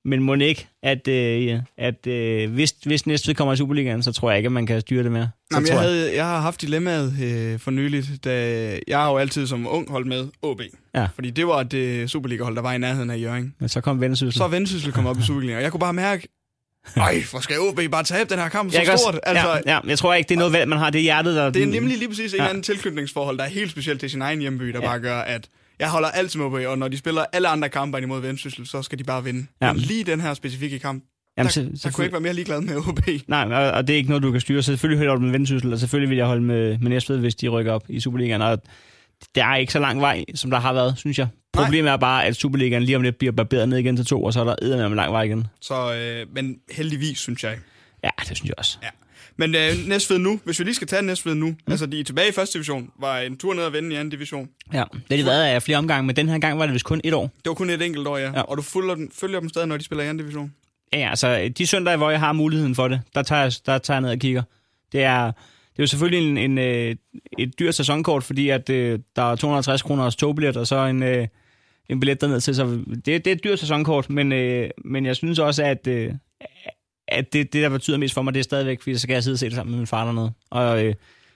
men 0.06 0.24
må 0.24 0.34
ikke, 0.34 0.68
at, 0.84 1.08
øh, 1.08 1.60
at 1.78 2.08
øh, 2.08 2.52
hvis, 2.52 2.76
hvis 2.86 3.08
næste 3.08 3.34
kommer 3.34 3.54
i 3.54 3.58
Superligaen, 3.58 4.04
så 4.04 4.12
tror 4.12 4.30
jeg 4.30 4.38
ikke, 4.38 4.48
at 4.48 4.52
man 4.52 4.66
kan 4.66 4.82
styre 4.82 5.04
det 5.04 5.12
mere. 5.12 5.30
Jamen, 5.54 5.68
jeg, 5.68 5.80
havde, 5.80 6.16
jeg 6.16 6.26
har 6.26 6.42
haft 6.42 6.62
dilemmaet 6.62 7.14
øh, 7.22 7.60
for 7.60 7.72
nyligt, 7.72 8.24
da 8.24 8.80
jeg 8.88 8.98
har 8.98 9.12
jo 9.12 9.18
altid 9.18 9.48
som 9.48 9.68
ung 9.68 9.92
holdt 9.92 10.08
med 10.08 10.28
OB. 10.42 10.62
Ja. 10.96 11.08
Fordi 11.16 11.30
det 11.30 11.48
var 11.48 11.64
det 11.64 12.10
Superliga-hold, 12.10 12.56
der 12.56 12.62
var 12.62 12.74
i 12.74 12.78
nærheden 12.78 13.10
af 13.10 13.22
Jørgen. 13.22 13.56
Men 13.60 13.70
så 13.70 13.82
kom 13.82 14.02
Vendsyssel. 14.02 14.34
Så 14.34 14.48
Vendsyssel 14.48 14.92
kom 14.92 15.06
op 15.06 15.20
i 15.20 15.22
Superligaen, 15.22 15.58
og 15.58 15.64
jeg 15.64 15.72
kunne 15.72 15.80
bare 15.80 15.94
mærke, 15.94 16.28
ej, 16.96 17.24
hvor 17.32 17.40
skal 17.40 17.60
OB 17.60 17.80
bare 17.92 18.04
tabe 18.04 18.30
den 18.30 18.40
her 18.40 18.50
kamp 18.50 18.72
så 18.72 18.82
stort? 18.84 18.94
Også, 18.94 19.20
altså, 19.24 19.48
ja, 19.48 19.74
ja, 19.74 19.80
jeg 19.88 19.98
tror 19.98 20.14
ikke, 20.14 20.30
det 20.30 20.36
er 20.36 20.40
noget 20.40 20.68
man 20.68 20.78
har. 20.78 20.90
Det 20.90 21.00
er 21.00 21.04
hjertet, 21.04 21.36
der... 21.36 21.50
Det 21.50 21.64
er 21.64 21.68
nemlig 21.68 21.98
lige 21.98 22.10
præcis 22.10 22.34
en 22.34 22.40
ja. 22.40 22.48
anden 22.48 22.64
tilknytningsforhold, 22.64 23.38
der 23.38 23.44
er 23.44 23.50
helt 23.50 23.72
specielt 23.72 24.00
til 24.00 24.10
sin 24.10 24.22
egen 24.22 24.40
hjemby, 24.40 24.68
der 24.68 24.80
ja. 24.82 24.86
bare 24.86 25.00
gør, 25.00 25.18
at 25.18 25.50
jeg 25.80 25.90
holder 25.90 26.10
altid 26.10 26.40
med 26.40 26.48
OB, 26.48 26.54
og 26.54 26.78
når 26.78 26.88
de 26.88 26.98
spiller 26.98 27.26
alle 27.34 27.48
andre 27.48 27.70
kampe 27.70 28.02
imod 28.02 28.22
Vendsyssel, 28.22 28.68
så 28.68 28.82
skal 28.82 29.00
de 29.00 29.04
bare 29.04 29.24
vinde. 29.24 29.46
Ja. 29.62 29.74
Men 29.74 29.82
lige 29.82 30.04
den 30.04 30.22
her 30.22 30.34
specifikke 30.34 30.80
kamp, 30.80 31.04
Jamen, 31.38 31.48
der, 31.48 31.52
så, 31.52 31.82
så 31.82 31.92
kunne 31.92 32.02
jeg 32.02 32.06
ikke 32.06 32.14
være 32.14 32.22
mere 32.22 32.34
ligeglad 32.34 32.62
med 32.62 32.76
OB. 32.88 33.00
Nej, 33.28 33.44
og, 33.44 33.72
og 33.72 33.88
det 33.88 33.94
er 33.94 33.98
ikke 33.98 34.10
noget, 34.10 34.24
du 34.24 34.32
kan 34.32 34.42
styre. 34.42 34.62
Så 34.62 34.72
selvfølgelig 34.72 34.98
holder 34.98 35.16
du 35.16 35.22
med 35.22 35.32
Vendsyssel, 35.32 35.74
og 35.74 35.80
selvfølgelig 35.80 36.10
vil 36.10 36.18
jeg 36.18 36.26
holde 36.26 36.42
med, 36.42 36.78
med 36.78 36.90
Næstved, 36.90 37.20
hvis 37.20 37.36
de 37.36 37.48
rykker 37.48 37.74
op 37.74 37.84
i 37.90 38.00
Superligaen. 38.00 38.42
Og 38.42 38.62
der 39.36 39.46
er 39.46 39.56
ikke 39.56 39.74
så 39.74 39.80
lang 39.80 40.02
vej, 40.02 40.26
som 40.36 40.52
der 40.52 40.60
har 40.60 40.74
været, 40.74 40.98
synes 40.98 41.20
jeg. 41.20 41.28
Problemet 41.54 41.86
Nej. 41.86 41.94
er 41.94 41.98
bare, 41.98 42.26
at 42.26 42.36
Superligaen 42.36 42.84
lige 42.84 42.96
om 42.96 43.02
lidt 43.02 43.18
bliver 43.18 43.32
barberet 43.32 43.70
ned 43.70 43.78
igen 43.78 43.96
til 43.96 44.06
to, 44.06 44.24
og 44.24 44.34
så 44.34 44.40
er 44.40 44.44
der 44.44 44.56
eddermame 44.62 44.96
lang 44.96 45.12
vej 45.12 45.24
igen. 45.24 45.48
Så, 45.62 45.94
øh, 45.94 46.34
men 46.36 46.58
heldigvis, 46.72 47.20
synes 47.20 47.44
jeg. 47.44 47.58
Ja, 48.04 48.10
det 48.20 48.38
synes 48.38 48.50
jeg 48.50 48.60
også. 48.60 48.78
Ja. 48.84 48.90
Men 49.38 49.56
øh, 49.56 49.88
Næstved 49.88 50.18
nu, 50.18 50.40
hvis 50.44 50.60
vi 50.60 50.64
lige 50.64 50.76
skal 50.76 50.88
tage 50.88 51.02
Næstved 51.02 51.36
nu, 51.36 51.48
mm. 51.48 51.58
altså 51.68 51.86
de 51.86 52.00
er 52.00 52.04
tilbage 52.04 52.30
i 52.30 52.32
første 52.32 52.54
division, 52.54 52.90
var 53.00 53.20
en 53.20 53.38
tur 53.38 53.54
ned 53.54 53.64
og 53.64 53.74
vende 53.74 53.96
i 53.96 53.96
anden 53.96 54.10
division. 54.10 54.50
Ja, 54.74 54.84
det 54.94 55.04
har 55.10 55.18
de 55.18 55.26
været 55.26 55.44
af 55.44 55.64
flere 55.64 55.78
omgange, 55.78 56.08
men 56.08 56.16
den 56.16 56.30
her 56.30 56.40
gang 56.40 56.60
var 56.60 56.66
det 56.66 56.74
vist 56.74 56.86
kun 56.86 57.02
et 57.04 57.14
år. 57.14 57.24
Det 57.24 57.50
var 57.50 57.54
kun 57.54 57.70
et 57.70 57.82
enkelt 57.82 58.08
år, 58.08 58.18
ja. 58.18 58.32
ja. 58.32 58.42
Og 58.42 58.58
du 58.58 58.62
følger 58.62 58.96
dem, 58.96 59.12
følger 59.20 59.40
dem 59.40 59.50
stadig, 59.50 59.68
når 59.68 59.78
de 59.78 59.84
spiller 59.84 60.04
i 60.04 60.08
anden 60.08 60.26
division? 60.26 60.54
Ja, 60.94 61.10
altså 61.10 61.52
de 61.58 61.68
søndage, 61.68 61.98
hvor 61.98 62.10
jeg 62.10 62.20
har 62.20 62.34
muligheden 62.34 62.76
for 62.76 62.88
det, 62.88 63.02
der 63.16 63.24
tager 63.24 63.42
jeg, 63.42 63.52
der 63.66 63.78
tager 63.78 63.96
jeg 63.96 64.02
ned 64.02 64.10
og 64.10 64.20
kigger. 64.20 64.44
Det 64.92 65.04
er, 65.04 65.32
det 65.80 65.84
er 65.84 65.86
jo 65.86 65.88
selvfølgelig 65.88 66.30
en, 66.30 66.38
en, 66.38 66.58
øh, 66.58 66.96
et 67.38 67.60
dyrt 67.60 67.76
sæsonkort, 67.76 68.24
fordi 68.24 68.50
at, 68.50 68.70
øh, 68.70 69.00
der 69.16 69.22
er 69.22 69.36
250 69.36 69.82
kroner 69.82 70.10
togbillet, 70.10 70.58
og 70.58 70.68
så 70.68 70.86
en, 70.86 71.04
øh, 71.04 71.28
en 71.90 72.00
billet 72.00 72.22
derned 72.22 72.42
til. 72.42 72.56
Så 72.56 72.66
det, 72.66 73.06
det 73.06 73.28
er 73.28 73.32
et 73.32 73.44
dyrt 73.44 73.60
sæsonkort, 73.60 74.10
men, 74.10 74.32
øh, 74.32 74.70
men 74.86 75.06
jeg 75.06 75.16
synes 75.16 75.40
også, 75.40 75.64
at, 75.64 75.88
øh, 75.88 76.14
at 77.08 77.34
det, 77.34 77.54
det, 77.54 77.64
der 77.64 77.70
betyder 77.70 77.98
mest 77.98 78.14
for 78.14 78.22
mig, 78.22 78.34
det 78.34 78.40
er 78.40 78.44
stadigvæk, 78.44 78.82
fordi 78.82 78.94
så 78.94 79.00
skal 79.00 79.14
jeg 79.14 79.24
sidde 79.24 79.36
og 79.36 79.40
se 79.40 79.46
det 79.46 79.56
sammen 79.56 79.72
med 79.72 79.80
min 79.80 79.88
far 79.88 80.06
dernede. 80.06 80.32
Og, 80.50 80.86
øh, 80.86 80.94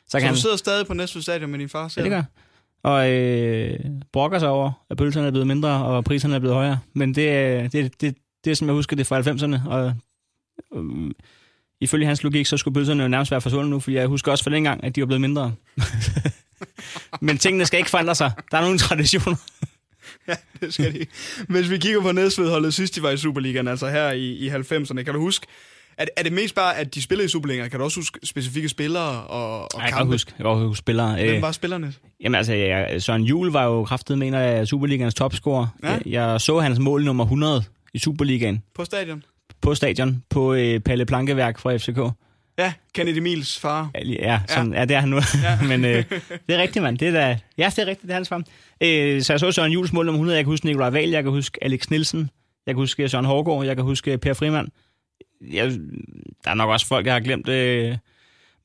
så, 0.08 0.20
kan 0.20 0.22
så 0.22 0.26
han, 0.26 0.34
du 0.34 0.40
sidder 0.40 0.56
stadig 0.56 0.88
på 0.88 0.94
Næstved 0.94 1.22
Stadion 1.22 1.50
med 1.50 1.60
din 1.60 1.70
far? 1.70 1.94
Ja, 1.98 2.02
det 2.02 2.12
gør 2.12 2.24
Og 2.84 3.12
øh, 3.12 3.80
brokker 4.14 4.40
sig 4.40 4.50
over, 4.50 4.72
at 4.90 4.98
pølserne 4.98 5.28
er 5.28 5.32
blevet 5.32 5.48
mindre, 5.48 5.86
og 5.86 6.04
priserne 6.04 6.36
er 6.36 6.40
blevet 6.40 6.56
højere. 6.56 6.80
Men 6.94 7.16
det, 7.16 7.74
det, 7.74 8.02
det, 8.02 8.16
det 8.44 8.52
er, 8.52 8.56
som 8.56 8.68
jeg 8.68 8.74
husker 8.74 8.96
det 8.96 9.08
fra 9.08 9.20
90'erne, 9.20 9.70
og 9.70 9.94
øh, 10.76 11.12
ifølge 11.84 12.06
hans 12.06 12.24
logik, 12.24 12.46
så 12.46 12.58
skulle 12.58 12.76
pølserne 12.76 13.04
jo 13.04 13.10
nærmest 13.10 13.32
være 13.32 13.42
forsvundet 13.42 13.70
nu, 13.70 13.80
for 13.80 13.92
jeg 13.92 14.08
husker 14.08 14.32
også 14.32 14.44
for 14.44 14.50
dengang, 14.50 14.84
at 14.84 14.96
de 14.96 15.02
var 15.02 15.06
blevet 15.06 15.22
mindre. 15.22 15.54
Men 17.22 17.38
tingene 17.38 17.66
skal 17.66 17.78
ikke 17.78 17.90
forandre 17.90 18.16
sig. 18.16 18.32
Der 18.52 18.58
er 18.58 18.62
nogle 18.62 18.78
traditioner. 18.80 19.38
ja, 20.28 20.34
det 20.62 20.74
skal 20.74 20.94
de. 20.94 21.06
Hvis 21.50 21.70
vi 21.70 21.78
kigger 21.78 22.02
på 22.02 22.12
Næstved-holdet 22.12 22.74
sidst, 22.74 22.96
de 22.96 23.04
var 23.04 23.10
i 23.10 23.18
Superligaen, 23.18 23.68
altså 23.68 23.90
her 23.90 24.12
i, 24.12 24.32
i 24.32 24.50
90'erne, 24.50 25.02
kan 25.04 25.14
du 25.14 25.20
huske, 25.20 25.48
er, 25.98 26.06
er 26.18 26.24
det 26.24 26.34
mest 26.34 26.56
bare, 26.56 26.78
at 26.78 26.96
de 26.96 27.02
spiller 27.02 27.26
i 27.26 27.28
Superligaen? 27.28 27.70
Kan 27.70 27.80
du 27.80 27.86
også 27.86 28.00
huske 28.00 28.20
specifikke 28.24 28.70
spillere 28.70 29.24
og, 29.24 29.62
og 29.76 29.82
jeg 29.82 29.94
kan 29.94 30.06
huske, 30.06 30.34
jeg 30.40 30.44
kan 30.46 30.56
huske 30.56 30.80
spillere. 30.80 31.16
Hvem 31.16 31.36
Øh, 31.36 31.42
var 31.42 31.52
spillerne? 31.52 31.94
Jamen 32.24 32.36
altså, 32.36 32.54
jeg, 32.54 33.02
Søren 33.04 33.24
Juhl 33.24 33.52
var 33.52 33.64
jo 33.64 33.84
kraftet 33.84 34.18
med 34.18 34.28
en 34.28 34.34
af 34.34 34.68
Superligaens 34.68 35.14
topscorer. 35.14 35.68
Ja. 35.84 35.90
Jeg, 35.92 36.02
jeg 36.06 36.42
så 36.42 36.60
hans 36.60 36.80
mål 36.80 37.04
nummer 37.04 37.24
100 37.24 37.64
i 37.94 38.00
Superligaen 38.00 38.64
På 38.76 38.86
stadion? 38.86 39.24
På 39.64 39.76
stadion 39.76 40.24
på 40.30 40.54
øh, 40.54 40.80
Palle 40.80 41.06
Plankeværk 41.06 41.60
fra 41.60 41.78
FCK. 41.78 42.16
Ja, 42.58 42.74
Kennedy 42.94 43.18
Emils 43.18 43.60
far. 43.60 43.92
Ja, 44.06 44.40
sådan, 44.48 44.74
ja. 44.74 44.80
ja 44.80 44.86
det 44.86 44.96
er 44.96 45.00
han 45.00 45.10
nu. 45.10 45.20
Ja. 45.44 45.62
Men 45.72 45.86
øh, 45.86 46.04
det 46.48 46.56
er 46.56 46.62
rigtigt, 46.62 46.84
mand. 46.84 46.98
Det 46.98 47.08
er 47.08 47.12
da, 47.12 47.40
ja, 47.58 47.72
det 47.76 47.80
er 47.80 47.86
rigtigt, 47.86 48.02
det 48.02 48.10
er 48.10 48.14
hans 48.14 48.30
far. 48.30 48.44
Øh, 48.82 49.22
så 49.22 49.34
jeg 49.34 49.40
så 49.40 49.52
Søren 49.52 49.72
Jules 49.72 49.94
mål 49.94 50.06
nummer 50.06 50.18
100. 50.18 50.38
Jeg 50.38 50.46
kan 50.46 50.52
huske 50.52 50.66
Nikolaj 50.66 50.90
Wahl, 50.90 51.10
jeg 51.10 51.24
kan 51.24 51.32
huske 51.32 51.64
Alex 51.64 51.90
Nielsen, 51.90 52.30
jeg 52.66 52.76
kan 52.76 52.80
huske 52.80 53.10
Søren 53.10 53.26
Hårgaard, 53.26 53.66
jeg 53.66 53.76
kan 53.76 53.86
huske 53.86 54.18
Per 54.18 54.34
Frimand. 54.34 54.68
Jeg, 55.52 55.72
der 56.44 56.52
er 56.52 56.54
nok 56.54 56.70
også 56.70 56.88
folk, 56.88 57.06
jeg 57.06 57.14
har 57.14 57.20
glemt. 57.20 57.50
Øh, 57.50 57.98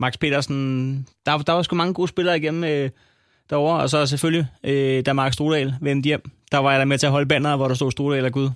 Max 0.00 0.18
Petersen. 0.18 1.06
Der, 1.26 1.38
der 1.38 1.52
var 1.52 1.62
sgu 1.62 1.76
mange 1.76 1.94
gode 1.94 2.08
spillere 2.08 2.36
igennem 2.36 2.64
øh, 2.64 2.90
derovre. 3.50 3.80
Og 3.80 3.90
så 3.90 4.06
selvfølgelig, 4.06 4.46
øh, 4.64 5.06
da 5.06 5.12
Mark 5.12 5.32
Strudal 5.32 5.74
vendte 5.80 6.06
hjem, 6.06 6.30
der 6.52 6.58
var 6.58 6.70
jeg 6.70 6.78
der 6.78 6.84
med 6.84 6.98
til 6.98 7.06
at 7.06 7.12
holde 7.12 7.28
banner, 7.28 7.56
hvor 7.56 7.68
der 7.68 7.74
stod 7.74 7.90
Strudal 7.90 8.24
og 8.24 8.32
Gud. 8.32 8.50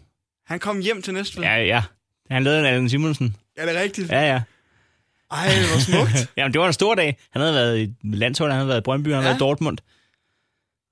Han 0.46 0.59
kom 0.59 0.81
hjem 0.81 1.02
til 1.02 1.14
Næstved. 1.14 1.42
Ja, 1.42 1.64
ja. 1.64 1.83
Han 2.30 2.44
lavede 2.44 2.61
en 2.61 2.66
Allen 2.66 2.88
Simonsen. 2.88 3.37
Er 3.56 3.66
det 3.66 3.74
rigtigt? 3.80 4.11
Ja, 4.11 4.20
ja. 4.32 4.42
Ej, 5.30 5.48
hvor 5.72 5.80
smukt. 5.80 6.30
Jamen, 6.37 6.52
det 6.52 6.61
var 6.61 6.66
en 6.66 6.72
stor 6.72 6.94
dag. 6.94 7.18
Han 7.30 7.42
havde 7.42 7.54
været 7.54 7.78
i 7.80 7.94
landshold, 8.02 8.50
han 8.50 8.56
havde 8.58 8.68
været 8.68 8.78
i 8.80 8.82
Brøndby, 8.82 9.08
han 9.08 9.14
havde 9.14 9.24
Ja. 9.24 9.28
været 9.30 9.38
i 9.38 9.40
Dortmund. 9.40 9.78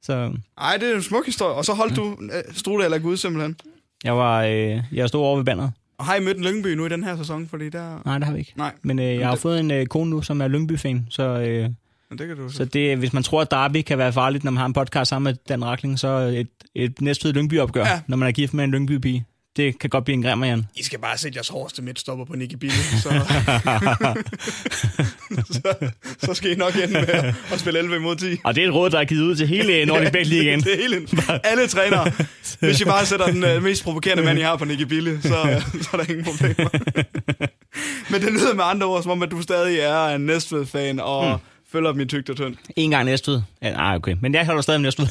Så 0.02 0.32
Ej, 0.58 0.76
det 0.76 0.90
er 0.90 0.96
en 0.96 1.02
smuk 1.02 1.26
historie. 1.26 1.54
Og 1.54 1.64
så 1.64 1.72
holdt 1.74 1.96
du 1.96 2.04
uh, 2.04 2.28
Strude 2.54 2.84
eller 2.84 2.98
Gud 2.98 3.16
simpelthen. 3.16 3.56
jeg 4.04 4.16
var, 4.16 4.42
øh, 4.44 4.80
jeg 4.92 5.08
stod 5.08 5.20
over 5.20 5.36
ved 5.36 5.44
banneret. 5.44 5.72
Og 5.98 6.04
har 6.06 6.14
I 6.14 6.20
mødt 6.20 6.36
en 6.38 6.44
Lyngby 6.44 6.66
nu 6.66 6.86
i 6.86 6.88
den 6.88 7.04
her 7.04 7.16
sæson? 7.16 7.48
Fordi 7.48 7.68
der... 7.68 8.02
Nej, 8.04 8.18
det 8.18 8.24
har 8.26 8.32
vi 8.32 8.38
ikke. 8.38 8.52
Nej, 8.56 8.72
Men 8.82 8.98
øh, 8.98 9.04
jeg 9.16 9.26
har 9.26 9.34
det- 9.34 9.42
fået 9.42 9.60
en 9.60 9.70
øh, 9.70 9.86
kone 9.86 10.10
nu, 10.10 10.22
som 10.22 10.40
er 10.40 10.48
Lyngby-fan, 10.48 11.06
så, 11.10 11.22
øh, 11.22 11.62
men 12.10 12.18
det 12.18 12.26
kan 12.28 12.36
du 12.36 12.48
så 12.48 12.64
det, 12.64 12.98
hvis 12.98 13.12
man 13.12 13.22
tror, 13.22 13.40
at 13.40 13.50
Derby 13.50 13.82
kan 13.82 13.98
være 13.98 14.12
farligt, 14.12 14.44
når 14.44 14.50
man 14.50 14.58
har 14.58 14.66
en 14.66 14.72
podcast 14.72 15.08
sammen 15.08 15.30
med 15.30 15.38
Dan 15.48 15.64
Rakling, 15.64 15.98
så 15.98 16.08
et, 16.08 16.48
et 16.74 17.00
næstved 17.00 17.32
Lyngby-opgør, 17.32 17.84
Ja. 17.84 17.90
ja. 17.92 18.00
når 18.06 18.16
man 18.16 18.28
er 18.28 18.32
gift 18.32 18.54
med 18.54 18.64
en 18.64 18.70
Lyngby-pige. 18.70 19.24
Det 19.56 19.78
kan 19.78 19.90
godt 19.90 20.04
blive 20.04 20.14
en 20.14 20.22
grimmer, 20.22 20.46
Jan. 20.46 20.66
I 20.76 20.82
skal 20.82 20.98
bare 20.98 21.18
sætte 21.18 21.36
jeres 21.36 21.48
hårdeste 21.48 21.82
midtstopper 21.82 22.24
på 22.24 22.32
Nicky 22.36 22.54
Bille, 22.54 22.76
så... 22.76 23.08
så, 25.54 25.90
så 26.18 26.34
skal 26.34 26.50
I 26.50 26.54
nok 26.54 26.74
ende 26.76 26.92
med 26.92 27.08
at- 27.52 27.60
spille 27.60 27.78
11 27.78 27.96
imod 27.96 28.16
10. 28.16 28.36
Og 28.44 28.54
det 28.54 28.64
er 28.64 28.68
et 28.68 28.74
råd, 28.74 28.90
der 28.90 28.98
er 28.98 29.04
givet 29.04 29.22
ud 29.22 29.36
til 29.36 29.46
hele 29.48 29.84
Nordic 29.86 30.12
Bet 30.12 30.26
Ligaen. 30.26 30.60
det 30.60 30.72
er 30.72 30.76
hele, 30.76 31.06
alle 31.44 31.66
trænere. 31.68 32.12
Hvis 32.60 32.80
I 32.80 32.84
bare 32.84 33.06
sætter 33.06 33.26
den 33.26 33.56
uh, 33.56 33.62
mest 33.62 33.84
provokerende 33.84 34.22
mand, 34.22 34.38
I 34.38 34.42
har 34.42 34.56
på 34.56 34.64
Nicky 34.64 34.82
Bille, 34.82 35.22
så, 35.22 35.62
så 35.82 35.88
er 35.92 35.96
der 35.96 36.04
ingen 36.10 36.24
problemer. 36.24 36.68
Men 38.12 38.20
det 38.20 38.32
lyder 38.32 38.54
med 38.54 38.64
andre 38.64 38.86
ord, 38.86 39.02
som 39.02 39.12
om, 39.12 39.22
at 39.22 39.30
du 39.30 39.42
stadig 39.42 39.78
er 39.78 40.06
en 40.06 40.20
Næstved-fan 40.20 41.00
og 41.00 41.30
mm. 41.38 41.38
følger 41.72 41.92
dem 41.92 42.00
i 42.00 42.04
tygt 42.04 42.30
og 42.30 42.36
tyndt. 42.36 42.58
En 42.76 42.90
gang 42.90 43.04
næstved. 43.04 43.42
Ja, 43.62 43.72
nej, 43.72 43.94
okay. 43.96 44.16
Men 44.20 44.34
jeg 44.34 44.46
holder 44.46 44.62
stadig 44.62 44.80
med 44.80 44.86
næstved. 44.86 45.06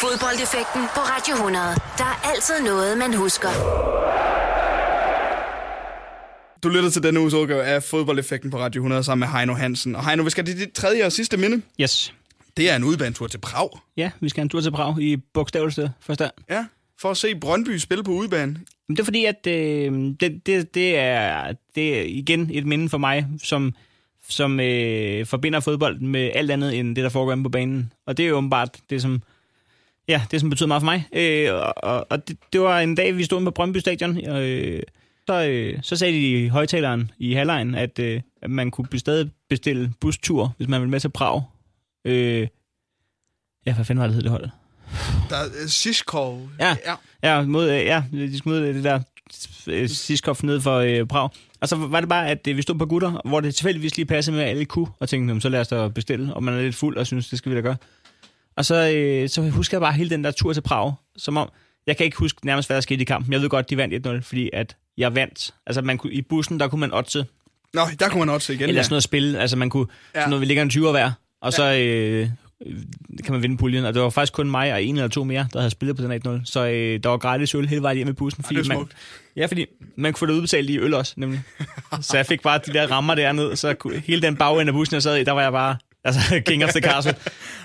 Fodboldeffekten 0.00 0.82
på 0.94 1.00
Radio 1.00 1.34
100. 1.34 1.64
Der 1.98 2.04
er 2.04 2.30
altid 2.30 2.54
noget, 2.64 2.98
man 2.98 3.14
husker. 3.14 3.48
Du 6.62 6.68
lytter 6.68 6.90
til 6.90 7.02
denne 7.02 7.20
uges 7.20 7.34
udgave 7.34 7.62
af 7.62 7.82
Fodboldeffekten 7.82 8.50
på 8.50 8.58
Radio 8.58 8.78
100 8.78 9.04
sammen 9.04 9.20
med 9.20 9.38
Heino 9.38 9.54
Hansen. 9.54 9.96
Og 9.96 10.06
Heino, 10.06 10.22
vi 10.22 10.30
skal 10.30 10.44
til 10.44 10.58
dit 10.58 10.72
tredje 10.72 11.04
og 11.06 11.12
sidste 11.12 11.36
minde. 11.36 11.62
Yes. 11.80 12.14
Det 12.56 12.70
er 12.70 12.76
en 12.76 12.84
udbanetur 12.84 13.26
til 13.26 13.38
Prag. 13.38 13.68
Ja, 13.96 14.10
vi 14.20 14.28
skal 14.28 14.42
en 14.42 14.48
tur 14.48 14.60
til 14.60 14.70
Prag 14.70 15.00
i 15.00 15.16
bogstaveligste 15.16 15.92
forstand. 16.00 16.32
Ja, 16.50 16.66
for 17.00 17.10
at 17.10 17.16
se 17.16 17.34
Brøndby 17.34 17.76
spille 17.76 18.04
på 18.04 18.10
udebane. 18.10 18.56
Men 18.88 18.96
det 18.96 19.00
er 19.00 19.04
fordi, 19.04 19.24
at 19.24 19.46
øh, 19.46 19.92
det, 20.20 20.46
det, 20.46 20.74
det, 20.74 20.98
er, 20.98 21.52
det 21.74 21.98
er 21.98 22.02
igen 22.06 22.50
et 22.52 22.66
minde 22.66 22.88
for 22.88 22.98
mig, 22.98 23.26
som, 23.42 23.74
som 24.28 24.60
øh, 24.60 25.26
forbinder 25.26 25.60
fodbold 25.60 26.00
med 26.00 26.30
alt 26.34 26.50
andet 26.50 26.78
end 26.78 26.96
det, 26.96 27.04
der 27.04 27.10
foregår 27.10 27.32
inde 27.32 27.42
på 27.42 27.48
banen. 27.50 27.92
Og 28.06 28.16
det 28.16 28.24
er 28.24 28.28
jo 28.28 28.36
åbenbart 28.36 28.76
det, 28.90 29.02
som, 29.02 29.22
ja, 30.08 30.22
det, 30.30 30.40
som 30.40 30.50
betyder 30.50 30.66
meget 30.68 30.80
for 30.80 30.84
mig. 30.84 31.06
Øh, 31.12 31.54
og 31.54 31.74
og, 31.76 32.06
og 32.10 32.28
det, 32.28 32.36
det 32.52 32.60
var 32.60 32.80
en 32.80 32.94
dag, 32.94 33.16
vi 33.16 33.24
stod 33.24 33.44
på 33.44 33.50
Brøndby 33.50 33.76
Stadion. 33.78 34.26
Øh, 34.26 34.82
så, 35.26 35.46
øh, 35.48 35.78
så 35.82 35.96
sagde 35.96 36.12
de 36.12 36.44
i 36.44 36.48
højtaleren 36.48 37.10
i 37.18 37.32
halvlejen, 37.32 37.74
at, 37.74 37.98
øh, 37.98 38.20
at 38.42 38.50
man 38.50 38.70
kunne 38.70 38.98
stadig 38.98 39.30
bestille 39.48 39.92
bustur, 40.00 40.54
hvis 40.56 40.68
man 40.68 40.80
ville 40.80 40.90
med 40.90 41.00
til 41.00 41.08
Prag. 41.08 41.42
Øh, 42.04 42.46
ja, 43.66 43.74
hvad 43.74 43.84
fanden 43.84 44.00
var 44.00 44.06
det 44.06 44.14
hed 44.14 44.22
det 44.22 44.30
hold? 44.30 44.48
Der 45.30 45.36
er 45.36 45.44
uh, 45.44 45.68
Siskov. 45.68 46.48
Ja. 46.60 46.76
ja. 46.86 46.94
Ja, 47.22 47.42
mod, 47.42 47.70
øh, 47.70 47.84
ja, 47.84 48.02
de 48.12 48.38
skulle 48.38 48.60
mod 48.60 48.74
det 48.74 48.84
der 48.84 49.00
øh, 49.66 49.88
Siskov 49.88 50.36
ned 50.42 50.60
for 50.60 50.76
øh, 50.76 51.06
Prag. 51.06 51.28
Og 51.60 51.68
så 51.68 51.76
var 51.76 52.00
det 52.00 52.08
bare, 52.08 52.28
at 52.28 52.46
øh, 52.48 52.56
vi 52.56 52.62
stod 52.62 52.74
på 52.74 52.86
gutter, 52.86 53.20
hvor 53.24 53.40
det 53.40 53.54
tilfældigvis 53.54 53.96
lige 53.96 54.06
passede 54.06 54.36
med, 54.36 54.44
at 54.44 54.50
alle 54.50 54.64
kunne, 54.64 54.86
og 55.00 55.08
tænkte, 55.08 55.30
"Jamen, 55.30 55.40
så 55.40 55.48
lad 55.48 55.60
os 55.60 55.68
da 55.68 55.88
bestille, 55.88 56.34
og 56.34 56.42
man 56.44 56.54
er 56.54 56.62
lidt 56.62 56.74
fuld 56.74 56.96
og 56.96 57.06
synes, 57.06 57.28
det 57.28 57.38
skal 57.38 57.50
vi 57.52 57.56
da 57.56 57.62
gøre. 57.62 57.76
Og 58.58 58.64
så, 58.64 58.90
øh, 58.90 59.28
så 59.28 59.42
husker 59.50 59.76
jeg 59.76 59.80
bare 59.80 59.92
hele 59.92 60.10
den 60.10 60.24
der 60.24 60.30
tur 60.30 60.52
til 60.52 60.60
Prag, 60.60 60.92
som 61.16 61.36
om, 61.36 61.48
jeg 61.86 61.96
kan 61.96 62.06
ikke 62.06 62.16
huske 62.16 62.46
nærmest, 62.46 62.68
hvad 62.68 62.74
der 62.74 62.80
skete 62.80 63.00
i 63.02 63.04
kampen. 63.04 63.32
Jeg 63.32 63.40
ved 63.40 63.48
godt, 63.48 63.70
de 63.70 63.76
vandt 63.76 64.06
1-0, 64.06 64.20
fordi 64.22 64.50
at 64.52 64.76
jeg 64.96 65.14
vandt. 65.14 65.50
Altså, 65.66 65.82
man 65.82 65.98
kunne, 65.98 66.12
i 66.12 66.22
bussen, 66.22 66.60
der 66.60 66.68
kunne 66.68 66.80
man 66.80 66.94
oddse, 66.94 67.26
Nå, 67.74 67.80
der 68.00 68.08
kunne 68.08 68.18
man 68.18 68.28
også 68.34 68.46
se 68.46 68.54
igen. 68.54 68.62
eller 68.68 68.78
ja. 68.78 68.82
sådan 68.82 68.92
noget 68.92 69.02
spil. 69.02 69.36
Altså, 69.36 69.56
man 69.56 69.70
kunne, 69.70 69.86
Ja. 70.14 70.18
ja. 70.18 70.22
sådan 70.22 70.30
noget, 70.30 70.40
vi 70.40 70.46
ligger 70.46 70.62
en 70.62 70.70
20'er 70.70 70.90
hver, 70.90 71.10
og 71.42 71.52
så 71.52 71.72
øh, 71.72 72.28
øh, 72.66 72.76
kan 73.24 73.32
man 73.32 73.42
vinde 73.42 73.56
puljen. 73.56 73.84
Og 73.84 73.94
det 73.94 74.02
var 74.02 74.10
faktisk 74.10 74.32
kun 74.32 74.50
mig 74.50 74.72
og 74.72 74.82
en 74.82 74.96
eller 74.96 75.08
to 75.08 75.24
mere, 75.24 75.48
der 75.52 75.58
havde 75.58 75.70
spillet 75.70 75.96
på 75.96 76.02
den 76.02 76.40
1-0. 76.40 76.40
Så 76.44 76.66
øh, 76.66 77.00
der 77.02 77.08
var 77.08 77.16
gratis 77.16 77.54
øl 77.54 77.68
hele 77.68 77.82
vejen 77.82 77.96
hjem 77.96 78.08
i 78.08 78.12
bussen. 78.12 78.42
det 78.48 78.50
er 78.50 78.54
man, 78.54 78.64
smukt. 78.64 78.92
ja, 79.36 79.46
fordi 79.46 79.66
man 79.96 80.12
kunne 80.12 80.18
få 80.18 80.26
det 80.26 80.32
udbetalt 80.32 80.70
i 80.70 80.78
øl 80.78 80.94
også, 80.94 81.14
nemlig. 81.16 81.40
så 82.00 82.16
jeg 82.16 82.26
fik 82.26 82.42
bare 82.42 82.60
de 82.66 82.72
der 82.72 82.86
rammer 82.90 83.14
derned, 83.14 83.56
så 83.56 83.74
kunne, 83.74 83.98
hele 83.98 84.22
den 84.22 84.36
bagende 84.36 84.70
af 84.70 84.74
bussen, 84.74 84.94
jeg 84.94 85.02
sad 85.02 85.16
i, 85.16 85.24
der 85.24 85.32
var 85.32 85.42
jeg 85.42 85.52
bare, 85.52 85.76
altså, 86.04 86.20
king 86.46 86.64
of 86.64 86.70
the 86.70 86.80
castle. 86.80 87.14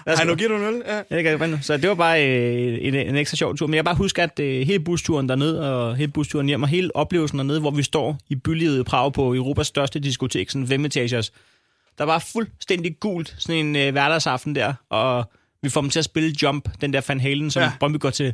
Ej, 0.06 0.24
nu 0.24 0.36
giver 0.36 0.50
du 0.50 0.56
en 0.56 0.63
øl. 0.63 0.82
Ja. 0.86 0.96
Ja, 0.96 1.15
det 1.17 1.39
kan 1.39 1.52
jeg. 1.52 1.60
Så 1.62 1.78
det 1.78 1.89
var 1.89 1.96
bare 1.96 2.28
øh, 2.28 2.78
en, 2.82 2.96
en 2.96 3.15
ekstra 3.15 3.38
sjov 3.38 3.58
tur. 3.58 3.67
Men 3.67 3.74
jeg 3.74 3.86
bare 3.86 3.96
husker, 3.96 4.24
at 4.24 4.39
øh, 4.39 4.67
hele 4.67 4.80
busturen 4.80 5.30
derned 5.30 5.58
og 5.58 5.96
hele 5.96 6.12
busturen 6.12 6.48
hjem 6.48 6.63
og 6.63 6.69
hele 6.69 6.96
oplevelsen 6.96 7.39
dernede, 7.39 7.60
hvor 7.60 7.72
vi 7.72 7.84
står 7.84 8.17
i 8.30 8.36
bylivet 8.36 8.80
i 8.80 8.84
Prag 8.84 9.13
på 9.13 9.34
Europas 9.34 9.67
største 9.67 10.00
diskotek, 10.00 10.50
sådan 10.50 10.67
fem 10.67 10.86
etagers. 10.86 11.32
Der 11.98 12.04
var 12.04 12.19
fuldstændig 12.34 13.00
gult 13.00 13.36
sådan 13.38 13.65
en 13.65 13.76
øh, 13.76 13.91
hverdagsaften 13.91 14.56
der, 14.56 14.74
og 14.89 15.32
vi 15.62 15.69
får 15.69 15.82
dem 15.82 15.89
til 15.89 16.00
at 16.00 16.06
spille 16.06 16.36
Jump, 16.43 16.69
den 16.82 16.93
der 16.93 17.02
Van 17.08 17.19
Halen, 17.19 17.52
som 17.52 17.63
ja. 17.63 17.72
Brøndby 17.80 17.98
går 17.98 18.10
til, 18.10 18.34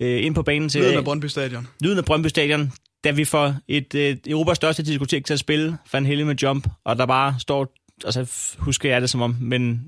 øh, 0.00 0.24
ind 0.24 0.34
på 0.34 0.42
banen 0.42 0.68
til. 0.68 0.80
Lyden 0.80 0.96
af 0.96 1.04
Brøndby 1.04 1.26
Stadion. 1.26 1.68
lyden 1.80 1.98
af 1.98 2.04
Brøndby 2.04 2.26
Stadion, 2.26 2.72
da 3.04 3.10
vi 3.10 3.24
får 3.24 3.54
et 3.68 3.94
øh, 3.94 4.16
Europas 4.26 4.56
største 4.56 4.82
diskotek 4.82 5.24
til 5.24 5.32
at 5.32 5.38
spille 5.38 5.76
Van 5.92 6.06
Halen 6.06 6.26
med 6.26 6.34
Jump, 6.34 6.68
og 6.84 6.96
der 6.96 7.06
bare 7.06 7.34
står, 7.38 7.72
altså 8.04 8.56
husker 8.58 8.90
jeg 8.90 9.00
det 9.00 9.10
som 9.10 9.22
om, 9.22 9.36
men 9.40 9.82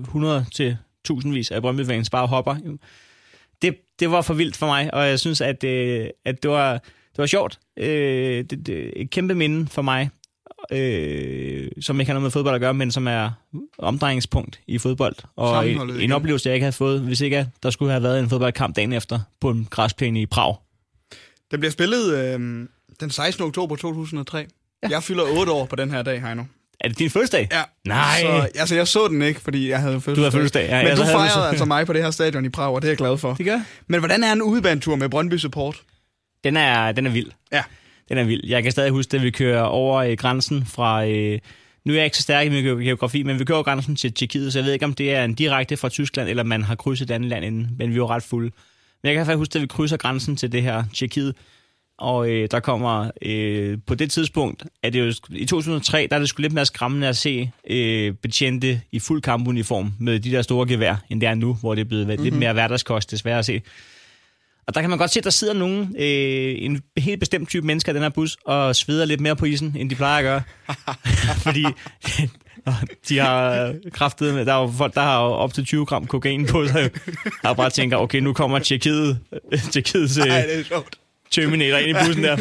100 0.00 0.46
til 0.54 0.76
tusindvis 1.04 1.50
af 1.50 1.60
Brøndby 1.60 2.02
bare 2.10 2.26
hopper. 2.26 2.56
Det, 3.62 3.76
det 4.00 4.10
var 4.10 4.22
for 4.22 4.34
vildt 4.34 4.56
for 4.56 4.66
mig, 4.66 4.94
og 4.94 5.08
jeg 5.08 5.20
synes, 5.20 5.40
at, 5.40 5.64
øh, 5.64 6.06
at 6.24 6.42
det, 6.42 6.50
var, 6.50 6.72
det 6.72 7.18
var 7.18 7.26
sjovt. 7.26 7.58
Øh, 7.76 8.44
det, 8.44 8.66
det, 8.66 8.92
et 8.96 9.10
kæmpe 9.10 9.34
minde 9.34 9.66
for 9.66 9.82
mig, 9.82 10.10
øh, 10.72 11.70
som 11.80 12.00
ikke 12.00 12.10
har 12.10 12.14
noget 12.14 12.22
med 12.22 12.30
fodbold 12.30 12.54
at 12.54 12.60
gøre, 12.60 12.74
men 12.74 12.90
som 12.90 13.06
er 13.06 13.30
omdrejningspunkt 13.78 14.60
i 14.66 14.78
fodbold. 14.78 15.16
Og 15.36 15.70
en, 15.70 15.90
en 15.90 16.12
oplevelse, 16.12 16.48
jeg 16.48 16.54
ikke 16.54 16.64
havde 16.64 16.76
fået, 16.76 17.00
hvis 17.00 17.20
ikke 17.20 17.46
der 17.62 17.70
skulle 17.70 17.90
have 17.90 18.02
været 18.02 18.20
en 18.20 18.28
fodboldkamp 18.28 18.76
dagen 18.76 18.92
efter 18.92 19.20
på 19.40 19.50
en 19.50 19.66
græsplæne 19.70 20.20
i 20.20 20.26
Prag. 20.26 20.56
Den 21.50 21.60
bliver 21.60 21.72
spillet 21.72 22.18
øh, 22.18 22.66
den 23.00 23.10
16. 23.10 23.44
oktober 23.44 23.76
2003. 23.76 24.46
Ja. 24.82 24.88
Jeg 24.88 25.02
fylder 25.02 25.38
8 25.38 25.52
år 25.52 25.66
på 25.66 25.76
den 25.76 25.90
her 25.90 26.02
dag, 26.02 26.22
Heino. 26.22 26.44
Er 26.80 26.88
det 26.88 26.98
din 26.98 27.10
fødselsdag? 27.10 27.48
Ja. 27.52 27.62
Nej. 27.86 28.20
Så, 28.20 28.48
altså, 28.60 28.74
jeg 28.74 28.88
så 28.88 29.08
den 29.08 29.22
ikke, 29.22 29.40
fordi 29.40 29.68
jeg 29.70 29.80
havde 29.80 29.92
fødselsdag. 30.00 30.16
Du 30.16 30.20
havde 30.20 30.32
fødselsdag, 30.32 30.68
ja. 30.68 30.78
Men 30.78 30.86
Ja, 30.86 30.94
du 30.96 31.04
fejrede 31.04 31.30
så- 31.30 31.40
altså 31.40 31.64
mig 31.64 31.86
på 31.86 31.92
det 31.92 32.02
her 32.02 32.10
stadion 32.10 32.44
i 32.44 32.48
Prag, 32.48 32.74
og 32.74 32.82
det 32.82 32.88
er 32.88 32.90
jeg 32.90 32.98
glad 32.98 33.18
for. 33.18 33.34
Det 33.34 33.46
gør 33.46 33.60
Men 33.86 34.00
hvordan 34.00 34.24
er 34.24 34.32
en 34.32 34.42
udebanetur 34.42 34.96
med 34.96 35.08
Brøndby 35.08 35.34
Support? 35.36 35.76
Den 36.44 36.56
er, 36.56 36.92
den 36.92 37.06
er 37.06 37.10
vild. 37.10 37.30
Ja. 37.52 37.62
Den 38.08 38.18
er 38.18 38.24
vild. 38.24 38.40
Jeg 38.46 38.62
kan 38.62 38.72
stadig 38.72 38.90
huske, 38.90 39.16
at 39.16 39.22
vi 39.22 39.30
kører 39.30 39.62
over 39.62 39.96
øh, 39.98 40.12
grænsen 40.16 40.66
fra... 40.66 41.06
Øh, 41.06 41.38
nu 41.84 41.92
er 41.92 41.96
jeg 41.96 42.04
ikke 42.04 42.16
så 42.16 42.22
stærk 42.22 42.46
i 42.46 42.48
min 42.50 42.64
ge- 42.64 42.82
geografi, 42.84 43.22
men 43.22 43.38
vi 43.38 43.44
kører 43.44 43.56
over 43.56 43.64
grænsen 43.64 43.96
til 43.96 44.12
Tjekkiet, 44.12 44.52
så 44.52 44.58
jeg 44.58 44.66
ved 44.66 44.72
ikke, 44.72 44.84
om 44.84 44.94
det 44.94 45.14
er 45.14 45.24
en 45.24 45.34
direkte 45.34 45.76
fra 45.76 45.88
Tyskland, 45.88 46.28
eller 46.28 46.42
man 46.42 46.62
har 46.62 46.74
krydset 46.74 47.10
et 47.10 47.14
andet 47.14 47.28
land 47.30 47.44
inden, 47.44 47.68
men 47.78 47.94
vi 47.94 48.00
var 48.00 48.10
ret 48.10 48.22
fulde. 48.22 48.50
Men 49.02 49.08
jeg 49.08 49.14
kan 49.16 49.26
faktisk 49.26 49.38
huske, 49.38 49.56
at 49.56 49.62
vi 49.62 49.66
krydser 49.66 49.96
grænsen 49.96 50.36
til 50.36 50.52
det 50.52 50.62
her 50.62 50.84
Tjekkiet, 50.94 51.34
og 52.00 52.30
øh, 52.30 52.48
der 52.50 52.60
kommer 52.60 53.10
øh, 53.22 53.78
på 53.86 53.94
det 53.94 54.10
tidspunkt, 54.10 54.64
at 54.82 54.92
det 54.92 55.00
jo, 55.00 55.12
i 55.30 55.44
2003, 55.44 56.06
der 56.10 56.16
er 56.16 56.20
det 56.20 56.28
sgu 56.28 56.42
lidt 56.42 56.52
mere 56.52 56.66
skræmmende 56.66 57.08
at 57.08 57.16
se 57.16 57.50
øh, 57.70 58.14
betjente 58.14 58.80
i 58.92 58.98
fuld 58.98 59.22
kampuniform 59.22 59.92
med 59.98 60.20
de 60.20 60.30
der 60.30 60.42
store 60.42 60.68
gevær, 60.68 60.96
end 61.10 61.20
det 61.20 61.28
er 61.28 61.34
nu, 61.34 61.54
hvor 61.54 61.74
det 61.74 61.80
er 61.80 61.88
blevet 61.88 62.06
mm-hmm. 62.06 62.24
lidt 62.24 62.34
mere 62.34 62.52
hverdagskost, 62.52 63.10
desværre 63.10 63.38
at 63.38 63.44
se. 63.44 63.62
Og 64.66 64.74
der 64.74 64.80
kan 64.80 64.90
man 64.90 64.98
godt 64.98 65.10
se, 65.10 65.20
at 65.20 65.24
der 65.24 65.30
sidder 65.30 65.54
nogen, 65.54 65.96
øh, 65.98 66.54
en 66.58 66.82
helt 66.96 67.20
bestemt 67.20 67.48
type 67.48 67.66
mennesker 67.66 67.92
i 67.92 67.94
den 67.94 68.02
her 68.02 68.08
bus, 68.08 68.36
og 68.46 68.76
sveder 68.76 69.04
lidt 69.04 69.20
mere 69.20 69.36
på 69.36 69.44
isen, 69.44 69.76
end 69.78 69.90
de 69.90 69.94
plejer 69.94 70.18
at 70.18 70.24
gøre. 70.24 70.42
Fordi 71.46 71.64
de 73.08 73.18
har 73.18 73.74
kraftet 73.92 74.34
med, 74.34 74.46
der 74.46 74.54
er 74.54 74.60
jo 74.60 74.72
folk, 74.76 74.94
der 74.94 75.00
har 75.00 75.18
op 75.18 75.54
til 75.54 75.64
20 75.64 75.86
gram 75.86 76.06
kokain 76.06 76.46
på 76.46 76.66
sig, 76.66 76.90
har 77.44 77.54
bare 77.54 77.70
tænker, 77.70 77.96
okay, 77.96 78.18
nu 78.18 78.32
kommer 78.32 78.58
Tjekkiet, 78.58 79.18
Tjekkiets 79.72 80.18
Ej, 80.18 80.46
det 80.46 80.60
er 80.60 80.64
sjovt. 80.64 80.98
Terminator 81.30 81.78
ind 81.78 81.98
i 81.98 82.04
bussen 82.06 82.24
der. 82.24 82.36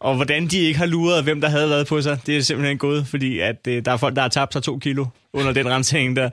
Og 0.00 0.16
hvordan 0.16 0.46
de 0.46 0.58
ikke 0.58 0.78
har 0.78 0.86
luret, 0.86 1.24
hvem 1.24 1.40
der 1.40 1.48
havde 1.48 1.70
været 1.70 1.86
på 1.86 2.02
sig, 2.02 2.18
det 2.26 2.36
er 2.36 2.40
simpelthen 2.42 2.78
gået, 2.78 3.06
fordi 3.06 3.38
at, 3.38 3.56
øh, 3.68 3.84
der 3.84 3.92
er 3.92 3.96
folk, 3.96 4.16
der 4.16 4.22
har 4.22 4.28
tabt 4.28 4.52
sig 4.52 4.62
to 4.62 4.78
kilo 4.78 5.06
under 5.32 5.52
den 5.52 5.68
rensning 5.68 6.16
der. 6.16 6.30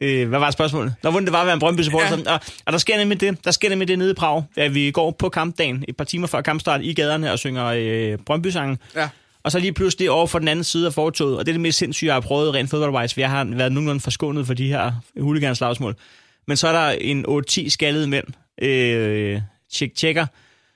Øh, 0.00 0.28
hvad 0.28 0.38
var 0.38 0.50
spørgsmålet? 0.50 0.94
Nå, 1.02 1.10
hvordan 1.10 1.26
det 1.26 1.32
var 1.32 1.40
at 1.40 1.46
være 1.46 1.54
en 1.54 1.60
brøndby 1.60 1.80
supporter. 1.80 2.18
Ja. 2.26 2.32
Og, 2.32 2.40
og, 2.66 2.72
der 2.72 2.78
sker 2.78 2.98
nemlig 2.98 3.20
det, 3.20 3.44
der 3.44 3.50
sker 3.50 3.68
nemlig 3.68 3.88
det 3.88 3.98
nede 3.98 4.10
i 4.10 4.14
Prag, 4.14 4.44
at 4.56 4.74
vi 4.74 4.90
går 4.90 5.10
på 5.10 5.28
kampdagen 5.28 5.84
et 5.88 5.96
par 5.96 6.04
timer 6.04 6.26
før 6.26 6.40
kampstart 6.40 6.80
i 6.82 6.92
gaderne 6.92 7.32
og 7.32 7.38
synger 7.38 7.66
øh, 7.66 8.18
brøndby-sangen. 8.26 8.78
Ja. 8.96 9.08
Og 9.42 9.52
så 9.52 9.58
lige 9.58 9.72
pludselig 9.72 10.10
over 10.10 10.26
for 10.26 10.38
den 10.38 10.48
anden 10.48 10.64
side 10.64 10.86
af 10.86 10.92
fortoget, 10.92 11.38
og 11.38 11.46
det 11.46 11.52
er 11.52 11.54
det 11.54 11.60
mest 11.60 11.78
sindssyge, 11.78 12.06
jeg 12.06 12.14
har 12.14 12.20
prøvet 12.20 12.54
rent 12.54 12.70
fodboldwise, 12.70 13.14
for 13.14 13.20
jeg 13.20 13.30
har 13.30 13.44
været 13.44 13.72
nogenlunde 13.72 14.00
forskånet 14.00 14.46
for 14.46 14.54
de 14.54 14.68
her 14.68 14.92
huliganslagsmål. 15.20 15.94
Men 16.46 16.56
så 16.56 16.68
er 16.68 16.72
der 16.72 16.90
en 17.00 17.26
8-10 17.28 17.68
skaldede 17.68 18.06
mænd, 18.06 18.24
øh, 18.62 19.40
tjek 19.72 19.94
tjekker, 19.94 20.26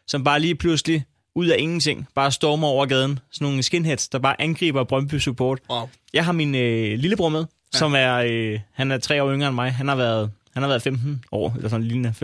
som 0.07 0.25
bare 0.25 0.41
lige 0.41 0.55
pludselig 0.55 1.05
ud 1.35 1.47
af 1.47 1.57
ingenting, 1.59 2.09
bare 2.15 2.33
stormer 2.33 2.69
over 2.69 2.87
gaden. 2.87 3.19
Sådan 3.33 3.45
nogle 3.45 3.63
skinheads, 3.63 4.09
der 4.09 4.19
bare 4.19 4.41
angriber 4.41 4.85
Brøndby 4.85 5.15
Support. 5.15 5.59
Wow. 5.71 5.89
Jeg 6.13 6.25
har 6.25 6.33
min 6.33 6.55
øh, 6.55 6.99
lillebror 6.99 7.29
med, 7.29 7.41
ja. 7.75 7.79
som 7.79 7.95
er, 7.95 8.15
øh, 8.15 8.61
han 8.73 8.91
er 8.91 8.99
tre 8.99 9.23
år 9.23 9.33
yngre 9.33 9.49
end 9.49 9.55
mig. 9.55 9.73
Han 9.73 9.89
har 9.89 9.97
været, 9.97 10.31
han 10.55 10.63
har 10.63 10.69
været 10.69 10.83
15 10.83 11.25
år, 11.33 11.53
eller 11.57 11.69
sådan 11.69 11.87
lignende 11.87 12.15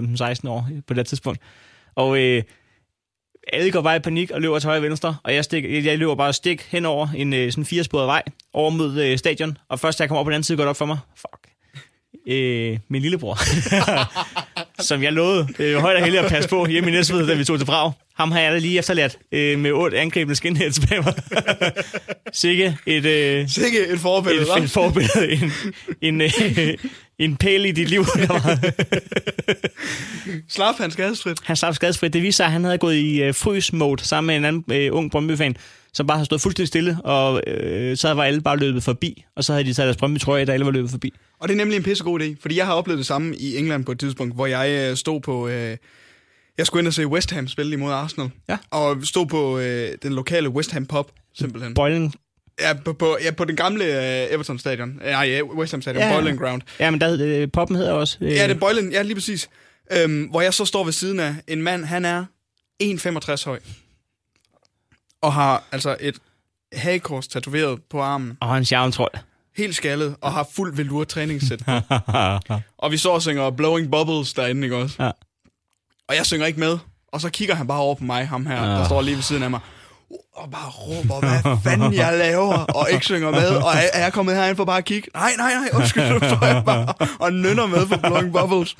15-16 0.44 0.48
år 0.48 0.68
på 0.86 0.94
det 0.94 1.06
tidspunkt. 1.06 1.40
Og 1.94 2.18
øh, 2.18 2.42
alle 3.52 3.70
går 3.70 3.82
bare 3.82 3.96
i 3.96 3.98
panik 3.98 4.30
og 4.30 4.40
løber 4.40 4.58
til 4.58 4.66
højre 4.66 4.78
og 4.78 4.82
venstre, 4.82 5.16
og 5.24 5.34
jeg, 5.34 5.44
stik, 5.44 5.84
jeg 5.84 5.98
løber 5.98 6.14
bare 6.14 6.32
stik 6.32 6.62
hen 6.62 6.84
over 6.84 7.08
en 7.16 7.32
øh, 7.32 7.52
sådan 7.52 7.64
firesporet 7.64 8.06
vej, 8.06 8.22
over 8.52 8.70
mod 8.70 9.00
øh, 9.00 9.18
stadion, 9.18 9.58
og 9.68 9.80
først 9.80 9.98
da 9.98 10.02
jeg 10.02 10.08
kommer 10.08 10.20
op 10.20 10.24
på 10.24 10.30
den 10.30 10.34
anden 10.34 10.44
side, 10.44 10.56
går 10.56 10.64
det 10.64 10.70
op 10.70 10.76
for 10.76 10.86
mig, 10.86 10.98
fuck, 11.16 11.48
øh, 12.26 12.78
min 12.88 13.02
lillebror, 13.02 13.38
som 14.80 15.02
jeg 15.02 15.12
lovede 15.12 15.48
øh, 15.58 15.76
højt 15.76 15.96
og 15.96 16.02
heldigt 16.02 16.24
at 16.24 16.30
passe 16.30 16.48
på 16.48 16.66
hjemme 16.66 16.90
i 16.90 16.92
Næstved, 16.92 17.26
da 17.26 17.34
vi 17.34 17.44
tog 17.44 17.58
til 17.58 17.66
Prag. 17.66 17.92
Ham 18.14 18.32
har 18.32 18.40
jeg 18.40 18.52
da 18.52 18.58
lige 18.58 18.78
efterladt 18.78 19.18
øh, 19.32 19.58
med 19.58 19.72
otte 19.72 19.98
angribende 19.98 20.34
skinheads 20.34 20.80
bag 20.80 21.04
mig. 21.04 21.14
Sikke 22.32 22.76
et... 22.86 23.04
Øh, 23.04 23.48
Sikke 23.48 23.86
et 23.86 23.98
forbillede, 23.98 24.46
et, 24.58 24.64
et 24.64 24.70
forbillede. 24.70 25.32
En, 25.32 25.52
en, 26.02 26.20
øh, 26.20 26.74
en 27.18 27.36
pæl 27.36 27.64
i 27.64 27.72
dit 27.72 27.88
liv. 27.88 28.04
Slap 30.48 30.74
han 30.78 30.90
skadesfrit? 30.90 31.38
Han 31.44 31.56
slap 31.56 31.74
skadesfrit. 31.74 32.12
Det 32.12 32.22
viser 32.22 32.36
sig, 32.36 32.46
at 32.46 32.52
han 32.52 32.64
havde 32.64 32.78
gået 32.78 32.94
i 32.94 33.22
øh, 33.22 33.34
frys-mode 33.34 34.04
sammen 34.04 34.26
med 34.26 34.36
en 34.36 34.44
anden 34.44 34.64
øh, 34.72 34.94
ung 34.94 35.10
Brøndby-fan, 35.10 35.56
som 35.92 36.06
bare 36.06 36.18
har 36.18 36.24
stået 36.24 36.40
fuldstændig 36.40 36.68
stille, 36.68 36.98
og 37.04 37.42
øh, 37.46 37.96
så 37.96 38.14
var 38.14 38.24
alle 38.24 38.40
bare 38.40 38.56
løbet 38.56 38.82
forbi, 38.82 39.24
og 39.36 39.44
så 39.44 39.52
havde 39.52 39.64
de 39.64 39.72
taget 39.72 39.86
deres 39.86 39.96
Brøndby-trøje, 39.96 40.44
da 40.44 40.52
alle 40.52 40.66
var 40.66 40.72
løbet 40.72 40.90
forbi. 40.90 41.12
Og 41.40 41.48
det 41.48 41.54
er 41.54 41.56
nemlig 41.56 41.76
en 41.76 41.82
pissegod 41.82 42.20
idé, 42.20 42.36
fordi 42.40 42.56
jeg 42.56 42.66
har 42.66 42.74
oplevet 42.74 42.98
det 42.98 43.06
samme 43.06 43.36
i 43.36 43.56
England 43.56 43.84
på 43.84 43.92
et 43.92 43.98
tidspunkt, 44.00 44.34
hvor 44.34 44.46
jeg 44.46 44.90
øh, 44.90 44.96
stod 44.96 45.20
på... 45.20 45.48
Øh, 45.48 45.76
jeg 46.58 46.66
skulle 46.66 46.80
ind 46.80 46.86
og 46.86 46.94
se 46.94 47.06
West 47.06 47.30
Ham 47.30 47.48
spille 47.48 47.72
imod 47.72 47.92
Arsenal. 47.92 48.30
Ja. 48.48 48.58
Og 48.70 48.96
stod 49.04 49.26
på 49.26 49.58
øh, 49.58 49.90
den 50.02 50.12
lokale 50.12 50.48
West 50.48 50.72
Ham 50.72 50.86
pub, 50.86 51.10
simpelthen. 51.34 51.74
Boiling. 51.74 52.14
Ja, 52.60 52.72
på, 52.84 52.92
på, 52.92 53.18
ja, 53.24 53.30
på 53.30 53.44
den 53.44 53.56
gamle 53.56 53.84
øh, 53.84 54.26
Everton-stadion. 54.34 55.00
Øh, 55.04 55.10
Nej, 55.10 55.42
West 55.42 55.72
Ham-stadion. 55.72 56.00
Ja, 56.00 56.06
Ja, 56.08 56.14
ja. 56.14 56.20
Boiling 56.20 56.40
Ground. 56.40 56.62
Ja, 56.80 56.90
men 56.90 57.00
der, 57.00 57.08
hed- 57.08 57.20
øh, 57.42 57.48
poppen 57.52 57.76
hedder 57.76 57.92
også... 57.92 58.18
Øh, 58.20 58.32
Ja, 58.32 58.48
det 58.48 58.54
er 58.56 58.58
Boiling. 58.60 58.92
Ja, 58.92 59.02
lige 59.02 59.14
præcis. 59.14 59.48
Øhm, 59.92 60.22
hvor 60.24 60.40
jeg 60.40 60.54
så 60.54 60.64
står 60.64 60.84
ved 60.84 60.92
siden 60.92 61.20
af 61.20 61.34
en 61.46 61.62
mand, 61.62 61.84
han 61.84 62.04
er 62.04 62.24
1,65 62.82 63.44
høj. 63.44 63.58
Og 65.22 65.32
har 65.32 65.64
altså 65.72 65.96
et 66.00 66.16
hagekors 66.72 67.28
tatoveret 67.28 67.80
på 67.90 68.00
armen. 68.00 68.36
Og 68.40 68.56
en 68.58 68.64
charmetrol. 68.64 69.08
Helt 69.58 69.74
skaldet, 69.76 70.16
og 70.20 70.32
har 70.32 70.48
fuld 70.56 70.76
velour 70.76 71.04
træningssæt 71.04 71.58
på. 71.66 71.72
Og 72.78 72.92
vi 72.92 72.96
så 72.96 73.08
og 73.10 73.22
synger 73.22 73.50
Blowing 73.50 73.90
Bubbles 73.90 74.32
derinde, 74.34 74.62
ikke 74.64 74.76
også? 74.76 75.02
Ja. 75.02 75.10
Og 76.08 76.16
jeg 76.16 76.26
synger 76.26 76.46
ikke 76.46 76.60
med. 76.60 76.78
Og 77.12 77.20
så 77.20 77.30
kigger 77.30 77.54
han 77.54 77.66
bare 77.66 77.78
over 77.80 77.94
på 77.94 78.04
mig, 78.04 78.28
ham 78.28 78.46
her, 78.46 78.64
der 78.64 78.78
Ah. 78.80 78.86
står 78.86 79.02
lige 79.02 79.14
ved 79.16 79.22
siden 79.22 79.42
af 79.42 79.50
mig. 79.50 79.60
Og 80.36 80.50
bare 80.50 80.68
råber, 80.70 81.20
hvad 81.20 81.56
fanden 81.64 81.94
jeg 81.94 82.18
laver, 82.18 82.54
og 82.56 82.86
ikke 82.92 83.04
synger 83.04 83.30
med. 83.30 83.48
Og 83.48 83.70
er, 83.74 83.88
er 83.92 84.02
jeg 84.02 84.12
kommet 84.12 84.34
herind 84.36 84.56
for 84.56 84.64
bare 84.64 84.78
at 84.78 84.84
kigge? 84.84 85.08
Nej, 85.14 85.30
nej, 85.38 85.54
nej, 85.54 85.68
undskyld, 85.80 86.08
nu 86.12 86.18
står 86.18 86.46
jeg 86.46 86.62
bare 86.66 86.94
og 87.18 87.32
nynner 87.32 87.66
med 87.66 87.86
på 87.86 87.96
Blowing 87.96 88.32
Bubbles. 88.32 88.76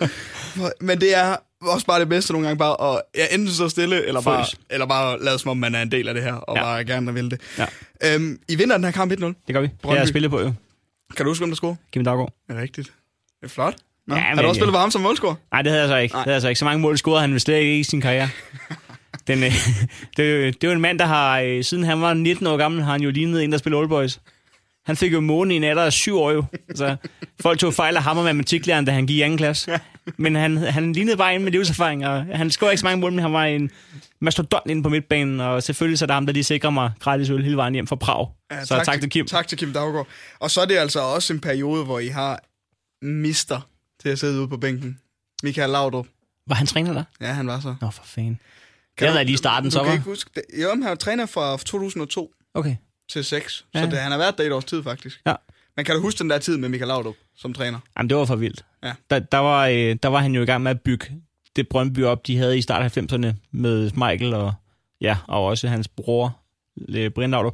Men 0.81 1.01
det 1.01 1.17
er 1.17 1.37
også 1.62 1.87
bare 1.87 2.01
det 2.01 2.09
bedste 2.09 2.33
nogle 2.33 2.47
gange 2.49 2.59
bare 2.59 2.95
at 2.97 3.03
ja, 3.17 3.27
enten 3.35 3.55
stå 3.55 3.69
stille, 3.69 4.07
eller 4.07 4.21
bare, 4.21 4.47
eller 4.71 4.87
bare 4.87 5.25
lade 5.25 5.38
som 5.38 5.51
om, 5.51 5.57
man 5.57 5.75
er 5.75 5.83
en 5.83 5.91
del 5.93 6.09
af 6.09 6.14
det 6.14 6.23
her, 6.23 6.33
og 6.35 6.57
Ja. 6.57 6.61
ja. 6.61 6.67
bare 6.67 6.85
gerne 6.85 7.14
vil 7.14 7.31
det. 7.31 7.41
Ja. 7.59 7.67
Øhm, 8.05 8.38
I 8.49 8.55
vinder 8.55 8.77
den 8.77 8.85
her 8.85 8.91
kamp 8.93 9.12
1-0. 9.12 9.17
Det 9.17 9.35
gør 9.53 9.61
vi. 9.61 9.67
Det 9.67 9.79
Brøndby. 9.83 9.95
har 9.97 10.01
jeg 10.03 10.09
spillet 10.09 10.31
på, 10.31 10.41
jo. 10.41 10.53
Kan 11.16 11.25
du 11.25 11.31
huske, 11.31 11.40
hvem 11.40 11.51
der 11.51 11.57
scorer? 11.57 11.75
Kim 11.92 12.05
Daggaard. 12.05 12.33
Rigtigt. 12.51 12.92
Det 13.40 13.47
er 13.47 13.49
flot. 13.49 13.75
Nå. 14.07 14.14
Ja, 14.14 14.21
Ja, 14.21 14.27
har 14.27 14.35
men, 14.35 14.42
du 14.42 14.49
også 14.49 14.59
spillet 14.59 14.75
for 14.75 14.81
ham 14.81 14.90
som 14.90 15.01
målscorer? 15.01 15.35
Nej, 15.53 15.62
det 15.62 15.73
havde 15.73 15.83
jeg 15.83 15.88
så 15.88 15.97
ikke. 15.97 16.14
Nej. 16.14 16.21
Det 16.21 16.25
havde 16.27 16.35
jeg 16.35 16.42
så 16.42 16.49
ikke. 16.49 16.59
Så 16.59 16.64
mange 16.64 16.81
mål 16.81 16.99
scorede 16.99 17.21
han 17.21 17.35
vist 17.35 17.44
slet 17.44 17.57
ikke 17.59 17.79
i 17.79 17.83
sin 17.85 18.01
karriere. 18.01 18.29
Den, 19.29 19.44
øh, 19.44 19.53
det, 20.16 20.47
er 20.47 20.51
det 20.51 20.64
er 20.64 20.68
jo 20.68 20.73
en 20.73 20.81
mand, 20.81 20.99
der 20.99 21.07
har, 21.07 21.40
øh, 21.40 21.64
siden 21.64 21.85
han 21.85 22.01
var 22.01 22.14
19 22.14 22.47
år 22.47 22.57
gammel, 22.57 22.83
har 22.83 22.92
han 22.92 23.01
jo 23.01 23.11
lignet 23.11 23.44
en, 23.44 23.53
der 23.53 23.59
spiller 23.59 23.79
Old 23.79 23.88
Boys. 23.88 24.21
Han 24.87 24.97
fik 24.97 25.12
jo 25.12 25.21
måne 25.21 25.55
i 25.55 25.57
en 25.57 25.64
alder 25.64 25.83
af 25.83 25.92
syv 25.92 26.18
år 26.18 26.31
jo. 26.31 26.44
Altså, 26.68 26.97
folk 27.40 27.59
tog 27.59 27.75
fejl 27.75 27.97
af 27.97 28.03
ham 28.03 28.18
og 28.18 28.25
matematiklæreren, 28.25 28.85
da 28.85 28.92
han 28.92 29.07
gik 29.07 29.16
i 29.16 29.21
anden 29.23 29.38
klasse. 29.38 29.71
Men 30.16 30.35
han, 30.35 30.57
han 30.57 30.92
lignede 30.92 31.16
bare 31.16 31.35
en 31.35 31.44
med 31.44 31.53
livserfaring, 31.53 32.07
og 32.07 32.25
han 32.25 32.51
scorede 32.51 32.73
ikke 32.73 32.81
så 32.81 32.87
mange 32.87 33.01
mål, 33.01 33.12
men 33.12 33.18
han 33.23 33.33
var 33.33 33.44
en 33.44 33.71
mastodont 34.21 34.71
inde 34.71 34.83
på 34.83 34.88
midtbanen, 34.88 35.40
og 35.40 35.62
selvfølgelig 35.62 35.99
så 35.99 36.05
er 36.05 36.07
det 36.07 36.14
ham, 36.14 36.27
der 36.27 36.33
lige 36.33 36.44
sikrer 36.44 36.71
mig 36.71 36.90
gratis 37.01 37.31
øl 37.31 37.44
hele 37.44 37.57
vejen 37.57 37.75
hjem 37.75 37.87
fra 37.87 37.97
Prag. 37.97 38.29
Ja, 38.51 38.64
så 38.64 38.77
tak, 38.77 38.85
tak 38.85 39.01
til 39.01 39.11
Kim. 39.11 39.27
Tak 39.27 39.49
til 39.49 39.59
Kim 39.59 39.73
Daggaard. 39.73 40.07
Og 40.38 40.51
så 40.51 40.61
er 40.61 40.64
det 40.64 40.77
altså 40.77 41.01
også 41.01 41.33
en 41.33 41.40
periode, 41.40 41.85
hvor 41.85 41.99
I 41.99 42.07
har 42.09 42.40
mister 43.03 43.61
til 44.03 44.09
at 44.09 44.18
sidde 44.18 44.38
ude 44.40 44.49
på 44.49 44.57
bænken. 44.57 44.99
Michael 45.42 45.71
Laudrup. 45.71 46.07
Var 46.47 46.55
han 46.55 46.66
træner 46.66 46.92
der? 46.92 47.05
Ja, 47.21 47.27
han 47.33 47.47
var 47.47 47.61
så. 47.61 47.75
Nå, 47.81 47.90
for 47.90 48.05
fanden. 48.05 48.40
Kan 48.99 49.05
Jeg 49.05 49.12
havde 49.12 49.25
lige 49.25 49.35
i 49.35 49.37
starten, 49.37 49.71
så 49.71 49.83
var. 49.83 49.92
ikke 49.92 50.05
huske 50.05 50.31
det. 50.35 50.42
Jo, 50.62 50.68
han 50.68 50.85
var 50.85 50.94
træner 50.94 51.27
fra 51.27 51.57
2002 51.57 52.33
Okay. 52.55 52.77
til 53.12 53.25
6. 53.25 53.64
Ja. 53.75 53.81
Så 53.85 53.90
det, 53.90 53.99
han 53.99 54.11
har 54.11 54.18
været 54.18 54.38
der 54.38 54.44
i 54.44 54.47
et 54.47 54.53
års 54.53 54.64
tid, 54.64 54.83
faktisk. 54.83 55.21
Ja. 55.27 55.35
Men 55.77 55.85
kan 55.85 55.94
du 55.94 56.01
huske 56.01 56.18
den 56.18 56.31
der 56.31 56.38
tid 56.38 56.57
med 56.57 56.68
Michael 56.68 56.88
Laudrup 56.88 57.14
som 57.37 57.55
træner? 57.55 57.79
Jamen, 57.99 58.11
det 58.11 58.16
var 58.16 58.25
for 58.25 58.37
vildt. 58.37 58.64
Ja. 58.83 58.93
Der, 59.11 59.19
der, 59.19 59.38
var, 59.38 59.67
øh, 59.67 59.97
der 60.03 60.09
var 60.09 60.19
han 60.19 60.35
jo 60.35 60.43
i 60.43 60.47
gang 60.47 60.62
med 60.62 60.71
at 60.71 60.81
bygge 60.81 61.07
det 61.57 61.69
Brøndby 61.69 62.05
op, 62.05 62.27
de 62.27 62.37
havde 62.37 62.59
i 62.59 62.62
start 62.62 62.83
af 62.83 62.99
90'erne 62.99 63.33
med 63.51 63.91
Michael 63.91 64.35
og, 64.35 64.53
ja, 65.01 65.17
og 65.29 65.45
også 65.45 65.69
hans 65.69 65.88
bror, 65.88 66.38
øh, 66.88 67.11
Brindavlo. 67.11 67.51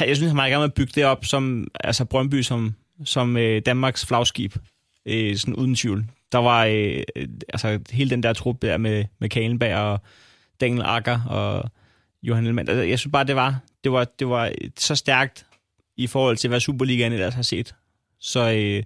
Jeg 0.00 0.16
synes, 0.16 0.30
han 0.30 0.36
var 0.36 0.46
i 0.46 0.50
gang 0.50 0.60
med 0.60 0.68
at 0.68 0.74
bygge 0.74 0.92
det 0.94 1.04
op 1.04 1.24
som 1.24 1.68
altså 1.84 2.04
Brøndby 2.04 2.42
som, 2.42 2.74
som 3.04 3.36
øh, 3.36 3.62
Danmarks 3.66 4.06
flagskib, 4.06 4.54
øh, 5.06 5.36
sådan 5.36 5.54
uden 5.54 5.74
tvivl. 5.74 6.04
Der 6.32 6.38
var 6.38 6.64
øh, 6.64 7.02
øh 7.16 7.28
altså 7.48 7.80
hele 7.90 8.10
den 8.10 8.22
der 8.22 8.32
trup 8.32 8.62
der 8.62 8.76
med, 8.76 9.04
med 9.18 9.28
Kalenberg 9.28 9.76
og 9.76 10.00
Daniel 10.60 10.82
Akker 10.84 11.20
og 11.22 11.70
Johan 12.22 12.44
Ellemann. 12.44 12.68
Altså, 12.68 12.82
jeg 12.82 12.98
synes 12.98 13.12
bare, 13.12 13.24
det 13.24 13.36
var, 13.36 13.58
det 13.84 13.92
var, 13.92 14.04
det 14.04 14.28
var 14.28 14.52
så 14.78 14.94
stærkt 14.94 15.46
i 15.96 16.06
forhold 16.06 16.36
til, 16.36 16.48
hvad 16.48 16.60
Superligaen 16.60 17.12
ellers 17.12 17.34
har 17.34 17.42
set. 17.42 17.74
Så 18.20 18.52
øh, 18.52 18.82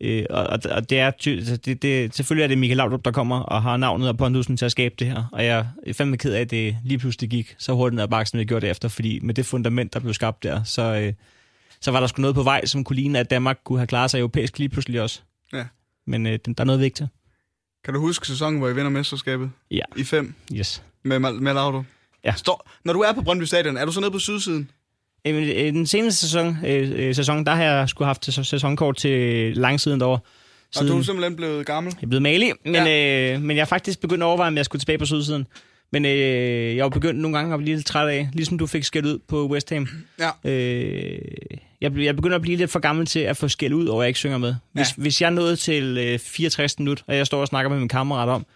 øh, 0.00 0.24
og, 0.30 0.46
og- 0.46 0.90
det 0.90 0.98
er 0.98 1.06
altså, 1.06 1.56
det, 1.56 1.82
det, 1.82 2.14
selvfølgelig 2.14 2.42
er 2.44 2.48
det 2.48 2.58
Michael 2.58 2.76
Laudrup, 2.76 3.04
der 3.04 3.10
kommer 3.10 3.40
og 3.40 3.62
har 3.62 3.76
navnet 3.76 4.08
og 4.08 4.18
pondusen 4.18 4.56
til 4.56 4.64
at 4.64 4.70
skabe 4.70 4.94
det 4.98 5.06
her. 5.06 5.24
Og 5.32 5.44
jeg 5.44 5.66
er 5.86 5.92
fandme 5.92 6.16
ked 6.16 6.32
af, 6.32 6.40
at 6.40 6.50
det 6.50 6.76
lige 6.84 6.98
pludselig 6.98 7.30
gik 7.30 7.54
så 7.58 7.72
hurtigt 7.74 7.94
ned 7.94 8.02
ad 8.02 8.08
bakken, 8.08 8.26
som 8.30 8.38
det 8.38 8.48
gjorde 8.48 8.66
det 8.66 8.70
efter. 8.70 8.88
Fordi 8.88 9.18
med 9.22 9.34
det 9.34 9.46
fundament, 9.46 9.94
der 9.94 10.00
blev 10.00 10.14
skabt 10.14 10.42
der, 10.42 10.62
så, 10.64 10.82
øh, 10.82 11.12
så 11.80 11.90
var 11.90 12.00
der 12.00 12.06
sgu 12.06 12.20
noget 12.20 12.34
på 12.34 12.42
vej, 12.42 12.64
som 12.66 12.84
kunne 12.84 12.96
ligne, 12.96 13.18
at 13.18 13.30
Danmark 13.30 13.58
kunne 13.64 13.78
have 13.78 13.86
klaret 13.86 14.10
sig 14.10 14.18
europæisk 14.18 14.58
lige 14.58 14.68
pludselig 14.68 15.00
også. 15.02 15.20
Ja. 15.52 15.64
Men 16.06 16.26
øh, 16.26 16.38
der 16.46 16.54
er 16.58 16.64
noget 16.64 16.80
vigtigt. 16.80 17.08
Kan 17.84 17.94
du 17.94 18.00
huske 18.00 18.26
sæsonen, 18.26 18.58
hvor 18.58 18.68
I 18.68 18.74
vinder 18.74 18.90
mesterskabet? 18.90 19.50
Ja. 19.70 19.82
I 19.96 20.04
5 20.04 20.34
Yes. 20.54 20.82
med, 21.04 21.18
med 21.18 21.54
Laudrup? 21.54 21.84
Ja. 22.24 22.34
Står, 22.36 22.70
når 22.84 22.92
du 22.92 23.00
er 23.00 23.12
på 23.12 23.22
Brøndby 23.22 23.44
Stadion, 23.44 23.76
er 23.76 23.84
du 23.84 23.92
så 23.92 24.00
nede 24.00 24.10
på 24.10 24.18
sydsiden? 24.18 24.70
Jamen, 25.24 25.44
øh, 25.48 25.72
den 25.72 25.86
seneste 25.86 26.20
sæson, 26.20 26.56
øh, 26.66 26.92
øh, 27.08 27.14
sæson, 27.14 27.44
der 27.46 27.54
har 27.54 27.62
jeg 27.62 27.88
skulle 27.88 28.06
haft 28.06 28.24
sæson- 28.24 28.44
sæsonkort 28.44 28.96
til 28.96 29.52
langsiden 29.56 30.00
derovre. 30.00 30.20
Og 30.76 30.88
du 30.88 30.98
er 30.98 31.02
simpelthen 31.02 31.36
blevet 31.36 31.66
gammel? 31.66 31.92
Jeg 32.00 32.02
er 32.06 32.08
blevet 32.08 32.22
malig, 32.22 32.52
men, 32.64 32.74
ja. 32.74 33.32
øh, 33.34 33.40
men 33.42 33.56
jeg 33.56 33.62
har 33.62 33.66
faktisk 33.68 34.00
begyndt 34.00 34.22
at 34.22 34.26
overveje, 34.26 34.48
om 34.48 34.56
jeg 34.56 34.64
skulle 34.64 34.80
tilbage 34.80 34.98
på 34.98 35.06
sydsiden. 35.06 35.46
Men 35.92 36.04
øh, 36.04 36.76
jeg 36.76 36.82
var 36.84 36.88
begyndt 36.90 37.20
nogle 37.20 37.36
gange 37.38 37.54
at 37.54 37.58
blive 37.60 37.76
lidt 37.76 37.86
træt 37.86 38.08
af, 38.08 38.28
ligesom 38.32 38.58
du 38.58 38.66
fik 38.66 38.84
skæld 38.84 39.06
ud 39.06 39.18
på 39.28 39.46
West 39.48 39.70
Ham. 39.70 39.88
Ja. 40.20 40.50
Øh, 40.50 41.18
jeg, 41.80 41.98
jeg 41.98 42.16
begynder 42.16 42.36
at 42.36 42.42
blive 42.42 42.56
lidt 42.56 42.70
for 42.70 42.78
gammel 42.78 43.06
til 43.06 43.20
at 43.20 43.36
få 43.36 43.48
skæld 43.48 43.72
ud, 43.74 43.86
og 43.86 44.00
jeg 44.00 44.08
ikke 44.08 44.18
synger 44.18 44.38
med. 44.38 44.54
Hvis, 44.72 44.86
Ja. 44.98 45.02
hvis 45.02 45.22
jeg 45.22 45.30
nåede 45.30 45.56
til 45.56 45.98
øh, 45.98 46.18
64 46.18 46.78
minut, 46.78 47.02
og 47.06 47.16
jeg 47.16 47.26
står 47.26 47.40
og 47.40 47.46
snakker 47.46 47.70
med 47.70 47.78
min 47.78 47.88
kammerat 47.88 48.28
om, 48.28 48.46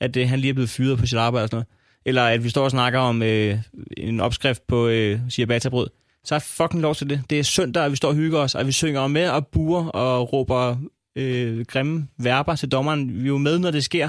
at 0.00 0.16
øh, 0.16 0.28
han 0.28 0.38
lige 0.40 0.48
er 0.50 0.54
blevet 0.54 0.70
fyret 0.70 0.98
på 0.98 1.06
sit 1.06 1.18
arbejde 1.18 1.44
og 1.44 1.48
sådan 1.48 1.56
noget, 1.56 1.66
eller 2.06 2.22
at 2.24 2.44
vi 2.44 2.48
står 2.48 2.64
og 2.64 2.70
snakker 2.70 2.98
om 2.98 3.22
øh, 3.22 3.58
en 3.96 4.20
opskrift 4.20 4.66
på 4.66 4.88
øh, 4.88 5.18
ciabatta-brød, 5.30 5.86
så 6.24 6.34
er 6.34 6.38
fucking 6.38 6.82
lov 6.82 6.94
til 6.94 7.10
det. 7.10 7.22
Det 7.30 7.38
er 7.38 7.42
søndag, 7.42 7.84
og 7.84 7.90
vi 7.90 7.96
står 7.96 8.08
og 8.08 8.14
hygger 8.14 8.38
os, 8.38 8.54
og 8.54 8.66
vi 8.66 8.72
synger 8.72 9.06
med 9.06 9.28
og 9.28 9.46
buer 9.46 9.86
og 9.86 10.32
råber 10.32 10.76
øh, 11.16 11.64
grimme 11.64 12.08
verber 12.18 12.56
til 12.56 12.68
dommeren. 12.68 13.14
Vi 13.14 13.22
er 13.22 13.28
jo 13.28 13.38
med, 13.38 13.58
når 13.58 13.70
det 13.70 13.84
sker, 13.84 14.08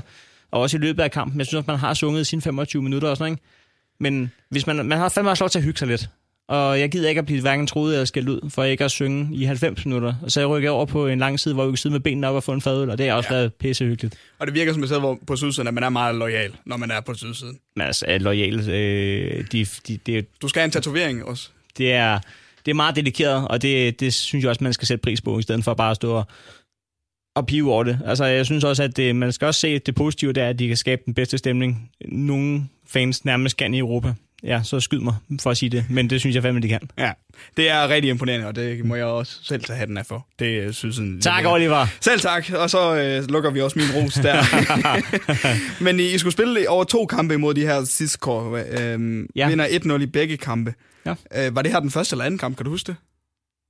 og 0.51 0.61
også 0.61 0.77
i 0.77 0.79
løbet 0.79 1.03
af 1.03 1.11
kampen. 1.11 1.39
Jeg 1.39 1.47
synes, 1.47 1.63
at 1.63 1.67
man 1.67 1.77
har 1.77 1.93
sunget 1.93 2.27
sine 2.27 2.41
25 2.41 2.83
minutter 2.83 3.09
og 3.09 3.17
sådan 3.17 3.31
ikke? 3.31 3.43
Men 3.99 4.31
hvis 4.49 4.67
man, 4.67 4.85
man 4.85 4.97
har 4.97 5.09
fandme 5.09 5.31
også 5.31 5.43
lov 5.43 5.49
til 5.49 5.59
at 5.59 5.65
hygge 5.65 5.79
sig 5.79 5.87
lidt. 5.87 6.09
Og 6.47 6.79
jeg 6.79 6.91
gider 6.91 7.09
ikke 7.09 7.19
at 7.19 7.25
blive 7.25 7.41
hverken 7.41 7.67
troet 7.67 7.93
eller 7.93 8.05
skældt 8.05 8.29
ud, 8.29 8.49
for 8.49 8.63
ikke 8.63 8.83
at 8.83 8.91
synge 8.91 9.35
i 9.35 9.43
90 9.43 9.85
minutter. 9.85 10.13
Og 10.21 10.31
så 10.31 10.39
jeg 10.39 10.49
rykker 10.49 10.69
over 10.69 10.85
på 10.85 11.07
en 11.07 11.19
lang 11.19 11.39
side, 11.39 11.53
hvor 11.53 11.63
jeg 11.63 11.71
kan 11.71 11.77
sidde 11.77 11.93
med 11.93 11.99
benene 11.99 12.27
op 12.27 12.35
og 12.35 12.43
få 12.43 12.51
en 12.51 12.61
fadøl, 12.61 12.89
og 12.89 12.97
det 12.97 13.09
har 13.09 13.15
også 13.15 13.33
ja. 13.33 13.35
været 13.35 13.53
pissehyggeligt. 13.53 14.17
Og 14.39 14.47
det 14.47 14.55
virker 14.55 14.73
som 14.73 14.83
et 14.83 14.89
sted 14.89 14.99
hvor, 14.99 15.19
på 15.27 15.35
sydsiden, 15.35 15.67
at 15.67 15.73
man 15.73 15.83
er 15.83 15.89
meget 15.89 16.15
lojal, 16.15 16.51
når 16.65 16.77
man 16.77 16.91
er 16.91 17.01
på 17.01 17.13
sydsiden. 17.13 17.59
Men 17.75 17.87
altså, 17.87 18.05
er 18.07 18.17
lojal, 18.17 18.69
øh, 18.69 19.45
de, 19.51 19.65
de, 19.87 19.97
de, 19.97 20.23
Du 20.41 20.47
skal 20.47 20.59
have 20.59 20.65
en 20.65 20.71
tatovering 20.71 21.25
også 21.25 21.49
det 21.77 21.93
er, 21.93 22.19
det 22.65 22.71
er 22.71 22.75
meget 22.75 22.95
dedikeret, 22.95 23.47
og 23.47 23.61
det, 23.61 23.99
det 23.99 24.13
synes 24.13 24.43
jeg 24.43 24.49
også, 24.49 24.63
man 24.63 24.73
skal 24.73 24.87
sætte 24.87 25.01
pris 25.01 25.21
på, 25.21 25.39
i 25.39 25.41
stedet 25.41 25.63
for 25.63 25.73
bare 25.73 25.91
at 25.91 25.95
stå 25.95 26.13
og, 26.13 26.25
og 27.35 27.45
pive 27.45 27.73
over 27.73 27.83
det. 27.83 27.99
Altså, 28.05 28.25
jeg 28.25 28.45
synes 28.45 28.63
også, 28.63 28.83
at 28.83 28.97
det, 28.97 29.15
man 29.15 29.31
skal 29.31 29.45
også 29.45 29.59
se 29.59 29.79
det 29.79 29.95
positive, 29.95 30.33
det 30.33 30.43
er, 30.43 30.49
at 30.49 30.59
de 30.59 30.67
kan 30.67 30.77
skabe 30.77 31.01
den 31.05 31.13
bedste 31.13 31.37
stemning, 31.37 31.91
nogle 32.05 32.63
fans 32.87 33.25
nærmest 33.25 33.57
kan 33.57 33.73
i 33.73 33.79
Europa. 33.79 34.13
Ja, 34.45 34.63
så 34.63 34.79
skyd 34.79 34.99
mig 34.99 35.15
for 35.41 35.51
at 35.51 35.57
sige 35.57 35.69
det, 35.69 35.85
men 35.89 36.09
det 36.09 36.19
synes 36.19 36.35
jeg 36.35 36.43
fandme, 36.43 36.61
de 36.61 36.67
kan. 36.67 36.79
Ja, 36.97 37.11
det 37.57 37.69
er 37.69 37.87
rigtig 37.89 38.09
imponerende, 38.09 38.47
og 38.47 38.55
det 38.55 38.85
må 38.85 38.95
jeg 38.95 39.05
også 39.05 39.39
selv 39.43 39.63
tage 39.63 39.77
hatten 39.79 39.97
af 39.97 40.05
for. 40.05 40.27
Det 40.39 40.45
øh, 40.61 40.73
synes 40.73 40.97
jeg... 40.97 41.05
Tak, 41.21 41.45
Oliver. 41.45 41.87
Selv 42.01 42.19
tak, 42.19 42.49
og 42.53 42.69
så 42.69 42.95
øh, 42.95 43.29
lukker 43.29 43.49
vi 43.51 43.61
også 43.61 43.79
min 43.79 43.87
ros 44.03 44.13
der. 44.13 44.43
Men 45.83 45.99
I, 45.99 46.03
I 46.13 46.17
skulle 46.17 46.33
spille 46.33 46.69
over 46.69 46.83
to 46.83 47.05
kampe 47.05 47.33
imod 47.33 47.53
de 47.53 47.61
her 47.61 47.83
Siskor. 47.83 48.55
Øh, 48.57 48.65
Ja. 48.79 49.23
ja. 49.35 49.47
Vinder 49.49 49.97
1-0 49.97 50.01
i 50.01 50.05
begge 50.05 50.37
kampe. 50.37 50.73
Ja. 51.05 51.15
Øh, 51.35 51.55
var 51.55 51.61
det 51.61 51.71
her 51.71 51.79
den 51.79 51.91
første 51.91 52.13
eller 52.13 52.25
anden 52.25 52.37
kamp, 52.37 52.57
kan 52.57 52.63
du 52.63 52.69
huske 52.71 52.87
det? 52.87 52.95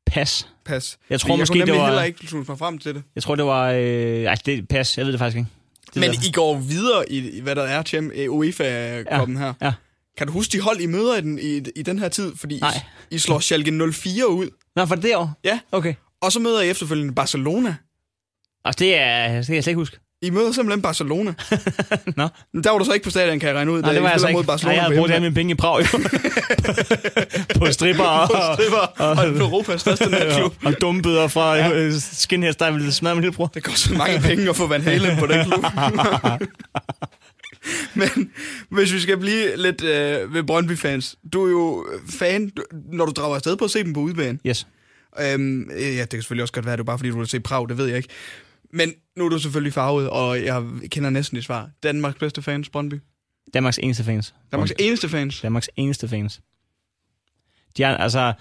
Pas. 0.06 0.48
Pas. 0.66 0.98
Jeg 1.10 1.20
tror 1.20 1.36
måske, 1.36 1.58
jeg 1.58 1.68
kunne 1.68 1.74
det 1.74 1.82
var- 1.82 1.88
heller 1.88 2.04
ikke 2.04 2.28
slutte 2.28 2.52
mig 2.52 2.60
frem 2.60 2.78
til 2.78 2.96
det. 2.96 3.04
Jeg 3.16 3.24
tror, 3.24 3.36
det 3.36 3.46
var... 3.46 3.72
Øh, 3.72 4.24
ej, 4.24 4.36
det 4.46 4.68
pas. 4.68 4.98
Jeg 4.98 5.06
ved 5.06 5.12
det 5.12 5.20
faktisk 5.20 5.38
ikke. 5.38 5.50
Det 5.86 5.96
Men 5.96 6.10
der. 6.10 6.28
I 6.28 6.32
går 6.32 6.58
videre 6.58 7.12
i, 7.12 7.42
hvad 7.42 7.56
der 7.56 7.64
er 7.64 7.84
Champ, 7.84 8.12
øh, 8.16 8.32
UEFA-koppen 8.32 9.38
her. 9.38 9.54
Ja. 9.62 9.74
Kan 10.18 10.28
du 10.28 10.34
huske 10.34 10.52
de 10.52 10.62
hold, 10.62 10.80
I 10.80 10.86
møder 10.86 11.18
i 11.18 11.22
den, 11.22 11.40
i, 11.40 11.62
i 11.76 11.82
den 11.82 12.00
her 12.00 12.10
tid? 12.10 12.32
Fordi 12.36 12.60
Nej. 12.60 12.82
I, 13.12 13.16
I 13.16 13.20
slår 13.20 13.40
Schalke 13.40 13.92
04 13.94 14.28
ud, 14.30 14.50
Nå, 14.76 14.86
for 14.86 14.96
det 14.96 15.16
år? 15.16 15.34
Ja. 15.44 15.60
Okay. 15.72 15.94
og 16.22 16.32
så 16.32 16.40
møder 16.40 16.62
I 16.62 16.70
efterfølgende 16.70 17.14
Barcelona. 17.14 17.76
Altså, 18.66 18.80
det, 18.80 19.00
er, 19.00 19.28
det 19.28 19.46
kan 19.46 19.56
jeg 19.56 19.64
slet 19.64 19.72
ikke 19.72 19.80
huske. 19.80 19.98
I 20.22 20.30
møder 20.30 20.52
simpelthen 20.52 20.82
Barcelona. 20.82 21.34
Nå. 22.18 22.28
Der 22.64 22.72
var 22.72 22.78
du 22.78 22.86
så 22.86 22.94
ikke 22.94 23.04
på 23.04 23.10
stadion, 23.10 23.40
kan 23.40 23.50
jeg 23.50 23.56
regne 23.56 23.72
ud. 23.72 23.82
Nej, 23.82 23.94
det 23.94 24.02
var 24.02 24.08
jeg 24.08 24.14
altså 24.14 24.28
mod 24.32 24.40
ikke. 24.42 24.48
Barcelona 24.48 24.76
Nej, 24.76 24.84
jeg 24.84 24.90
havde 24.90 25.00
brugt 25.00 25.22
mine 25.22 25.34
penge 25.36 25.52
i 25.52 25.56
Prag, 25.56 25.80
jo. 25.94 26.00
på 27.60 27.72
stripper 27.72 28.04
og, 28.04 28.30
På 28.30 28.36
stripper 28.54 28.78
og 28.78 29.28
Europas 29.28 29.82
største 29.82 30.10
natklub. 30.10 30.54
og 30.66 30.82
dumbøder 30.82 31.28
fra 31.28 31.56
ja. 31.56 31.92
skinheads, 32.00 32.56
der 32.56 32.72
ville 32.72 32.92
smadre 32.92 33.16
min 33.16 33.22
lillebror. 33.22 33.48
Det 33.48 33.64
koster 33.64 33.98
mange 33.98 34.20
penge 34.20 34.50
at 34.50 34.56
få 34.56 34.68
Van 34.68 34.82
Halen 34.82 35.18
på 35.18 35.28
den 35.28 35.46
klub. 35.46 35.66
Men 37.94 38.32
hvis 38.70 38.94
vi 38.94 39.00
skal 39.00 39.18
blive 39.18 39.58
lidt 39.58 39.84
øh, 39.84 40.34
ved 40.34 40.44
Brøndby-fans. 40.44 41.16
Du 41.34 41.46
er 41.46 41.52
jo 41.52 41.86
fan, 42.10 42.50
du, 42.50 42.64
når 42.92 43.06
du 43.06 43.12
drager 43.12 43.36
afsted 43.36 43.58
på 43.58 43.66
at 43.66 43.72
se 43.72 43.84
dem 43.84 43.94
på 43.94 44.00
udebane. 44.00 44.40
Yes. 44.48 44.68
Øhm, 45.22 45.70
ja, 45.70 46.02
det 46.02 46.10
kan 46.10 46.22
selvfølgelig 46.22 46.42
også 46.42 46.54
godt 46.54 46.66
være, 46.66 46.74
at 46.74 46.78
det 46.78 46.84
er 46.84 46.86
bare 46.86 46.98
fordi, 46.98 47.10
du 47.10 47.18
vil 47.18 47.28
se 47.28 47.40
Prag, 47.40 47.70
det 47.70 47.78
ved 47.78 47.86
jeg 47.86 47.98
ikke. 47.98 48.10
Men 48.74 48.94
nu 49.18 49.26
er 49.26 49.30
du 49.30 49.40
selvfølgelig 49.40 49.74
farvet, 49.74 50.10
og 50.10 50.44
jeg 50.44 50.64
kender 50.92 51.10
næsten 51.10 51.36
dit 51.36 51.46
svar. 51.46 51.70
Danmarks 51.84 52.20
bedste 52.20 52.42
fans, 52.42 52.70
Brøndby. 52.70 53.00
Danmarks 53.54 53.78
eneste 53.78 54.04
fans. 54.04 54.36
Danmarks 54.52 54.74
eneste 54.80 55.10
fans. 55.10 55.42
Danmarks 55.42 55.70
eneste 55.76 56.08
fans. 56.08 56.42
De 57.78 57.84
er, 57.84 57.98
altså, 57.98 58.34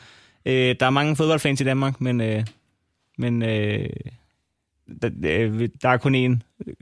øh, 0.46 0.76
der 0.80 0.86
er 0.86 0.90
mange 0.90 1.16
fodboldfans 1.16 1.60
i 1.60 1.64
Danmark, 1.64 2.00
men, 2.00 2.20
øh, 2.20 2.44
men 3.18 3.42
øh, 3.42 3.88
der, 5.02 5.10
øh, 5.24 5.68
der 5.82 5.88
er 5.88 5.96
kun 5.96 6.14
én 6.14 6.38
øh, 6.66 6.74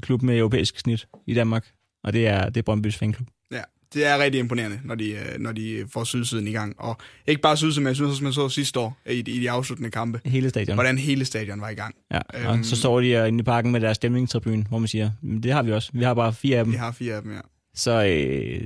klub 0.00 0.22
med 0.22 0.38
europæisk 0.38 0.78
snit 0.78 1.08
i 1.26 1.34
Danmark, 1.34 1.72
og 2.04 2.12
det 2.12 2.26
er, 2.26 2.44
det 2.48 2.56
er 2.56 2.62
Brøndbys 2.62 2.96
fanklub. 2.96 3.28
Ja, 3.52 3.60
det 3.94 4.06
er 4.06 4.18
rigtig 4.18 4.38
imponerende, 4.38 4.80
når 4.84 4.94
de, 4.94 5.10
øh, 5.10 5.38
når 5.38 5.52
de 5.52 5.84
får 5.92 6.04
sydsiden 6.04 6.48
i 6.48 6.52
gang. 6.52 6.74
Og 6.80 6.96
ikke 7.26 7.42
bare 7.42 7.56
sydsiden, 7.56 7.84
men 7.84 7.88
jeg 7.88 7.96
synes 7.96 8.10
også, 8.10 8.24
man 8.24 8.32
så 8.32 8.48
sidste 8.48 8.80
år 8.80 8.96
i, 9.10 9.22
de- 9.22 9.30
i 9.30 9.40
de 9.40 9.50
afsluttende 9.50 9.90
kampe, 9.90 10.20
Hele 10.24 10.50
stadion. 10.50 10.74
hvordan 10.74 10.98
hele 10.98 11.24
stadion 11.24 11.60
var 11.60 11.68
i 11.68 11.74
gang. 11.74 11.94
Ja, 12.12 12.18
og 12.46 12.54
Øhm. 12.54 12.64
så 12.64 12.76
står 12.76 13.00
de 13.00 13.28
inde 13.28 13.40
i 13.40 13.42
parken 13.42 13.72
med 13.72 13.80
deres 13.80 13.96
stemningstribune, 13.96 14.64
hvor 14.68 14.78
man 14.78 14.88
siger, 14.88 15.10
"Men 15.22 15.42
det 15.42 15.52
har 15.52 15.62
vi 15.62 15.72
også. 15.72 15.90
Vi 15.94 16.04
har 16.04 16.14
bare 16.14 16.32
fire 16.32 16.58
af 16.58 16.64
dem. 16.64 16.72
Vi 16.72 16.78
har 16.78 16.92
fire 16.92 17.14
af 17.14 17.22
dem, 17.22 17.32
ja. 17.32 17.40
Så 17.74 18.04
øh, 18.06 18.60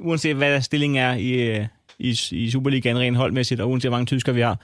uanset 0.00 0.36
hvad 0.36 0.60
stillingen 0.62 0.96
er 0.98 1.14
i, 1.14 1.32
øh, 1.58 1.66
i, 1.98 2.18
i 2.32 2.50
Superligaen 2.50 2.98
rent 2.98 3.16
holdmæssigt, 3.16 3.60
og 3.60 3.70
uanset 3.70 3.90
hvor 3.90 3.96
mange 3.98 4.06
tyskere 4.06 4.34
vi 4.34 4.40
har, 4.40 4.60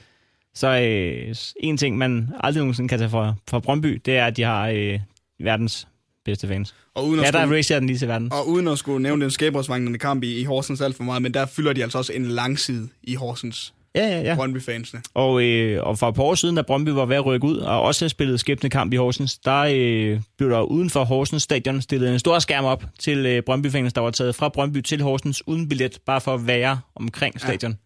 så 0.54 0.80
øh, 0.80 1.34
en 1.60 1.76
ting, 1.76 1.98
man 1.98 2.28
aldrig 2.40 2.60
nogensinde 2.60 2.88
kan 2.88 2.98
tage 2.98 3.10
fra, 3.10 3.34
fra 3.50 3.58
Brøndby, 3.60 4.00
det 4.04 4.16
er, 4.16 4.26
at 4.26 4.36
de 4.36 4.42
har 4.42 4.68
øh, 4.68 5.00
verdens 5.40 5.88
bedste 6.24 6.48
fans. 6.48 6.74
Og 6.94 7.06
uden 7.08 7.20
at, 7.20 7.26
Ja, 7.26 7.30
der 7.30 7.44
skulle, 7.44 7.58
racer 7.58 7.78
den 7.78 7.86
lige 7.86 7.98
til 7.98 8.08
verdens. 8.08 8.32
og 8.34 8.48
uden 8.48 8.68
at 8.68 8.78
skulle 8.78 9.02
nævne 9.02 9.22
den 9.22 9.30
skæbrodsvangende 9.30 9.98
kamp 9.98 10.22
i, 10.22 10.40
i 10.40 10.44
Horsens 10.44 10.80
alt 10.80 10.96
for 10.96 11.04
meget, 11.04 11.22
men 11.22 11.34
der 11.34 11.46
fylder 11.46 11.72
de 11.72 11.82
altså 11.82 11.98
også 11.98 12.12
en 12.12 12.24
langside 12.26 12.88
i 13.02 13.14
Horsens, 13.14 13.74
Ja, 13.94 14.06
ja, 14.08 14.20
ja. 14.20 14.34
Brøndby-fansene. 14.34 15.02
Og, 15.14 15.42
øh, 15.44 15.82
og 15.86 15.98
for 15.98 16.08
et 16.08 16.14
par 16.14 16.22
år 16.22 16.34
siden, 16.34 16.56
da 16.56 16.62
Brøndby 16.62 16.88
var 16.88 17.04
ved 17.06 17.16
at 17.16 17.26
rykke 17.26 17.46
ud, 17.46 17.56
og 17.56 17.82
også 17.82 18.00
havde 18.04 18.10
spillet 18.10 18.40
skæbne 18.40 18.70
kamp 18.70 18.92
i 18.92 18.96
Horsens, 18.96 19.38
der 19.38 19.56
øh, 19.74 20.20
blev 20.38 20.50
der 20.50 20.60
uden 20.60 20.90
for 20.90 21.04
Horsens 21.04 21.42
stadion 21.42 21.82
stillet 21.82 22.12
en 22.12 22.18
stor 22.18 22.38
skærm 22.38 22.64
op 22.64 22.84
til 22.98 23.26
øh, 23.26 23.42
Brøndby-fans, 23.42 23.92
der 23.92 24.00
var 24.00 24.10
taget 24.10 24.34
fra 24.34 24.48
Brøndby 24.48 24.80
til 24.80 25.02
Horsens 25.02 25.48
uden 25.48 25.68
billet, 25.68 25.98
bare 26.06 26.20
for 26.20 26.34
at 26.34 26.46
være 26.46 26.80
omkring 26.94 27.40
stadion. 27.40 27.78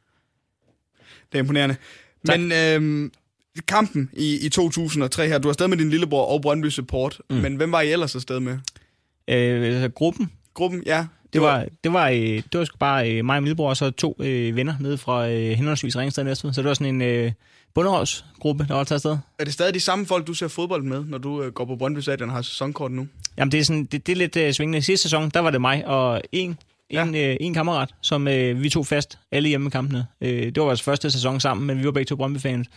Det 1.32 1.38
er 1.38 1.38
imponerende. 1.38 1.76
Tak. 2.26 2.40
Men 2.40 2.52
øhm, 2.52 3.12
kampen 3.60 4.10
i, 4.12 4.46
i 4.46 4.48
2003 4.48 5.28
her, 5.28 5.38
du 5.38 5.48
er 5.48 5.50
afsted 5.50 5.68
med 5.68 5.76
din 5.76 5.90
lillebror 5.90 6.26
og 6.26 6.42
Brøndby 6.42 6.68
Support, 6.68 7.20
mm. 7.30 7.36
men 7.36 7.56
hvem 7.56 7.72
var 7.72 7.80
I 7.80 7.92
ellers 7.92 8.14
afsted 8.14 8.40
med? 8.40 8.58
Øh, 9.28 9.74
altså, 9.74 9.88
gruppen, 9.88 10.30
Gruppen, 10.54 10.82
ja. 10.86 11.06
Det 11.32 11.42
var, 11.42 11.66
det 11.84 11.92
var, 11.92 12.08
øh, 12.08 12.18
det 12.18 12.58
var 12.58 12.64
sgu 12.64 12.76
bare 12.78 13.10
øh, 13.10 13.24
mig 13.24 13.36
og 13.36 13.42
min 13.42 13.46
lillebror, 13.46 13.68
og 13.68 13.76
så 13.76 13.90
to 13.90 14.16
øh, 14.20 14.56
venner 14.56 14.74
nede 14.80 14.98
fra 14.98 15.28
øh, 15.28 15.50
henholdsvis 15.50 15.96
Ringsted 15.96 16.22
og 16.22 16.26
Næstved. 16.26 16.52
Så 16.52 16.62
det 16.62 16.68
var 16.68 16.74
sådan 16.74 16.94
en 16.94 17.02
øh, 17.02 17.32
bunderådsgruppe, 17.74 18.66
der 18.68 18.74
var 18.74 18.84
taget 18.84 18.96
afsted. 18.96 19.18
Er 19.38 19.44
det 19.44 19.52
stadig 19.52 19.74
de 19.74 19.80
samme 19.80 20.06
folk, 20.06 20.26
du 20.26 20.34
ser 20.34 20.48
fodbold 20.48 20.82
med, 20.82 21.04
når 21.04 21.18
du 21.18 21.42
øh, 21.42 21.52
går 21.52 21.64
på 21.64 21.76
Brøndby 21.76 21.98
Stadion 21.98 22.28
og 22.28 22.34
har 22.34 22.42
sæsonkort 22.42 22.92
nu? 22.92 23.06
Jamen, 23.38 23.52
det 23.52 23.60
er, 23.60 23.64
sådan, 23.64 23.84
det, 23.84 24.06
det 24.06 24.12
er 24.12 24.16
lidt 24.16 24.36
øh, 24.36 24.52
svingende. 24.52 24.82
Sidste 24.82 25.02
sæson, 25.02 25.30
der 25.30 25.40
var 25.40 25.50
det 25.50 25.60
mig 25.60 25.86
og 25.86 26.22
en, 26.32 26.58
en, 26.90 27.14
øh, 27.14 27.36
en 27.40 27.54
kammerat, 27.54 27.94
som 28.00 28.28
øh, 28.28 28.62
vi 28.62 28.70
tog 28.70 28.86
fast 28.86 29.18
alle 29.32 29.48
hjemmekampene. 29.48 30.06
Øh, 30.20 30.46
det 30.46 30.56
var 30.56 30.64
vores 30.64 30.82
første 30.82 31.10
sæson 31.10 31.40
sammen, 31.40 31.66
men 31.66 31.78
vi 31.78 31.84
var 31.84 31.92
begge 31.92 32.08
to 32.08 32.16
Brøndby-fans. 32.16 32.68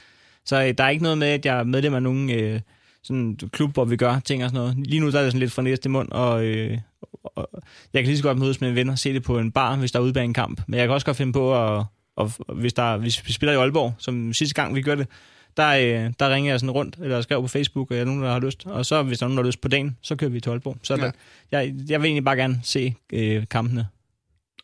Så 0.48 0.64
øh, 0.64 0.74
der 0.78 0.84
er 0.84 0.90
ikke 0.90 1.04
noget 1.04 1.18
med, 1.18 1.28
at 1.28 1.46
jeg 1.46 1.60
er 1.60 1.64
medlem 1.64 1.94
af 1.94 2.04
nogen 2.04 2.30
øh, 2.30 2.60
sådan 3.04 3.40
klub, 3.52 3.74
hvor 3.74 3.86
vi 3.86 3.96
gør 3.98 4.20
ting 4.20 4.44
og 4.44 4.50
sådan 4.50 4.62
noget. 4.62 4.88
Lige 4.88 5.00
nu 5.00 5.12
der 5.12 5.20
er 5.20 5.24
det 5.24 5.32
sådan 5.32 5.40
lidt 5.40 5.52
fra 5.52 5.62
næste 5.62 5.90
mund, 5.90 6.12
og, 6.12 6.46
øh, 6.46 6.78
og 7.24 7.50
jeg 7.94 8.04
kan 8.04 8.08
lige 8.08 8.18
så 8.18 8.24
godt 8.24 8.38
mødes 8.38 8.62
med 8.62 8.70
en 8.70 8.76
ven 8.76 8.90
og 8.90 9.00
se 9.00 9.14
det 9.14 9.24
på 9.24 9.40
en 9.40 9.52
bar, 9.52 9.76
hvis 9.76 9.92
der 9.92 10.00
er 10.00 10.04
ude 10.04 10.14
bag 10.14 10.24
en 10.24 10.34
kamp. 10.34 10.62
Men 10.68 10.80
jeg 10.80 10.88
kan 10.88 10.94
også 10.94 11.06
godt 11.06 11.18
finde 11.18 11.34
på, 11.34 11.56
at, 11.56 11.86
og, 12.16 12.32
hvis, 12.56 12.74
der, 12.74 12.98
hvis 12.98 13.28
vi 13.28 13.34
spiller 13.34 13.54
i 13.54 13.56
Aalborg, 13.56 13.94
som 13.98 14.34
sidste 14.34 14.56
gang 14.56 14.76
vi 14.76 14.82
gør 14.82 14.96
det, 14.96 15.08
der, 15.58 15.70
øh, 15.70 16.14
der 16.20 16.30
ringer 16.30 16.52
jeg 16.52 16.60
sådan 16.60 16.72
rundt, 16.72 16.98
eller 17.02 17.22
skriver 17.22 17.42
på 17.42 17.48
Facebook, 17.48 17.92
og 17.92 17.96
jeg 17.98 18.02
er 18.02 18.06
nogen, 18.06 18.24
der 18.24 18.32
har 18.32 18.40
lyst. 18.40 18.66
Og 18.66 18.86
så, 18.86 19.04
hvis 19.04 19.20
der 19.20 19.26
er 19.26 19.28
nogen, 19.28 19.38
der 19.38 19.44
har 19.44 19.48
lyst 19.48 19.62
på 19.62 19.68
dagen, 19.68 19.98
så 20.02 20.16
kører 20.16 20.32
vi 20.32 20.40
til 20.40 20.50
Aalborg. 20.50 20.78
Så 20.84 20.96
ja. 20.96 21.02
der, 21.02 21.12
jeg, 21.52 21.74
jeg 21.90 22.02
vil 22.02 22.08
egentlig 22.08 22.26
bare 22.26 22.36
gerne 22.36 22.60
se 22.64 22.96
øh, 23.14 23.46
kampene. 23.52 23.88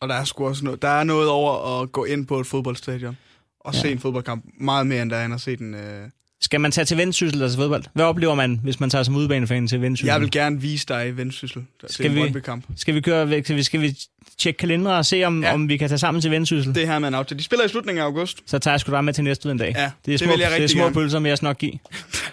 Og 0.01 0.09
der 0.09 0.15
er 0.15 0.23
sgu 0.23 0.47
også 0.47 0.65
noget, 0.65 0.81
der 0.81 0.87
er 0.87 1.03
noget 1.03 1.29
over 1.29 1.81
at 1.81 1.91
gå 1.91 2.03
ind 2.03 2.27
på 2.27 2.39
et 2.39 2.47
fodboldstadion 2.47 3.17
og 3.65 3.73
ja. 3.73 3.79
Se 3.79 3.91
en 3.91 3.99
fodboldkamp. 3.99 4.45
Meget 4.59 4.87
mere, 4.87 5.01
end 5.01 5.09
der 5.09 5.17
er 5.17 5.33
at 5.33 5.41
se 5.41 5.55
den... 5.55 5.73
Øh... 5.75 6.09
Skal 6.41 6.61
man 6.61 6.71
tage 6.71 6.85
til 6.85 6.97
vendsyssel 6.97 7.39
til 7.49 7.57
fodbold? 7.57 7.83
Hvad 7.93 8.05
oplever 8.05 8.35
man, 8.35 8.59
hvis 8.63 8.79
man 8.79 8.89
tager 8.89 9.03
som 9.03 9.15
udebanefan 9.15 9.67
til 9.67 9.81
vendsyssel? 9.81 10.07
Jeg 10.07 10.21
vil 10.21 10.31
gerne 10.31 10.61
vise 10.61 10.85
dig 10.87 11.17
vendsyssel 11.17 11.61
til 11.79 11.89
Skal 11.93 12.05
en 12.05 12.15
vi- 12.15 12.19
Brøndby-kamp. 12.19 12.65
Skal 12.77 12.95
vi, 12.95 13.01
køre, 13.01 13.43
skal 13.43 13.55
vi, 13.55 13.63
skal 13.63 13.81
vi 13.81 13.95
tjekke 14.39 14.57
kalendere 14.57 14.97
og 14.97 15.05
se, 15.05 15.23
om, 15.23 15.43
Ja. 15.43 15.53
om 15.53 15.69
vi 15.69 15.77
kan 15.77 15.89
tage 15.89 15.97
sammen 15.99 16.21
til 16.21 16.31
vendsyssel? 16.31 16.75
Det 16.75 16.87
her 16.87 16.99
med 16.99 17.07
en 17.07 17.13
aftale. 17.13 17.39
De 17.39 17.43
spiller 17.43 17.65
i 17.65 17.69
slutningen 17.69 18.01
af 18.01 18.05
august. 18.05 18.37
Så 18.45 18.59
tager 18.59 18.73
jeg 18.73 18.79
sgu 18.79 18.91
da 18.91 19.01
med 19.01 19.13
til 19.13 19.23
næste 19.23 19.51
en 19.51 19.57
dag. 19.57 19.73
Ja, 19.75 19.91
det 20.05 20.13
er 20.13 20.17
det 20.17 20.19
små, 20.19 20.31
vil 20.31 20.39
jeg 20.39 20.51
det 20.51 20.63
er 20.63 20.67
små 20.67 20.81
gerne. 20.81 20.93
pølser, 20.95 21.19
men 21.19 21.29
jeg 21.29 21.37
skal 21.37 21.45
nok 21.47 21.57
give. 21.57 21.73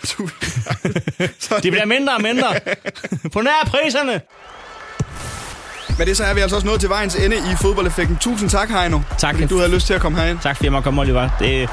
Så- 1.39 1.61
De 1.63 1.71
bliver 1.71 1.85
mindre 1.87 2.15
og 2.17 2.23
mindre. 2.23 2.47
På 3.33 3.41
nær 3.41 3.65
priserne. 3.67 4.21
Men 6.01 6.09
det 6.09 6.17
så 6.17 6.25
er 6.25 6.35
vi 6.35 6.41
altså 6.41 6.57
også 6.57 6.67
nået 6.67 6.81
til 6.81 6.89
vejens 6.89 7.15
ende 7.15 7.37
i 7.37 7.57
fodboldeffekten. 7.61 8.17
Tusind 8.17 8.51
tak, 8.51 8.71
Heino. 8.71 9.01
Tak. 9.19 9.35
Fordi 9.35 9.47
du 9.47 9.59
havde 9.59 9.75
lyst 9.75 9.87
til 9.87 9.95
at 9.95 10.01
komme 10.01 10.19
herind. 10.19 10.39
Tak 10.39 10.57
fordi 10.57 10.65
jeg 10.65 10.73
måtte 10.73 10.85
komme, 10.85 11.01
Oliver. 11.01 11.29
Det 11.39 11.69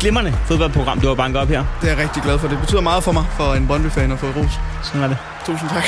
glimrende 0.00 0.34
fodboldprogram, 0.46 1.00
du 1.00 1.08
har 1.08 1.14
banket 1.14 1.40
op 1.42 1.48
her. 1.48 1.64
Det 1.80 1.90
er 1.90 1.94
jeg 1.94 2.02
rigtig 2.02 2.22
glad 2.22 2.38
for. 2.38 2.48
Det 2.48 2.58
betyder 2.60 2.80
meget 2.80 3.04
for 3.04 3.12
mig, 3.12 3.24
for 3.36 3.54
en 3.54 3.66
Brøndby-fan 3.66 4.12
at 4.12 4.18
få 4.18 4.26
ros. 4.26 4.60
Sådan 4.82 5.02
er 5.02 5.08
det. 5.08 5.16
Tusind 5.46 5.70
tak. 5.70 5.84